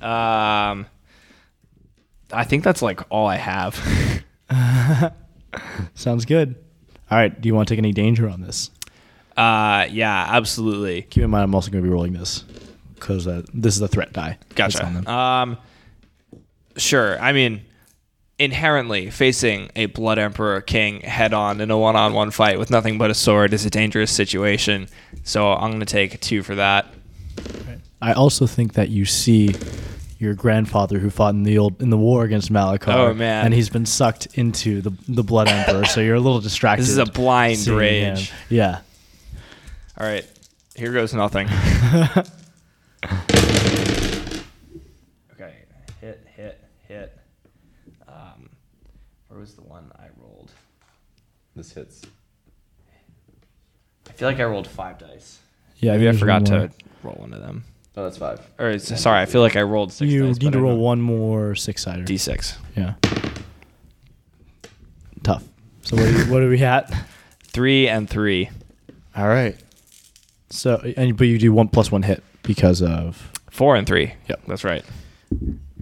Um, 0.00 0.86
I 2.32 2.44
think 2.44 2.64
that's 2.64 2.80
like 2.82 3.00
all 3.10 3.26
I 3.26 3.36
have. 3.36 3.74
Sounds 5.94 6.24
good. 6.24 6.54
All 7.10 7.18
right. 7.18 7.38
Do 7.38 7.46
you 7.48 7.54
want 7.54 7.68
to 7.68 7.72
take 7.74 7.78
any 7.78 7.92
danger 7.92 8.28
on 8.28 8.40
this? 8.40 8.70
uh, 9.36 9.86
yeah, 9.90 10.26
absolutely. 10.28 11.02
Keep 11.02 11.24
in 11.24 11.30
mind, 11.30 11.44
I'm 11.44 11.54
also 11.54 11.70
going 11.70 11.82
to 11.82 11.88
be 11.88 11.92
rolling 11.92 12.12
this 12.12 12.44
because 12.94 13.26
uh, 13.26 13.42
this 13.54 13.74
is 13.76 13.80
a 13.82 13.88
threat 13.88 14.12
die. 14.12 14.38
that's 14.54 14.76
on 14.78 14.94
them. 14.94 15.04
Gotcha. 15.04 15.16
Um, 15.16 15.58
sure. 16.76 17.18
I 17.20 17.32
mean, 17.32 17.62
inherently, 18.38 19.10
facing 19.10 19.70
a 19.76 19.86
Blood 19.86 20.18
Emperor 20.18 20.60
King 20.60 21.00
head 21.00 21.32
on 21.32 21.60
in 21.60 21.70
a 21.70 21.78
one-on-one 21.78 22.30
fight 22.30 22.58
with 22.58 22.70
nothing 22.70 22.98
but 22.98 23.10
a 23.10 23.14
sword 23.14 23.52
is 23.52 23.64
a 23.64 23.70
dangerous 23.70 24.10
situation. 24.10 24.88
So 25.22 25.52
I'm 25.52 25.70
gonna 25.72 25.84
take 25.84 26.20
two 26.20 26.42
for 26.42 26.54
that. 26.56 26.92
I 28.00 28.12
also 28.14 28.46
think 28.46 28.72
that 28.74 28.88
you 28.88 29.04
see 29.04 29.54
your 30.18 30.34
grandfather 30.34 30.98
who 30.98 31.10
fought 31.10 31.34
in 31.34 31.42
the 31.42 31.58
old 31.58 31.80
in 31.82 31.90
the 31.90 31.96
war 31.96 32.24
against 32.24 32.52
Malakar. 32.52 32.94
Oh, 32.94 33.14
man. 33.14 33.44
And 33.46 33.54
he's 33.54 33.68
been 33.68 33.86
sucked 33.86 34.26
into 34.34 34.80
the 34.80 34.92
the 35.08 35.22
Blood 35.22 35.48
Emperor, 35.48 35.84
so 35.84 36.00
you're 36.00 36.14
a 36.16 36.20
little 36.20 36.40
distracted. 36.40 36.82
This 36.82 36.90
is 36.90 36.98
a 36.98 37.06
blind 37.06 37.66
rage. 37.66 38.30
him. 38.30 38.38
Yeah. 38.48 38.80
All 39.98 40.06
right, 40.06 40.24
here 40.74 40.92
goes 40.92 41.12
nothing. 41.12 41.48
okay, 45.34 45.64
hit, 46.00 46.26
hit, 46.34 46.64
hit. 46.88 47.18
Um, 48.08 48.48
where 49.28 49.38
was 49.38 49.54
the 49.54 49.62
one 49.62 49.92
I 49.98 50.06
rolled? 50.20 50.50
This 51.56 51.72
hits. 51.72 52.02
I 54.08 54.12
feel 54.12 54.28
like 54.28 54.40
I 54.40 54.44
rolled 54.44 54.66
five 54.68 54.98
dice. 54.98 55.38
Yeah. 55.78 55.92
Maybe 55.92 56.08
I 56.08 56.12
forgot 56.12 56.46
to 56.46 56.70
roll 57.02 57.14
one 57.16 57.32
of 57.32 57.40
them. 57.40 57.64
Oh, 57.96 58.04
that's 58.04 58.16
five. 58.16 58.40
Or 58.58 58.70
it's- 58.70 59.00
sorry, 59.00 59.20
I 59.20 59.26
feel 59.26 59.42
like 59.42 59.56
I 59.56 59.62
rolled 59.62 59.92
six 59.92 60.10
You 60.10 60.26
dice. 60.26 60.38
need 60.38 60.46
but 60.46 60.50
to 60.52 60.58
I 60.58 60.62
roll 60.62 60.72
don't- 60.74 60.80
one 60.82 61.00
more 61.02 61.54
six 61.54 61.82
sider. 61.82 62.02
d6. 62.04 62.56
Yeah. 62.76 62.94
Tough. 65.22 65.44
So 65.82 65.96
what, 65.96 66.04
do 66.06 66.12
you, 66.18 66.32
what 66.32 66.42
are 66.42 66.48
we 66.48 66.62
at? 66.62 66.92
Three 67.44 67.88
and 67.88 68.08
three. 68.08 68.50
All 69.16 69.28
right. 69.28 69.56
So 70.50 70.76
and 70.96 71.16
but 71.16 71.26
you 71.26 71.38
do 71.38 71.52
one 71.52 71.68
plus 71.68 71.90
one 71.92 72.02
hit 72.02 72.22
because 72.42 72.82
of. 72.82 73.30
Four 73.50 73.76
and 73.76 73.86
three. 73.86 74.14
Yep. 74.28 74.42
That's 74.48 74.64
right. 74.64 74.84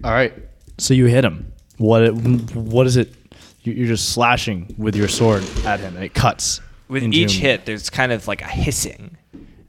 All 0.03 0.11
right. 0.11 0.33
So 0.77 0.93
you 0.93 1.05
hit 1.05 1.23
him. 1.23 1.51
What 1.77 2.03
it, 2.03 2.11
what 2.13 2.85
is 2.87 2.97
it? 2.97 3.13
You- 3.63 3.73
You're 3.73 3.87
just 3.87 4.09
slashing 4.09 4.73
with 4.77 4.95
your 4.95 5.07
sword 5.07 5.43
at 5.65 5.79
him, 5.79 5.95
and 5.95 6.03
it 6.03 6.13
cuts. 6.13 6.61
With 6.87 7.03
each 7.03 7.35
him. 7.35 7.41
hit, 7.41 7.65
there's 7.65 7.89
kind 7.89 8.11
of 8.11 8.27
like 8.27 8.41
a 8.41 8.47
hissing, 8.47 9.17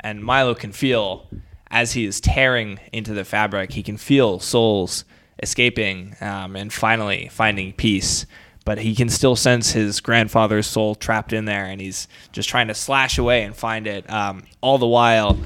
and 0.01 0.23
Milo 0.25 0.55
can 0.55 0.73
feel 0.73 1.29
as 1.71 1.93
he 1.93 2.05
is 2.05 2.21
tearing 2.21 2.81
into 2.93 3.15
the 3.15 3.25
fabric. 3.25 3.73
He 3.73 3.83
can 3.83 3.97
feel 3.97 4.41
souls 4.41 5.05
escaping 5.43 6.17
um, 6.21 6.57
and 6.57 6.73
finally 6.73 7.29
finding 7.33 7.73
peace. 7.73 8.27
But 8.65 8.79
he 8.79 8.95
can 8.95 9.09
still 9.09 9.35
sense 9.35 9.73
his 9.73 10.01
grandfather's 10.01 10.69
soul 10.69 10.95
trapped 10.95 11.33
in 11.33 11.47
there, 11.47 11.65
and 11.65 11.81
he's 11.81 12.07
just 12.31 12.49
trying 12.49 12.69
to 12.69 12.75
slash 12.75 13.19
away 13.19 13.43
and 13.43 13.57
find 13.57 13.87
it. 13.89 14.09
Um, 14.09 14.45
all 14.61 14.79
the 14.79 14.87
while, 14.87 15.37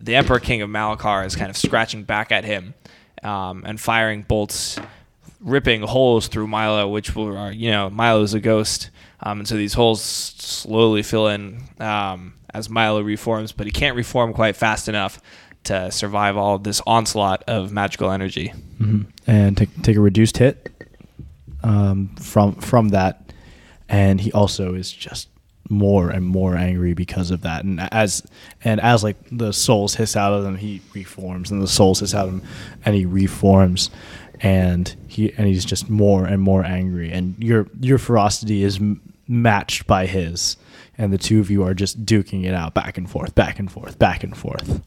the 0.00 0.14
Emperor 0.14 0.38
King 0.38 0.62
of 0.62 0.70
Malakar 0.70 1.26
is 1.26 1.34
kind 1.34 1.50
of 1.50 1.56
scratching 1.56 2.04
back 2.04 2.30
at 2.30 2.44
him 2.44 2.74
um, 3.24 3.64
and 3.66 3.80
firing 3.80 4.22
bolts, 4.22 4.78
ripping 5.44 5.82
holes 5.82 6.26
through 6.26 6.46
Milo, 6.48 6.88
which 6.88 7.14
will, 7.14 7.36
are, 7.36 7.52
you 7.52 7.70
know, 7.70 7.90
Milo's 7.90 8.34
a 8.34 8.40
ghost. 8.40 8.90
Um, 9.20 9.40
and 9.40 9.48
so 9.48 9.54
these 9.56 9.74
holes 9.74 10.02
slowly 10.02 11.02
fill 11.02 11.28
in 11.28 11.60
um, 11.80 12.34
as 12.52 12.68
Milo 12.68 13.02
reforms, 13.02 13.52
but 13.52 13.66
he 13.66 13.72
can't 13.72 13.94
reform 13.96 14.32
quite 14.32 14.56
fast 14.56 14.88
enough 14.88 15.20
to 15.64 15.90
survive 15.90 16.36
all 16.36 16.58
this 16.58 16.80
onslaught 16.86 17.42
of 17.46 17.72
magical 17.72 18.10
energy. 18.10 18.52
Mhm. 18.80 19.06
and 19.26 19.56
take 19.56 19.70
take 19.82 19.96
a 19.96 20.00
reduced 20.00 20.36
hit 20.38 20.70
um, 21.62 22.08
from 22.16 22.56
from 22.56 22.88
that, 22.90 23.32
and 23.88 24.20
he 24.20 24.32
also 24.32 24.74
is 24.74 24.92
just 24.92 25.28
more 25.70 26.10
and 26.10 26.26
more 26.26 26.56
angry 26.56 26.92
because 26.92 27.30
of 27.30 27.40
that. 27.42 27.64
And 27.64 27.80
as 27.92 28.22
and 28.62 28.80
as 28.80 29.02
like 29.02 29.16
the 29.32 29.52
souls 29.52 29.94
hiss 29.94 30.16
out 30.16 30.32
of 30.34 30.44
him, 30.44 30.56
he 30.56 30.82
reforms, 30.92 31.50
and 31.50 31.62
the 31.62 31.68
souls 31.68 32.00
hiss 32.00 32.14
out 32.14 32.26
of 32.28 32.34
him, 32.34 32.42
and 32.84 32.94
he 32.94 33.06
reforms, 33.06 33.90
and 34.44 34.94
he 35.08 35.32
and 35.38 35.46
he's 35.48 35.64
just 35.64 35.88
more 35.88 36.26
and 36.26 36.40
more 36.40 36.62
angry. 36.62 37.10
And 37.10 37.34
your 37.42 37.66
your 37.80 37.96
ferocity 37.96 38.62
is 38.62 38.76
m- 38.76 39.00
matched 39.26 39.86
by 39.86 40.04
his, 40.04 40.58
and 40.98 41.10
the 41.12 41.18
two 41.18 41.40
of 41.40 41.50
you 41.50 41.64
are 41.64 41.72
just 41.72 42.04
duking 42.04 42.44
it 42.44 42.52
out 42.52 42.74
back 42.74 42.98
and 42.98 43.10
forth, 43.10 43.34
back 43.34 43.58
and 43.58 43.72
forth, 43.72 43.98
back 43.98 44.22
and 44.22 44.36
forth. 44.36 44.82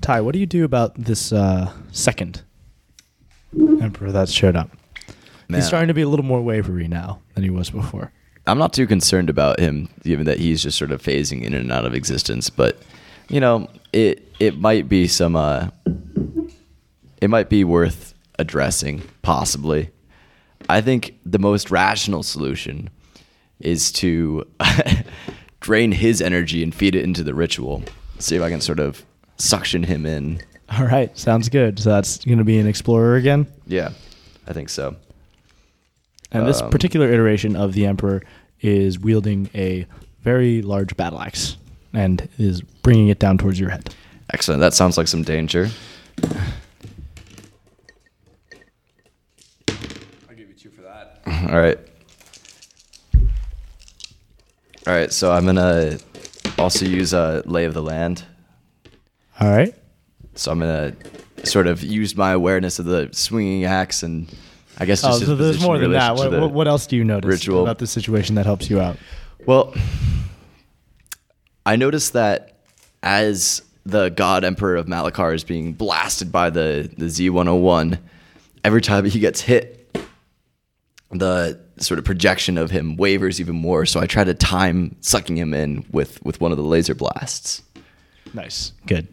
Ty, 0.00 0.22
what 0.22 0.32
do 0.32 0.38
you 0.38 0.46
do 0.46 0.64
about 0.64 0.94
this 0.96 1.32
uh, 1.32 1.72
second 1.92 2.42
emperor 3.54 4.12
that 4.12 4.28
showed 4.30 4.56
up? 4.56 4.70
Man. 5.48 5.60
He's 5.60 5.66
starting 5.66 5.88
to 5.88 5.94
be 5.94 6.02
a 6.02 6.08
little 6.08 6.24
more 6.24 6.40
wavery 6.42 6.88
now 6.88 7.20
than 7.34 7.44
he 7.44 7.50
was 7.50 7.68
before. 7.70 8.12
I'm 8.46 8.58
not 8.58 8.72
too 8.72 8.86
concerned 8.86 9.30
about 9.30 9.58
him, 9.58 9.88
given 10.02 10.26
that 10.26 10.38
he's 10.38 10.62
just 10.62 10.76
sort 10.76 10.90
of 10.90 11.02
phasing 11.02 11.42
in 11.42 11.54
and 11.54 11.72
out 11.72 11.84
of 11.86 11.94
existence. 11.94 12.50
But 12.50 12.78
you 13.28 13.40
know, 13.40 13.68
it 13.92 14.32
it 14.38 14.58
might 14.58 14.88
be 14.88 15.08
some. 15.08 15.36
Uh, 15.36 15.70
it 17.20 17.30
might 17.30 17.48
be 17.48 17.64
worth 17.64 18.14
addressing, 18.38 19.02
possibly. 19.22 19.90
I 20.68 20.80
think 20.80 21.18
the 21.24 21.38
most 21.38 21.70
rational 21.70 22.22
solution 22.22 22.90
is 23.60 23.92
to 23.92 24.46
drain 25.60 25.92
his 25.92 26.20
energy 26.20 26.62
and 26.62 26.74
feed 26.74 26.94
it 26.94 27.04
into 27.04 27.22
the 27.22 27.34
ritual. 27.34 27.82
See 28.18 28.36
if 28.36 28.42
I 28.42 28.50
can 28.50 28.60
sort 28.60 28.80
of 28.80 29.04
suction 29.36 29.82
him 29.82 30.04
in. 30.06 30.40
All 30.70 30.86
right, 30.86 31.16
sounds 31.16 31.48
good. 31.48 31.78
So 31.78 31.90
that's 31.90 32.24
going 32.24 32.38
to 32.38 32.44
be 32.44 32.58
an 32.58 32.66
explorer 32.66 33.16
again. 33.16 33.46
Yeah, 33.66 33.90
I 34.46 34.52
think 34.52 34.68
so. 34.68 34.96
And 36.34 36.46
this 36.46 36.60
Um, 36.60 36.70
particular 36.70 37.10
iteration 37.10 37.56
of 37.56 37.72
the 37.72 37.86
emperor 37.86 38.22
is 38.60 38.98
wielding 38.98 39.48
a 39.54 39.86
very 40.22 40.60
large 40.62 40.96
battle 40.96 41.20
axe 41.20 41.56
and 41.92 42.28
is 42.38 42.60
bringing 42.60 43.08
it 43.08 43.18
down 43.18 43.38
towards 43.38 43.58
your 43.60 43.70
head. 43.70 43.94
Excellent. 44.32 44.60
That 44.60 44.74
sounds 44.74 44.96
like 44.98 45.06
some 45.08 45.22
danger. 45.22 45.70
I'll 50.28 50.36
give 50.36 50.48
you 50.48 50.54
two 50.58 50.70
for 50.70 50.82
that. 50.82 51.20
All 51.50 51.58
right. 51.60 51.78
All 54.86 54.92
right, 54.92 55.12
so 55.12 55.32
I'm 55.32 55.46
gonna 55.46 55.98
also 56.58 56.84
use 56.84 57.12
a 57.14 57.42
lay 57.46 57.64
of 57.64 57.72
the 57.74 57.82
land. 57.82 58.24
All 59.40 59.48
right. 59.50 59.74
So 60.34 60.50
I'm 60.52 60.58
gonna 60.58 60.94
sort 61.44 61.66
of 61.66 61.82
use 61.82 62.16
my 62.16 62.32
awareness 62.32 62.78
of 62.78 62.84
the 62.86 63.08
swinging 63.12 63.64
axe 63.64 64.02
and 64.02 64.28
I 64.78 64.86
guess 64.86 65.04
Oh, 65.04 65.08
just 65.08 65.20
his 65.20 65.28
so 65.28 65.36
there's 65.36 65.62
more 65.62 65.78
than 65.78 65.92
that. 65.92 66.16
What, 66.16 66.30
the 66.30 66.48
what, 66.48 66.66
else 66.66 66.86
do 66.86 66.96
you 66.96 67.04
notice 67.04 67.28
ritual. 67.28 67.62
about 67.62 67.78
the 67.78 67.86
situation 67.86 68.34
that 68.34 68.46
helps 68.46 68.68
you 68.68 68.80
out? 68.80 68.96
Well, 69.46 69.74
I 71.64 71.76
noticed 71.76 72.14
that 72.14 72.58
as 73.02 73.62
the 73.86 74.08
God 74.08 74.44
Emperor 74.44 74.76
of 74.76 74.86
Malakar 74.86 75.34
is 75.34 75.44
being 75.44 75.72
blasted 75.72 76.32
by 76.32 76.50
the, 76.50 76.90
the 76.96 77.06
Z101, 77.06 77.98
every 78.64 78.80
time 78.80 79.04
he 79.04 79.20
gets 79.20 79.40
hit, 79.40 79.96
the 81.10 81.60
sort 81.78 81.98
of 81.98 82.04
projection 82.04 82.58
of 82.58 82.70
him 82.70 82.96
wavers 82.96 83.40
even 83.40 83.54
more. 83.54 83.86
So 83.86 84.00
I 84.00 84.06
try 84.06 84.24
to 84.24 84.34
time 84.34 84.96
sucking 85.00 85.36
him 85.36 85.54
in 85.54 85.84
with, 85.90 86.22
with 86.24 86.40
one 86.40 86.50
of 86.50 86.58
the 86.58 86.64
laser 86.64 86.94
blasts. 86.94 87.62
Nice. 88.32 88.72
Good. 88.86 89.06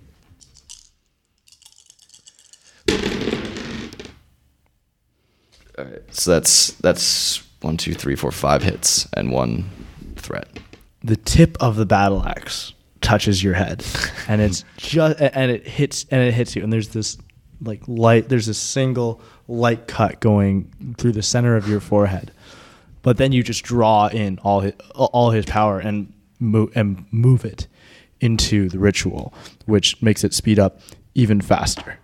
All 5.82 5.92
right. 5.92 6.16
So 6.16 6.32
that's 6.32 6.72
that's 6.74 7.44
one, 7.62 7.78
two, 7.78 7.94
three, 7.94 8.16
four, 8.16 8.32
five 8.32 8.64
hits 8.64 9.08
and 9.14 9.32
one 9.32 9.70
threat. 10.16 10.60
The 11.04 11.16
tip 11.16 11.58
of 11.60 11.76
the 11.76 11.86
battle 11.86 12.24
axe 12.24 12.74
touches 13.02 13.44
your 13.44 13.56
head, 13.56 13.84
and 14.28 14.42
it's 14.42 14.64
just 14.78 15.20
and 15.20 15.52
it 15.52 15.68
hits 15.68 16.06
and 16.12 16.22
it 16.22 16.34
hits 16.34 16.56
you, 16.56 16.64
and 16.64 16.72
there's 16.72 16.90
this 16.90 17.18
like 17.62 17.82
light. 17.88 18.30
There's 18.30 18.48
a 18.48 18.54
single 18.54 19.22
light 19.48 19.88
cut 19.88 20.20
going 20.20 20.96
through 20.98 21.14
the 21.14 21.24
center 21.24 21.56
of 21.56 21.68
your 21.68 21.80
forehead, 21.80 22.32
but 23.02 23.18
then 23.18 23.32
you 23.32 23.42
just 23.42 23.64
draw 23.64 24.08
in 24.08 24.38
all 24.40 24.62
his, 24.62 24.74
all 24.94 25.32
his 25.32 25.46
power 25.46 25.80
and 25.80 26.14
move 26.40 26.72
and 26.76 27.06
move 27.12 27.44
it 27.44 27.68
into 28.20 28.70
the 28.70 28.78
ritual, 28.78 29.34
which 29.66 30.00
makes 30.02 30.24
it 30.24 30.34
speed 30.34 30.60
up 30.60 30.80
even 31.16 31.42
faster. 31.42 31.98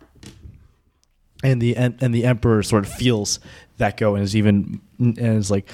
And 1.44 1.62
the 1.62 1.76
and 1.76 2.16
the 2.16 2.26
emperor 2.26 2.64
sort 2.64 2.84
of 2.84 2.92
feels 2.92 3.40
that 3.78 3.98
go 3.98 4.16
and 4.16 4.24
is 4.24 4.36
even 4.36 4.82
and 5.00 5.18
is 5.18 5.52
like 5.52 5.70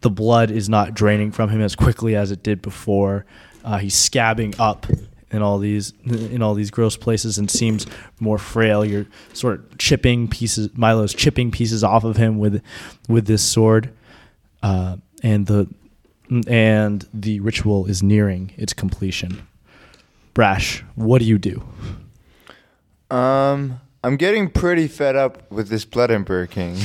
the 0.00 0.10
blood 0.10 0.50
is 0.50 0.68
not 0.68 0.94
draining 0.94 1.32
from 1.32 1.50
him 1.50 1.60
as 1.60 1.74
quickly 1.74 2.14
as 2.14 2.30
it 2.30 2.42
did 2.42 2.62
before. 2.62 3.26
Uh, 3.64 3.78
he's 3.78 3.94
scabbing 3.94 4.54
up 4.60 4.86
in 5.30 5.42
all 5.42 5.58
these 5.58 5.92
in 6.04 6.42
all 6.42 6.54
these 6.54 6.70
gross 6.70 6.96
places 6.96 7.38
and 7.38 7.50
seems 7.50 7.86
more 8.20 8.38
frail. 8.38 8.84
You're 8.84 9.06
sort 9.32 9.54
of 9.54 9.78
chipping 9.78 10.28
pieces. 10.28 10.68
Milo's 10.76 11.14
chipping 11.14 11.50
pieces 11.50 11.82
off 11.82 12.04
of 12.04 12.16
him 12.16 12.38
with 12.38 12.62
with 13.08 13.26
this 13.26 13.42
sword, 13.42 13.92
uh, 14.62 14.96
and 15.22 15.46
the 15.46 15.68
and 16.46 17.06
the 17.12 17.40
ritual 17.40 17.86
is 17.86 18.02
nearing 18.02 18.52
its 18.56 18.72
completion. 18.72 19.46
Brash, 20.34 20.84
what 20.94 21.18
do 21.18 21.24
you 21.24 21.38
do? 21.38 21.64
Um, 23.10 23.80
I'm 24.06 24.16
getting 24.16 24.48
pretty 24.48 24.86
fed 24.86 25.16
up 25.16 25.50
with 25.50 25.68
this 25.68 25.84
Blood 25.84 26.12
Emperor 26.12 26.46
King. 26.46 26.74
Do 26.76 26.80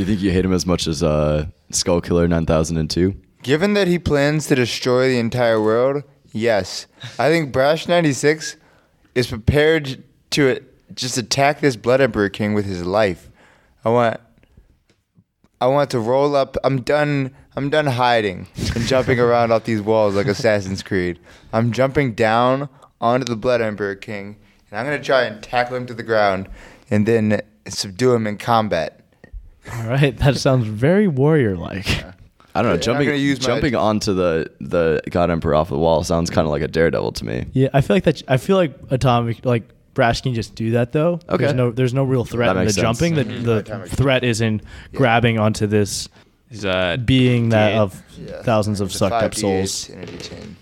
you 0.00 0.04
think 0.04 0.20
you 0.20 0.32
hate 0.32 0.44
him 0.44 0.52
as 0.52 0.66
much 0.66 0.88
as 0.88 1.04
uh, 1.04 1.46
Skull 1.70 2.00
Killer 2.00 2.26
9002? 2.26 3.14
Given 3.44 3.74
that 3.74 3.86
he 3.86 4.00
plans 4.00 4.48
to 4.48 4.56
destroy 4.56 5.06
the 5.10 5.20
entire 5.20 5.62
world, 5.62 6.02
yes. 6.32 6.88
I 7.16 7.28
think 7.28 7.52
Brash 7.52 7.86
96 7.86 8.56
is 9.14 9.28
prepared 9.28 10.02
to 10.30 10.58
just 10.96 11.16
attack 11.16 11.60
this 11.60 11.76
Blood 11.76 12.00
Emperor 12.00 12.28
King 12.28 12.52
with 12.52 12.64
his 12.64 12.84
life. 12.84 13.30
I 13.84 13.90
want 13.90 14.18
I 15.60 15.68
want 15.68 15.90
to 15.92 16.00
roll 16.00 16.34
up. 16.34 16.56
I'm 16.64 16.80
done 16.80 17.32
I'm 17.54 17.70
done 17.70 17.86
hiding 17.86 18.48
and 18.74 18.84
jumping 18.84 19.20
around 19.20 19.52
off 19.52 19.62
these 19.62 19.80
walls 19.80 20.16
like 20.16 20.26
Assassin's 20.26 20.82
Creed. 20.82 21.20
I'm 21.52 21.70
jumping 21.70 22.14
down 22.14 22.68
onto 23.00 23.26
the 23.26 23.36
Blood 23.36 23.60
Emperor 23.60 23.94
King 23.94 24.38
and 24.74 24.80
I'm 24.80 24.86
going 24.86 24.98
to 25.00 25.04
try 25.06 25.22
and 25.22 25.40
tackle 25.42 25.76
him 25.76 25.86
to 25.86 25.94
the 25.94 26.02
ground 26.02 26.48
and 26.90 27.06
then 27.06 27.40
subdue 27.68 28.12
him 28.12 28.26
in 28.26 28.38
combat. 28.38 29.00
All 29.72 29.86
right, 29.86 30.16
that 30.18 30.36
sounds 30.36 30.66
very 30.66 31.06
warrior 31.08 31.56
like. 31.56 31.86
I 32.56 32.62
don't 32.62 32.70
know. 32.70 32.72
I'm 32.74 32.80
Jumping 32.80 33.06
gonna 33.06 33.70
my- 33.72 33.78
onto 33.78 34.12
the 34.14 34.50
the 34.60 35.00
God 35.10 35.30
Emperor 35.30 35.54
off 35.54 35.68
the 35.70 35.78
wall 35.78 36.04
sounds 36.04 36.28
kind 36.30 36.44
of 36.46 36.50
like 36.50 36.62
a 36.62 36.68
daredevil 36.68 37.12
to 37.12 37.24
me. 37.24 37.46
Yeah, 37.52 37.68
I 37.72 37.80
feel 37.80 37.96
like 37.96 38.04
that. 38.04 38.22
I 38.28 38.36
feel 38.36 38.56
like 38.56 38.76
Atomic, 38.90 39.44
like 39.44 39.64
Brash 39.94 40.20
can 40.20 40.34
just 40.34 40.54
do 40.54 40.72
that 40.72 40.92
though. 40.92 41.18
Okay. 41.28 41.44
There's 41.44 41.54
no, 41.54 41.70
there's 41.70 41.94
no 41.94 42.04
real 42.04 42.24
threat 42.24 42.46
That 42.48 42.50
in 42.52 42.56
the 42.58 42.64
makes 42.64 42.74
sense. 42.74 42.98
jumping. 42.98 43.14
The, 43.14 43.24
the 43.24 43.56
Atomic. 43.58 43.88
threat 43.90 44.22
is 44.24 44.40
in 44.40 44.60
grabbing 44.92 45.38
onto 45.38 45.66
this 45.66 46.08
He's 46.50 46.64
uh, 46.64 46.96
being 47.04 47.48
that 47.48 47.72
D8. 47.72 47.78
of 47.78 48.04
thousands 48.44 48.80
of 48.80 48.92
sucked 48.92 49.14
up 49.14 49.32
5d8 49.32 49.36
souls. 49.40 49.88
and 49.90 50.04
a 50.04 50.12
d10. 50.12 50.54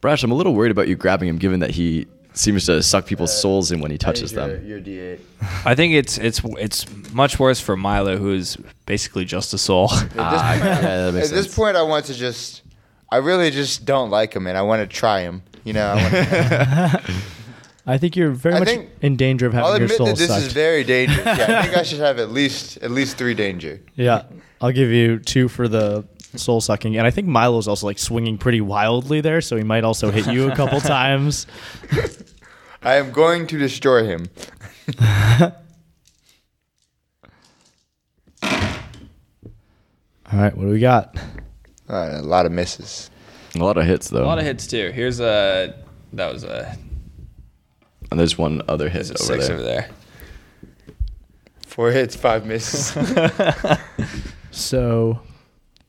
Brash, 0.00 0.22
I'm 0.22 0.30
a 0.30 0.34
little 0.34 0.54
worried 0.54 0.70
about 0.70 0.88
you 0.88 0.94
grabbing 0.96 1.28
him, 1.28 1.38
given 1.38 1.60
that 1.60 1.70
he 1.70 2.06
seems 2.34 2.66
to 2.66 2.80
suck 2.82 3.04
people's 3.06 3.36
souls 3.36 3.72
in 3.72 3.80
when 3.80 3.90
he 3.90 3.98
touches 3.98 4.32
Your, 4.32 4.46
them. 4.46 4.66
your 4.66 4.80
d8. 4.80 5.18
I 5.64 5.74
think 5.74 5.94
it's 5.94 6.18
it's 6.18 6.40
it's 6.58 6.86
much 7.12 7.38
worse 7.40 7.58
for 7.60 7.76
Milo, 7.76 8.16
who's 8.16 8.56
basically 8.86 9.24
just 9.24 9.52
a 9.54 9.58
soul. 9.58 9.90
At 9.92 10.10
this, 10.10 10.14
Ah, 10.18 10.50
point, 10.52 10.64
yeah, 10.64 10.80
that 11.06 11.14
makes 11.14 11.28
at 11.30 11.34
this 11.34 11.52
point, 11.54 11.76
I 11.76 11.82
want 11.82 12.04
to 12.06 12.14
just, 12.14 12.62
I 13.10 13.16
really 13.16 13.50
just 13.50 13.84
don't 13.84 14.10
like 14.10 14.34
him, 14.34 14.46
and 14.46 14.56
I 14.56 14.62
want 14.62 14.88
to 14.88 14.96
try 14.96 15.22
him. 15.22 15.42
You 15.64 15.72
know, 15.72 15.86
I 15.86 15.94
want 15.96 16.12
to, 16.14 17.14
I 17.86 17.98
think 17.98 18.14
you're 18.16 18.30
very 18.30 18.54
I 18.54 18.58
much 18.60 18.86
in 19.02 19.16
danger 19.16 19.46
of 19.46 19.52
having 19.54 19.66
I'll 19.66 19.76
your 19.78 19.84
admit 19.86 19.96
soul 19.98 20.06
that 20.06 20.16
this 20.18 20.28
sucked. 20.28 20.42
is 20.46 20.52
very 20.52 20.84
dangerous. 20.84 21.24
Yeah, 21.26 21.32
I 21.58 21.62
think 21.62 21.76
I 21.76 21.82
should 21.88 22.00
have 22.00 22.18
at 22.20 22.30
least 22.30 22.76
at 22.82 22.90
least 22.92 23.16
three 23.18 23.34
danger. 23.34 23.80
yeah, 23.96 24.22
I'll 24.60 24.70
give 24.72 24.90
you 24.90 25.18
two 25.18 25.48
for 25.48 25.66
the 25.66 26.04
soul 26.36 26.60
sucking, 26.60 26.96
and 26.96 27.06
I 27.06 27.10
think 27.10 27.26
Milo's 27.26 27.68
also 27.68 27.86
like 27.86 27.98
swinging 27.98 28.38
pretty 28.38 28.60
wildly 28.60 29.20
there, 29.20 29.40
so 29.40 29.56
he 29.56 29.62
might 29.64 29.84
also 29.84 30.10
hit 30.10 30.26
you 30.26 30.50
a 30.50 30.54
couple 30.56 30.80
times. 30.82 31.46
I 32.82 32.94
am 32.96 33.10
going 33.12 33.46
to 33.48 33.58
destroy 33.58 34.04
him. 34.06 34.28
All 40.30 40.38
right, 40.38 40.54
what 40.56 40.64
do 40.64 40.70
we 40.70 40.80
got? 40.80 41.16
Uh, 41.88 42.18
a 42.18 42.22
lot 42.22 42.44
of 42.46 42.52
misses. 42.52 43.10
A 43.54 43.58
lot 43.58 43.78
of 43.78 43.84
hits 43.86 44.10
though. 44.10 44.24
a 44.24 44.26
lot 44.26 44.38
of 44.38 44.44
hits 44.44 44.66
too. 44.66 44.90
Here's 44.90 45.20
a 45.20 45.74
that 46.12 46.32
was 46.32 46.44
a, 46.44 46.76
And 48.10 48.20
there's 48.20 48.36
one 48.36 48.60
other 48.68 48.88
hit 48.90 49.06
there's 49.06 49.10
a 49.10 49.14
over 49.14 49.24
six 49.24 49.46
there. 49.48 49.56
over 49.56 49.64
there. 49.64 49.90
Four 51.66 51.90
hits, 51.90 52.14
five 52.16 52.46
misses. 52.46 52.96
So 54.50 55.20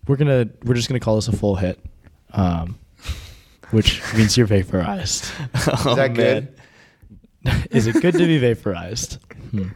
we're 0.07 0.15
gonna 0.15 0.49
we're 0.63 0.73
just 0.75 0.87
gonna 0.89 0.99
call 0.99 1.15
this 1.15 1.27
a 1.27 1.35
full 1.35 1.55
hit, 1.55 1.79
um, 2.33 2.77
which 3.71 4.01
means 4.15 4.35
you're 4.37 4.47
vaporized. 4.47 5.25
Is 5.55 5.83
that 5.95 6.13
good? 6.13 6.53
Is 7.71 7.87
it 7.87 8.01
good 8.01 8.13
to 8.13 8.25
be 8.25 8.37
vaporized? 8.37 9.17
Hmm. 9.51 9.69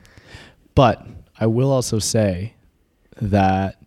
But 0.76 1.06
I 1.40 1.46
will 1.48 1.72
also 1.72 2.00
say 2.00 2.54
that 3.22 3.78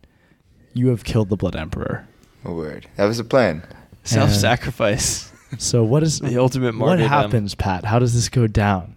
you 0.73 0.89
have 0.89 1.05
killed 1.05 1.29
the 1.29 1.37
Blood 1.37 1.57
Emperor. 1.57 2.07
A 2.45 2.53
word. 2.53 2.87
That 2.97 3.07
was 3.07 3.19
the 3.19 3.25
plan. 3.25 3.63
Self-sacrifice. 4.05 5.33
So 5.59 5.83
what 5.85 6.03
is 6.03 6.21
The 6.21 6.39
ultimate 6.39 6.75
What 6.79 6.87
martyrdom. 6.99 7.09
happens, 7.09 7.55
Pat? 7.55 7.85
How 7.85 7.99
does 7.99 8.15
this 8.15 8.29
go 8.29 8.47
down? 8.47 8.95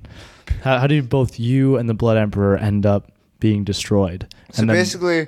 How, 0.64 0.80
how 0.80 0.88
do 0.88 1.02
both 1.02 1.40
you 1.40 1.78
and 1.78 1.90
the 1.90 1.94
Blood 1.94 2.18
Emperor 2.18 2.58
end 2.58 2.86
up 2.86 3.12
being 3.40 3.64
destroyed? 3.64 4.28
So 4.52 4.62
and 4.62 4.70
then- 4.70 4.76
basically, 4.78 5.28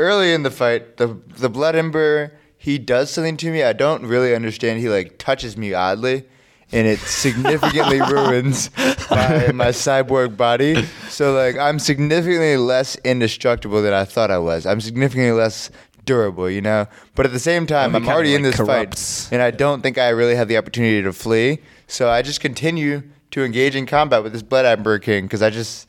early 0.00 0.32
in 0.32 0.42
the 0.42 0.50
fight, 0.50 0.96
the 0.96 1.18
the 1.38 1.48
Blood 1.48 1.76
Ember 1.76 2.32
he 2.60 2.76
does 2.76 3.10
something 3.10 3.38
to 3.38 3.50
me. 3.50 3.62
I 3.62 3.72
don't 3.72 4.04
really 4.04 4.34
understand. 4.34 4.80
He 4.80 4.90
like 4.90 5.16
touches 5.16 5.56
me 5.56 5.72
oddly, 5.72 6.26
and 6.72 6.86
it 6.86 6.98
significantly 6.98 8.00
ruins 8.12 8.68
my, 9.10 9.50
my 9.52 9.68
cyborg 9.68 10.36
body. 10.36 10.84
So 11.08 11.32
like 11.32 11.56
I'm 11.56 11.78
significantly 11.78 12.58
less 12.58 12.96
indestructible 12.96 13.80
than 13.80 13.94
I 13.94 14.04
thought 14.04 14.30
I 14.30 14.36
was. 14.36 14.66
I'm 14.66 14.82
significantly 14.82 15.32
less 15.32 15.70
durable, 16.04 16.50
you 16.50 16.60
know. 16.60 16.86
But 17.14 17.24
at 17.24 17.32
the 17.32 17.38
same 17.38 17.66
time, 17.66 17.96
I'm 17.96 18.06
already 18.06 18.34
in 18.34 18.42
this 18.42 18.56
corrupts. 18.56 19.28
fight, 19.28 19.34
and 19.34 19.42
I 19.42 19.52
don't 19.52 19.80
think 19.80 19.96
I 19.96 20.10
really 20.10 20.34
have 20.34 20.48
the 20.48 20.58
opportunity 20.58 21.00
to 21.00 21.14
flee. 21.14 21.60
So 21.86 22.10
I 22.10 22.20
just 22.20 22.42
continue 22.42 23.02
to 23.30 23.42
engage 23.42 23.74
in 23.74 23.86
combat 23.86 24.22
with 24.22 24.34
this 24.34 24.42
Blood 24.42 24.66
Ember 24.66 24.98
King 24.98 25.24
because 25.24 25.40
I 25.40 25.48
just 25.48 25.88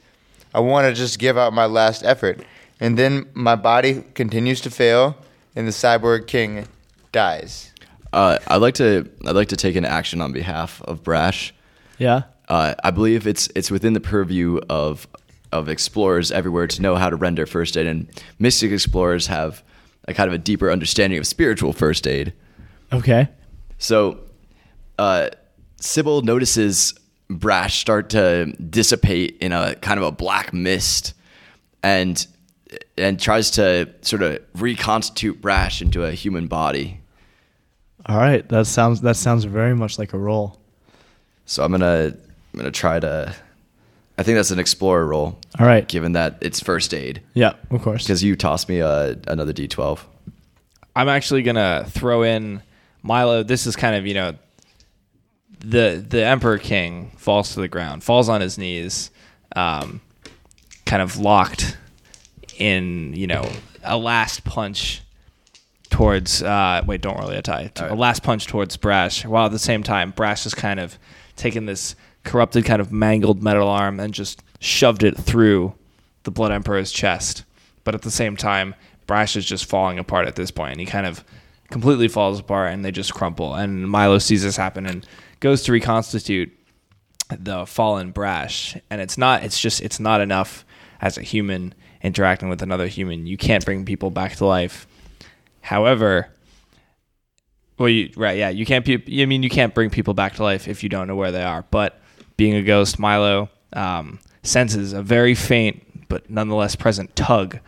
I 0.53 0.61
want 0.61 0.87
to 0.87 0.93
just 0.93 1.19
give 1.19 1.37
out 1.37 1.51
my 1.51 1.65
last 1.65 2.01
effort. 2.05 2.45
And 2.81 2.97
then 2.97 3.29
my 3.33 3.55
body 3.55 4.03
continues 4.15 4.59
to 4.61 4.71
fail, 4.71 5.15
and 5.55 5.67
the 5.67 5.71
cyborg 5.71 6.27
king 6.27 6.67
dies. 7.11 7.71
Uh, 8.11 8.39
I'd 8.47 8.57
like 8.57 8.73
to 8.75 9.09
I'd 9.25 9.35
like 9.35 9.49
to 9.49 9.55
take 9.55 9.77
an 9.77 9.85
action 9.85 10.19
on 10.19 10.33
behalf 10.33 10.81
of 10.81 11.03
Brash. 11.03 11.53
yeah. 11.97 12.23
Uh, 12.49 12.75
I 12.83 12.91
believe 12.91 13.27
it's 13.27 13.47
it's 13.55 13.71
within 13.71 13.93
the 13.93 14.01
purview 14.01 14.59
of 14.69 15.07
of 15.53 15.69
explorers 15.69 16.31
everywhere 16.31 16.67
to 16.67 16.81
know 16.81 16.95
how 16.95 17.09
to 17.09 17.15
render 17.15 17.45
first 17.45 17.77
aid, 17.77 17.85
and 17.85 18.09
mystic 18.39 18.71
explorers 18.71 19.27
have 19.27 19.63
a 20.07 20.13
kind 20.13 20.27
of 20.27 20.33
a 20.33 20.37
deeper 20.37 20.71
understanding 20.71 21.19
of 21.19 21.27
spiritual 21.27 21.71
first 21.71 22.07
aid. 22.07 22.33
Okay. 22.91 23.29
So, 23.77 24.19
uh, 24.99 25.29
Sybil 25.77 26.23
notices 26.23 26.93
Brash 27.29 27.79
start 27.79 28.09
to 28.09 28.47
dissipate 28.53 29.37
in 29.39 29.53
a 29.53 29.75
kind 29.75 29.99
of 29.99 30.05
a 30.05 30.11
black 30.11 30.53
mist, 30.53 31.13
and 31.83 32.25
and 32.97 33.19
tries 33.19 33.51
to 33.51 33.89
sort 34.01 34.21
of 34.21 34.39
reconstitute 34.55 35.41
Brash 35.41 35.81
into 35.81 36.03
a 36.05 36.11
human 36.11 36.47
body. 36.47 36.99
All 38.05 38.17
right. 38.17 38.47
That 38.49 38.65
sounds 38.67 39.01
that 39.01 39.15
sounds 39.15 39.43
very 39.43 39.75
much 39.75 39.99
like 39.99 40.13
a 40.13 40.17
roll. 40.17 40.59
So 41.45 41.63
I'm 41.63 41.71
gonna 41.71 42.13
I'm 42.53 42.57
gonna 42.57 42.71
try 42.71 42.99
to. 42.99 43.35
I 44.17 44.23
think 44.23 44.35
that's 44.35 44.51
an 44.51 44.59
explorer 44.59 45.07
roll, 45.07 45.39
All 45.59 45.65
right. 45.65 45.87
given 45.87 46.11
that 46.13 46.37
it's 46.41 46.59
first 46.59 46.93
aid. 46.93 47.21
Yeah. 47.33 47.53
Of 47.71 47.81
course. 47.81 48.03
Because 48.03 48.23
you 48.23 48.35
tossed 48.35 48.69
me 48.69 48.81
uh, 48.81 49.15
another 49.27 49.53
d12. 49.53 49.99
I'm 50.95 51.09
actually 51.09 51.41
gonna 51.43 51.85
throw 51.89 52.23
in 52.23 52.61
Milo. 53.01 53.43
This 53.43 53.65
is 53.65 53.75
kind 53.75 53.95
of 53.95 54.05
you 54.05 54.13
know 54.13 54.35
the 55.59 56.03
the 56.07 56.23
Emperor 56.25 56.57
King 56.57 57.11
falls 57.17 57.53
to 57.53 57.61
the 57.61 57.67
ground, 57.67 58.03
falls 58.03 58.29
on 58.29 58.41
his 58.41 58.57
knees, 58.57 59.11
um, 59.55 60.01
kind 60.85 61.01
of 61.01 61.17
locked 61.17 61.77
in 62.61 63.13
you 63.13 63.27
know 63.27 63.49
a 63.83 63.97
last 63.97 64.43
punch 64.43 65.01
towards 65.89 66.43
uh, 66.43 66.83
wait, 66.85 67.01
don't 67.01 67.17
roll 67.17 67.29
a 67.29 67.41
tie. 67.41 67.71
All 67.79 67.93
A 67.93 67.95
last 67.95 68.23
punch 68.23 68.47
towards 68.47 68.77
Brash, 68.77 69.25
while 69.25 69.47
at 69.47 69.51
the 69.51 69.59
same 69.59 69.83
time 69.83 70.11
Brash 70.11 70.45
is 70.45 70.53
kind 70.53 70.79
of 70.79 70.97
taking 71.35 71.65
this 71.65 71.95
corrupted, 72.23 72.65
kind 72.65 72.79
of 72.79 72.91
mangled 72.91 73.41
metal 73.41 73.67
arm 73.67 73.99
and 73.99 74.13
just 74.13 74.43
shoved 74.59 75.03
it 75.03 75.17
through 75.17 75.73
the 76.23 76.31
Blood 76.31 76.51
Emperor's 76.51 76.91
chest. 76.91 77.43
But 77.83 77.95
at 77.95 78.03
the 78.03 78.11
same 78.11 78.37
time, 78.37 78.75
Brash 79.07 79.35
is 79.35 79.43
just 79.43 79.65
falling 79.65 79.97
apart 79.97 80.27
at 80.27 80.35
this 80.35 80.51
point, 80.51 80.73
and 80.73 80.79
he 80.79 80.85
kind 80.85 81.07
of 81.07 81.23
completely 81.71 82.07
falls 82.07 82.39
apart, 82.39 82.71
and 82.71 82.85
they 82.85 82.91
just 82.91 83.13
crumple. 83.13 83.55
And 83.55 83.89
Milo 83.89 84.19
sees 84.19 84.43
this 84.43 84.55
happen 84.57 84.85
and 84.85 85.05
goes 85.39 85.63
to 85.63 85.71
reconstitute 85.71 86.51
the 87.39 87.65
fallen 87.65 88.11
brash 88.11 88.75
and 88.89 88.99
it's 88.99 89.17
not 89.17 89.41
it's 89.41 89.57
just 89.57 89.81
it's 89.81 90.01
not 90.01 90.19
enough 90.19 90.65
as 90.99 91.17
a 91.17 91.21
human 91.21 91.73
interacting 92.03 92.49
with 92.49 92.61
another 92.61 92.87
human. 92.87 93.27
You 93.27 93.37
can't 93.37 93.63
bring 93.63 93.85
people 93.85 94.09
back 94.11 94.35
to 94.37 94.45
life. 94.45 94.87
However 95.61 96.29
well 97.81 97.89
you 97.89 98.11
right 98.15 98.37
yeah 98.37 98.49
you 98.49 98.63
can't 98.63 98.87
i 98.87 99.25
mean 99.25 99.41
you 99.41 99.49
can't 99.49 99.73
bring 99.73 99.89
people 99.89 100.13
back 100.13 100.35
to 100.35 100.43
life 100.43 100.67
if 100.67 100.83
you 100.83 100.89
don't 100.89 101.07
know 101.07 101.15
where 101.15 101.31
they 101.31 101.43
are. 101.43 101.65
But 101.71 101.99
being 102.37 102.55
a 102.55 102.61
ghost 102.61 102.99
milo 102.99 103.49
um, 103.73 104.19
senses 104.43 104.93
a 104.93 105.01
very 105.01 105.35
faint 105.35 106.07
but 106.07 106.29
nonetheless 106.29 106.75
present 106.75 107.15
tug 107.15 107.59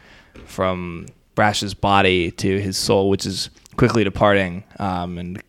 from 0.45 1.07
brash's 1.35 1.73
body 1.73 2.29
to 2.29 2.59
his 2.59 2.77
soul 2.77 3.09
which 3.09 3.25
is 3.25 3.49
quickly 3.75 4.03
departing 4.03 4.63
um, 4.79 5.17
and 5.17 5.41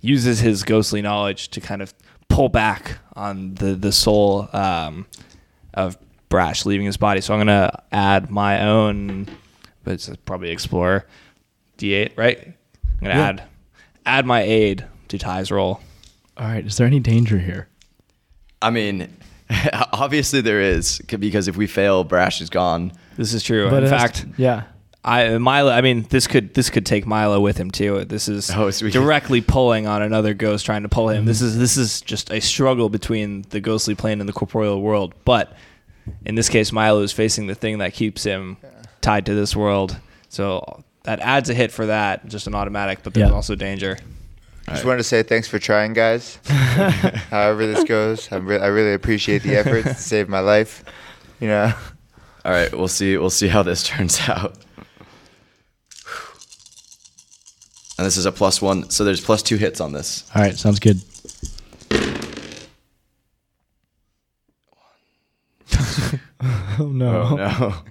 uses 0.00 0.40
his 0.40 0.62
ghostly 0.62 1.02
knowledge 1.02 1.48
to 1.48 1.60
kind 1.60 1.82
of 1.82 1.94
pull 2.28 2.48
back 2.48 2.98
on 3.14 3.54
the 3.54 3.74
the 3.74 3.92
soul 3.92 4.48
um, 4.52 5.06
of 5.74 5.96
Brash 6.28 6.66
leaving 6.66 6.86
his 6.86 6.96
body. 6.96 7.20
So 7.20 7.32
I'm 7.34 7.40
gonna 7.40 7.82
add 7.92 8.30
my 8.30 8.62
own, 8.66 9.26
but 9.84 9.94
it's 9.94 10.10
probably 10.26 10.50
Explorer 10.50 11.06
D8, 11.78 12.12
right? 12.16 12.38
I'm 12.46 12.54
gonna 13.08 13.14
Yeah. 13.14 13.26
add 13.28 13.42
add 14.06 14.26
my 14.26 14.42
aid 14.42 14.84
to 15.08 15.18
Ty's 15.18 15.50
roll. 15.50 15.80
All 16.36 16.46
right. 16.46 16.64
Is 16.66 16.76
there 16.76 16.86
any 16.86 17.00
danger 17.00 17.38
here? 17.38 17.68
I 18.62 18.70
mean, 18.70 19.08
obviously 19.92 20.40
there 20.40 20.60
is 20.60 21.00
because 21.08 21.48
if 21.48 21.56
we 21.56 21.66
fail, 21.66 22.04
Brash 22.04 22.40
is 22.40 22.50
gone. 22.50 22.92
This 23.16 23.32
is 23.34 23.42
true. 23.42 23.68
But 23.70 23.78
In 23.78 23.84
it 23.84 23.90
has 23.92 24.00
fact, 24.02 24.16
to- 24.22 24.28
yeah. 24.42 24.62
I 25.04 25.38
Milo. 25.38 25.70
I 25.70 25.80
mean, 25.80 26.06
this 26.10 26.26
could 26.26 26.54
this 26.54 26.68
could 26.70 26.84
take 26.84 27.06
Milo 27.06 27.40
with 27.40 27.56
him 27.56 27.70
too. 27.70 28.04
This 28.04 28.28
is 28.28 28.50
Oh, 28.50 28.70
so 28.70 28.84
we- 28.86 28.90
directly 28.92 29.40
pulling 29.40 29.86
on 29.86 30.02
another 30.02 30.34
ghost 30.34 30.66
trying 30.66 30.82
to 30.82 30.88
pull 30.88 31.08
him. 31.08 31.24
This 31.24 31.38
Mm-hmm. 31.38 31.46
is 31.46 31.58
this 31.58 31.76
is 31.76 32.00
just 32.00 32.30
a 32.32 32.40
struggle 32.40 32.88
between 32.88 33.44
the 33.50 33.60
ghostly 33.60 33.94
plane 33.94 34.20
and 34.20 34.28
the 34.28 34.32
corporeal 34.32 34.82
world. 34.82 35.14
But 35.24 35.56
in 36.26 36.34
this 36.34 36.48
case, 36.48 36.72
Milo 36.72 37.02
is 37.02 37.12
facing 37.12 37.46
the 37.46 37.54
thing 37.54 37.78
that 37.78 37.92
keeps 37.94 38.24
him 38.24 38.56
tied 39.00 39.26
to 39.26 39.34
this 39.34 39.54
world. 39.56 39.96
So 40.28 40.82
that 41.04 41.20
adds 41.20 41.48
a 41.50 41.54
hit 41.54 41.72
for 41.72 41.86
that, 41.86 42.26
just 42.28 42.46
an 42.46 42.54
automatic. 42.54 43.00
But 43.02 43.14
there's 43.14 43.28
Yeah. 43.30 43.34
also 43.34 43.54
danger. 43.54 43.98
Just 44.68 44.84
wanted 44.84 44.98
to 44.98 45.04
say 45.04 45.22
thanks 45.22 45.48
for 45.48 45.58
trying, 45.58 45.94
guys. 45.94 46.38
However 47.30 47.66
this 47.66 47.84
goes, 47.84 48.30
I'm 48.30 48.46
re- 48.46 48.58
I 48.58 48.66
really 48.66 48.92
appreciate 48.92 49.42
the 49.42 49.56
effort 49.56 49.84
to 49.84 49.94
save 49.94 50.28
my 50.28 50.40
life. 50.40 50.84
You 51.40 51.48
know, 51.48 51.72
All 52.44 52.52
right, 52.52 52.70
we'll 52.76 52.88
see. 52.88 53.16
We'll 53.16 53.30
see 53.30 53.48
how 53.48 53.62
this 53.62 53.82
turns 53.86 54.20
out. 54.28 54.56
And 57.96 58.06
this 58.06 58.16
is 58.16 58.26
a 58.26 58.32
plus 58.32 58.62
one, 58.62 58.90
so 58.90 59.04
there's 59.04 59.20
plus 59.20 59.42
two 59.42 59.56
hits 59.56 59.80
on 59.80 59.92
this. 59.92 60.24
All 60.34 60.42
right. 60.42 60.56
Sounds 60.56 60.78
good. 60.78 61.00
Oh 66.78 66.86
no. 66.92 67.22
Oh 67.22 67.36
no! 67.36 67.74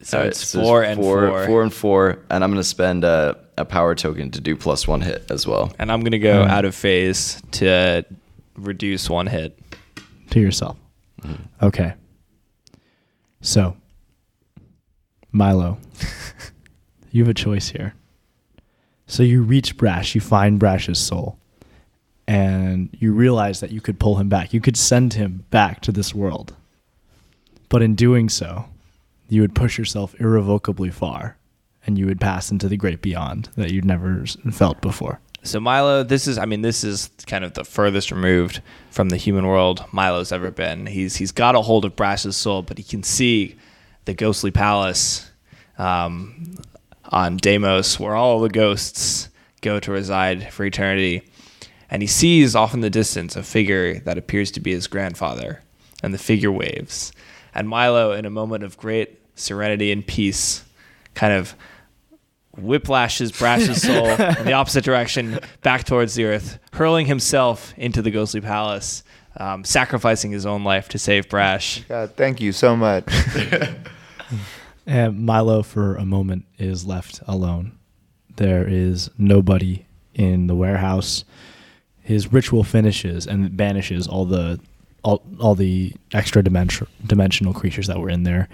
So 0.00 0.18
All 0.18 0.24
right, 0.24 0.32
it's 0.32 0.46
so 0.48 0.60
four 0.60 0.82
and 0.82 1.00
four. 1.00 1.46
four 1.46 1.62
and 1.62 1.72
four, 1.72 2.18
and 2.28 2.44
I'm 2.44 2.50
gonna 2.50 2.62
spend 2.62 3.04
a, 3.04 3.38
a 3.56 3.64
power 3.64 3.94
token 3.94 4.30
to 4.32 4.40
do 4.42 4.54
plus 4.54 4.86
one 4.86 5.00
hit 5.00 5.24
as 5.30 5.46
well. 5.46 5.72
And 5.78 5.90
I'm 5.90 6.02
gonna 6.04 6.18
go 6.18 6.40
Alright. 6.40 6.50
out 6.50 6.66
of 6.66 6.74
phase 6.74 7.40
to 7.52 8.04
reduce 8.54 9.08
one 9.08 9.26
hit. 9.26 9.58
to 10.28 10.40
yourself. 10.40 10.76
Mm-hmm. 11.22 11.64
Okay. 11.64 11.94
So, 13.40 13.78
Milo, 15.32 15.78
you 17.10 17.22
have 17.22 17.30
a 17.30 17.34
choice 17.34 17.68
here. 17.70 17.94
So 19.06 19.22
you 19.22 19.42
reach 19.42 19.78
Brash, 19.78 20.14
you 20.14 20.20
find 20.20 20.58
Brash's 20.58 20.98
soul, 20.98 21.38
and 22.26 22.90
you 22.98 23.12
realize 23.12 23.60
that 23.60 23.70
you 23.70 23.80
could 23.80 23.98
pull 23.98 24.16
him 24.16 24.28
back. 24.28 24.52
You 24.52 24.60
could 24.60 24.76
send 24.76 25.14
him 25.14 25.46
back 25.50 25.80
to 25.82 25.92
this 25.92 26.14
world. 26.14 26.54
But 27.74 27.82
in 27.82 27.96
doing 27.96 28.28
so, 28.28 28.66
you 29.28 29.40
would 29.40 29.56
push 29.56 29.78
yourself 29.78 30.14
irrevocably 30.20 30.90
far, 30.90 31.36
and 31.84 31.98
you 31.98 32.06
would 32.06 32.20
pass 32.20 32.52
into 32.52 32.68
the 32.68 32.76
great 32.76 33.02
beyond 33.02 33.48
that 33.56 33.72
you'd 33.72 33.84
never 33.84 34.24
felt 34.52 34.80
before. 34.80 35.18
So 35.42 35.58
Milo, 35.58 36.04
this 36.04 36.28
is 36.28 36.38
I 36.38 36.44
mean 36.44 36.62
this 36.62 36.84
is 36.84 37.10
kind 37.26 37.42
of 37.42 37.54
the 37.54 37.64
furthest 37.64 38.12
removed 38.12 38.62
from 38.92 39.08
the 39.08 39.16
human 39.16 39.44
world 39.48 39.84
Milo's 39.90 40.30
ever 40.30 40.52
been. 40.52 40.86
He's 40.86 41.16
he's 41.16 41.32
got 41.32 41.56
a 41.56 41.62
hold 41.62 41.84
of 41.84 41.96
Brash's 41.96 42.36
soul, 42.36 42.62
but 42.62 42.78
he 42.78 42.84
can 42.84 43.02
see 43.02 43.56
the 44.04 44.14
ghostly 44.14 44.52
palace 44.52 45.28
um, 45.76 46.54
on 47.08 47.38
Deimos, 47.38 47.98
where 47.98 48.14
all 48.14 48.38
the 48.38 48.50
ghosts 48.50 49.30
go 49.62 49.80
to 49.80 49.90
reside 49.90 50.52
for 50.52 50.64
eternity. 50.64 51.28
And 51.90 52.04
he 52.04 52.06
sees 52.06 52.54
off 52.54 52.72
in 52.72 52.82
the 52.82 52.88
distance 52.88 53.34
a 53.34 53.42
figure 53.42 53.98
that 53.98 54.16
appears 54.16 54.52
to 54.52 54.60
be 54.60 54.70
his 54.70 54.86
grandfather, 54.86 55.64
and 56.04 56.14
the 56.14 56.18
figure 56.18 56.52
waves. 56.52 57.10
And 57.54 57.68
Milo, 57.68 58.12
in 58.12 58.24
a 58.24 58.30
moment 58.30 58.64
of 58.64 58.76
great 58.76 59.20
serenity 59.36 59.92
and 59.92 60.06
peace, 60.06 60.64
kind 61.14 61.32
of 61.32 61.54
whiplashes 62.56 63.36
Brash's 63.36 63.82
soul 63.82 64.06
in 64.38 64.44
the 64.44 64.52
opposite 64.52 64.84
direction 64.84 65.38
back 65.62 65.84
towards 65.84 66.14
the 66.14 66.24
earth, 66.24 66.58
hurling 66.72 67.06
himself 67.06 67.72
into 67.76 68.02
the 68.02 68.10
ghostly 68.10 68.40
palace, 68.40 69.04
um, 69.36 69.64
sacrificing 69.64 70.30
his 70.30 70.46
own 70.46 70.64
life 70.64 70.88
to 70.90 70.98
save 70.98 71.28
Brash. 71.28 71.82
God, 71.84 72.14
thank 72.16 72.40
you 72.40 72.52
so 72.52 72.76
much. 72.76 73.04
And 74.86 75.24
Milo, 75.24 75.62
for 75.62 75.96
a 75.96 76.04
moment, 76.04 76.44
is 76.58 76.84
left 76.84 77.22
alone. 77.26 77.78
There 78.36 78.66
is 78.68 79.10
nobody 79.16 79.86
in 80.14 80.46
the 80.46 80.54
warehouse. 80.54 81.24
His 82.00 82.32
ritual 82.32 82.64
finishes 82.64 83.26
and 83.26 83.56
banishes 83.56 84.06
all 84.06 84.26
the 84.26 84.60
all, 85.04 85.22
all 85.38 85.54
the 85.54 85.92
extra 86.12 86.42
dimension, 86.42 86.86
dimensional 87.06 87.52
creatures 87.52 87.86
that 87.86 88.00
were 88.00 88.10
in 88.10 88.24
there. 88.24 88.48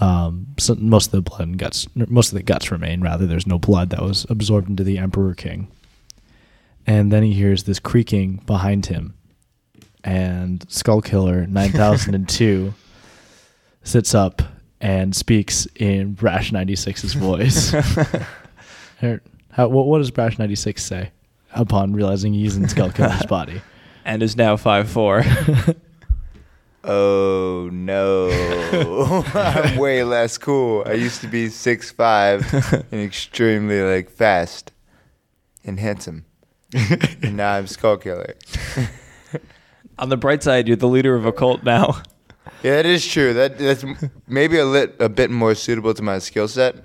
Um, 0.00 0.46
so 0.58 0.74
most 0.76 1.06
of 1.06 1.12
the 1.12 1.22
blood 1.22 1.40
and 1.40 1.58
guts, 1.58 1.86
most 1.94 2.28
of 2.28 2.34
the 2.34 2.42
guts 2.42 2.70
remain. 2.70 3.00
Rather, 3.00 3.26
there's 3.26 3.46
no 3.46 3.58
blood 3.58 3.90
that 3.90 4.00
was 4.00 4.24
absorbed 4.30 4.68
into 4.68 4.84
the 4.84 4.98
Emperor 4.98 5.34
King. 5.34 5.68
And 6.86 7.12
then 7.12 7.22
he 7.22 7.34
hears 7.34 7.64
this 7.64 7.78
creaking 7.78 8.42
behind 8.46 8.86
him, 8.86 9.14
and 10.04 10.64
Skull 10.70 11.02
Killer 11.02 11.46
9002 11.46 12.72
sits 13.82 14.14
up 14.14 14.40
and 14.80 15.14
speaks 15.14 15.66
in 15.74 16.14
Brash 16.14 16.50
96's 16.50 17.14
voice. 17.14 17.70
How, 19.50 19.68
what, 19.68 19.86
what 19.86 19.98
does 19.98 20.10
Brash 20.10 20.38
96 20.38 20.82
say 20.82 21.10
upon 21.52 21.92
realizing 21.92 22.32
he's 22.32 22.56
in 22.56 22.68
Skull 22.68 22.90
Killer's 22.90 23.26
body? 23.28 23.60
And 24.04 24.22
is 24.22 24.36
now 24.36 24.56
5 24.56 24.88
4. 24.88 25.24
Oh 26.84 27.68
no, 27.72 28.30
I'm 29.34 29.76
way 29.78 30.04
less 30.04 30.38
cool. 30.38 30.84
I 30.86 30.92
used 30.92 31.20
to 31.22 31.26
be 31.28 31.48
six 31.48 31.90
five 31.90 32.52
and 32.92 33.00
extremely 33.02 33.82
like 33.82 34.10
fast 34.10 34.72
and 35.64 35.78
handsome, 35.80 36.24
and 36.74 37.36
now 37.36 37.52
I'm 37.54 37.66
Skull 37.66 37.96
Killer. 37.96 38.34
On 39.98 40.08
the 40.08 40.16
bright 40.16 40.42
side, 40.44 40.68
you're 40.68 40.76
the 40.76 40.86
leader 40.88 41.16
of 41.16 41.26
a 41.26 41.32
cult 41.32 41.64
now. 41.64 42.00
Yeah, 42.62 42.76
that 42.76 42.86
is 42.86 43.06
true. 43.06 43.34
That 43.34 43.58
that's 43.58 43.84
maybe 44.28 44.58
a 44.58 44.64
lit 44.64 44.94
a 45.00 45.08
bit 45.08 45.30
more 45.30 45.54
suitable 45.56 45.94
to 45.94 46.02
my 46.02 46.18
skill 46.20 46.46
set. 46.48 46.76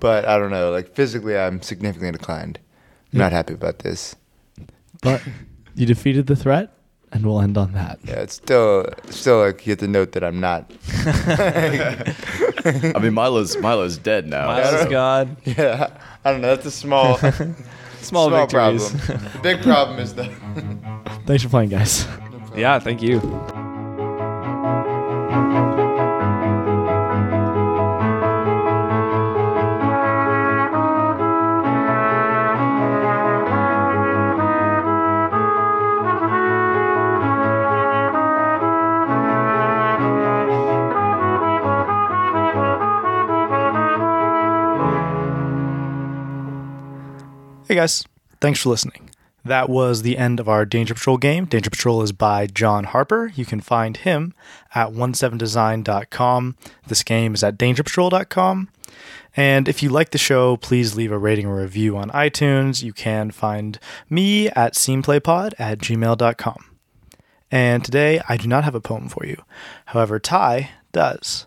but 0.00 0.26
I 0.26 0.38
don't 0.38 0.50
know. 0.50 0.70
Like 0.70 0.94
physically, 0.94 1.36
I'm 1.38 1.62
significantly 1.62 2.12
declined. 2.18 2.58
I'm 3.12 3.18
Yeah. 3.18 3.24
not 3.26 3.32
happy 3.32 3.54
about 3.54 3.78
this. 3.80 4.16
But 5.02 5.22
you 5.74 5.86
defeated 5.86 6.26
the 6.26 6.36
threat, 6.36 6.72
and 7.12 7.24
we'll 7.26 7.40
end 7.40 7.56
on 7.58 7.72
that. 7.72 7.98
Yeah, 8.04 8.20
it's 8.20 8.34
still 8.34 8.86
still 9.10 9.40
like 9.40 9.66
you 9.66 9.72
have 9.72 9.78
to 9.80 9.88
note 9.88 10.12
that 10.12 10.24
I'm 10.24 10.40
not. 10.40 10.70
I 12.94 12.98
mean, 13.00 13.14
Milo's 13.14 13.56
Milo's 13.58 13.98
dead 13.98 14.26
now. 14.26 14.46
Milo's 14.48 14.86
God. 14.90 15.36
yeah, 15.44 15.90
I 16.24 16.32
don't 16.32 16.40
know. 16.40 16.48
That's 16.54 16.66
a 16.66 16.70
small 16.70 17.18
Small, 18.00 18.30
victories. 18.30 18.90
problem. 18.90 19.30
The 19.32 19.38
big 19.42 19.62
problem 19.62 20.00
is 20.00 20.14
the. 20.14 20.24
Thanks 21.26 21.44
for 21.44 21.48
playing, 21.48 21.68
guys. 21.68 22.04
yeah, 22.56 22.80
thank 22.80 23.00
you. 23.00 23.20
Hey 47.68 47.76
guys, 47.76 48.04
thanks 48.40 48.60
for 48.60 48.70
listening. 48.70 49.10
That 49.44 49.68
was 49.68 50.02
the 50.02 50.18
end 50.18 50.40
of 50.40 50.48
our 50.48 50.64
Danger 50.64 50.94
Patrol 50.94 51.16
game. 51.16 51.46
Danger 51.46 51.70
Patrol 51.70 52.02
is 52.02 52.12
by 52.12 52.46
John 52.46 52.84
Harper. 52.84 53.32
You 53.34 53.44
can 53.44 53.60
find 53.60 53.96
him 53.96 54.34
at 54.74 54.90
17design.com. 54.90 56.56
This 56.86 57.02
game 57.02 57.34
is 57.34 57.42
at 57.42 57.58
dangerpatrol.com. 57.58 58.68
And 59.36 59.68
if 59.68 59.82
you 59.82 59.90
like 59.90 60.10
the 60.10 60.18
show, 60.18 60.56
please 60.56 60.96
leave 60.96 61.12
a 61.12 61.18
rating 61.18 61.46
or 61.46 61.56
review 61.56 61.96
on 61.96 62.10
iTunes. 62.10 62.82
You 62.82 62.92
can 62.92 63.30
find 63.30 63.78
me 64.10 64.48
at 64.48 64.74
sceneplaypod 64.74 65.54
at 65.58 65.78
gmail.com. 65.78 66.64
And 67.50 67.84
today, 67.84 68.20
I 68.28 68.36
do 68.36 68.48
not 68.48 68.64
have 68.64 68.74
a 68.74 68.80
poem 68.80 69.08
for 69.08 69.24
you. 69.24 69.42
However, 69.86 70.18
Ty 70.18 70.70
does. 70.92 71.46